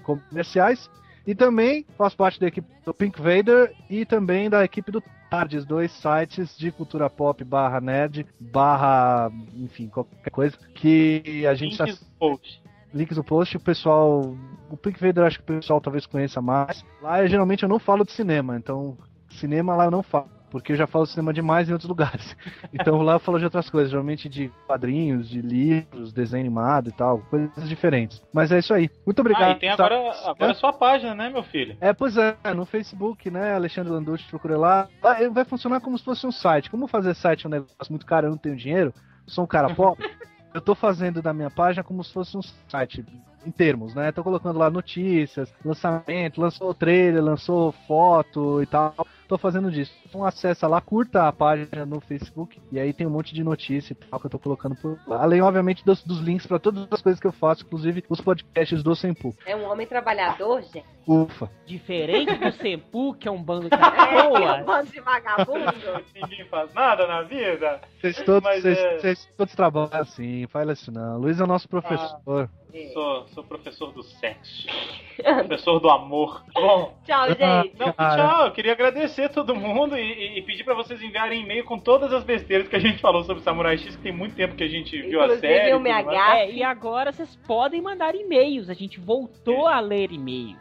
[0.03, 0.89] comerciais.
[1.25, 5.63] E também faço parte da equipe do Pink Vader e também da equipe do Tardes,
[5.63, 12.01] dois sites de cultura pop barra nerd, barra, enfim, qualquer coisa, que a gente Links
[12.01, 12.63] no post.
[12.93, 14.35] links no post, o pessoal.
[14.71, 16.83] O Pink Vader acho que o pessoal talvez conheça mais.
[17.01, 18.97] Lá geralmente eu não falo de cinema, então
[19.29, 20.38] cinema lá eu não falo.
[20.49, 22.35] Porque eu já falo cinema demais em outros lugares.
[22.73, 26.91] Então lá eu falo de outras coisas, geralmente de quadrinhos, de livros, desenho animado e
[26.91, 28.21] tal, coisas diferentes.
[28.33, 28.89] Mas é isso aí.
[29.05, 29.51] Muito obrigado.
[29.51, 31.77] Ah, e tem agora, agora a sua página, né, meu filho?
[31.79, 34.87] É, pois é, no Facebook, né, Alexandre Landucci, procura lá.
[35.19, 36.69] Ele vai funcionar como se fosse um site.
[36.69, 38.93] Como fazer site é um negócio muito caro, eu não tenho dinheiro,
[39.27, 40.09] sou um cara pobre,
[40.53, 43.05] eu tô fazendo da minha página como se fosse um site
[43.45, 44.11] em termos, né?
[44.11, 48.93] Tô colocando lá notícias, lançamento, lançou trailer, lançou foto e tal.
[49.27, 49.93] Tô fazendo disso.
[50.07, 53.93] Então acessa lá, curta a página no Facebook e aí tem um monte de notícia
[53.93, 55.21] e tal que eu tô colocando por lá.
[55.21, 58.81] Além, obviamente, dos, dos links para todas as coisas que eu faço, inclusive os podcasts
[58.81, 59.35] do Sempu.
[59.45, 60.83] É um homem trabalhador, gente.
[61.07, 61.47] Ufa.
[61.65, 63.85] Diferente do Sempu, que é um bando de É, que
[64.15, 64.65] é um pessoas.
[64.65, 66.05] bando de vagabundo.
[66.15, 67.81] Ninguém faz nada na vida.
[68.01, 71.19] Vocês todos, Mas vocês, é- vocês todos trabalham assim, fala isso não.
[71.19, 72.49] Luiz é o nosso professor.
[72.93, 74.67] Sou, sou professor do sexo.
[75.23, 76.43] professor do amor.
[76.53, 77.73] Bom, Tchau, gente.
[77.79, 78.45] não, tchau.
[78.45, 81.79] Eu queria agradecer a todo mundo e, e- e pedir pra vocês enviarem e-mail com
[81.79, 84.63] todas as besteiras que a gente falou sobre Samurai X, que tem muito tempo que
[84.63, 85.71] a gente viu a Inclusive série.
[85.71, 86.05] e mais.
[86.05, 86.37] MH.
[86.37, 88.69] É, e agora vocês podem mandar e-mails.
[88.69, 90.57] A gente voltou a ler e-mails.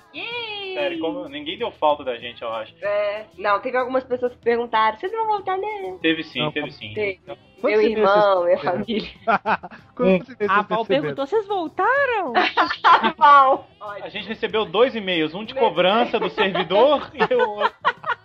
[0.79, 2.75] Sério, como- ninguém deu falta da gente, eu acho.
[2.83, 5.99] É, não, teve algumas pessoas que perguntaram: vocês vão voltar, né?
[6.01, 6.93] Teve sim, Não, teve sim.
[6.95, 7.21] Teve.
[7.63, 9.11] Meu irmão, minha família.
[9.97, 12.33] Quantos e-mails A Val perguntou: vocês voltaram?
[13.17, 13.69] Pau.
[13.81, 17.75] A gente recebeu dois e-mails, um de cobrança do servidor e o outro.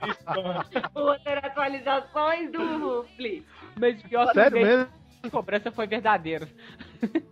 [0.04, 0.64] de spam.
[0.94, 3.46] Vou ter atualizações do Flip.
[3.80, 4.94] Mas pior que Sério o e-mail mesmo?
[5.24, 6.48] de cobrança foi verdadeiro.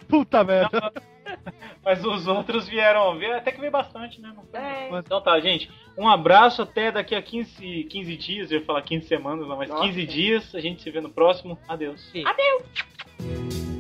[0.08, 0.92] Puta merda.
[1.84, 4.32] Mas os outros vieram, veio- até que veio bastante, né?
[4.36, 4.60] Não foi?
[4.60, 4.90] É.
[5.00, 5.70] Então tá, gente.
[5.98, 8.52] Um abraço até daqui a 15, 15 dias.
[8.52, 9.84] Eu ia falar 15 semanas, não, mas Nossa.
[9.84, 10.56] 15 dias.
[10.56, 11.58] A gente se vê no próximo.
[11.68, 12.12] Adeus.
[12.26, 13.71] Adeus.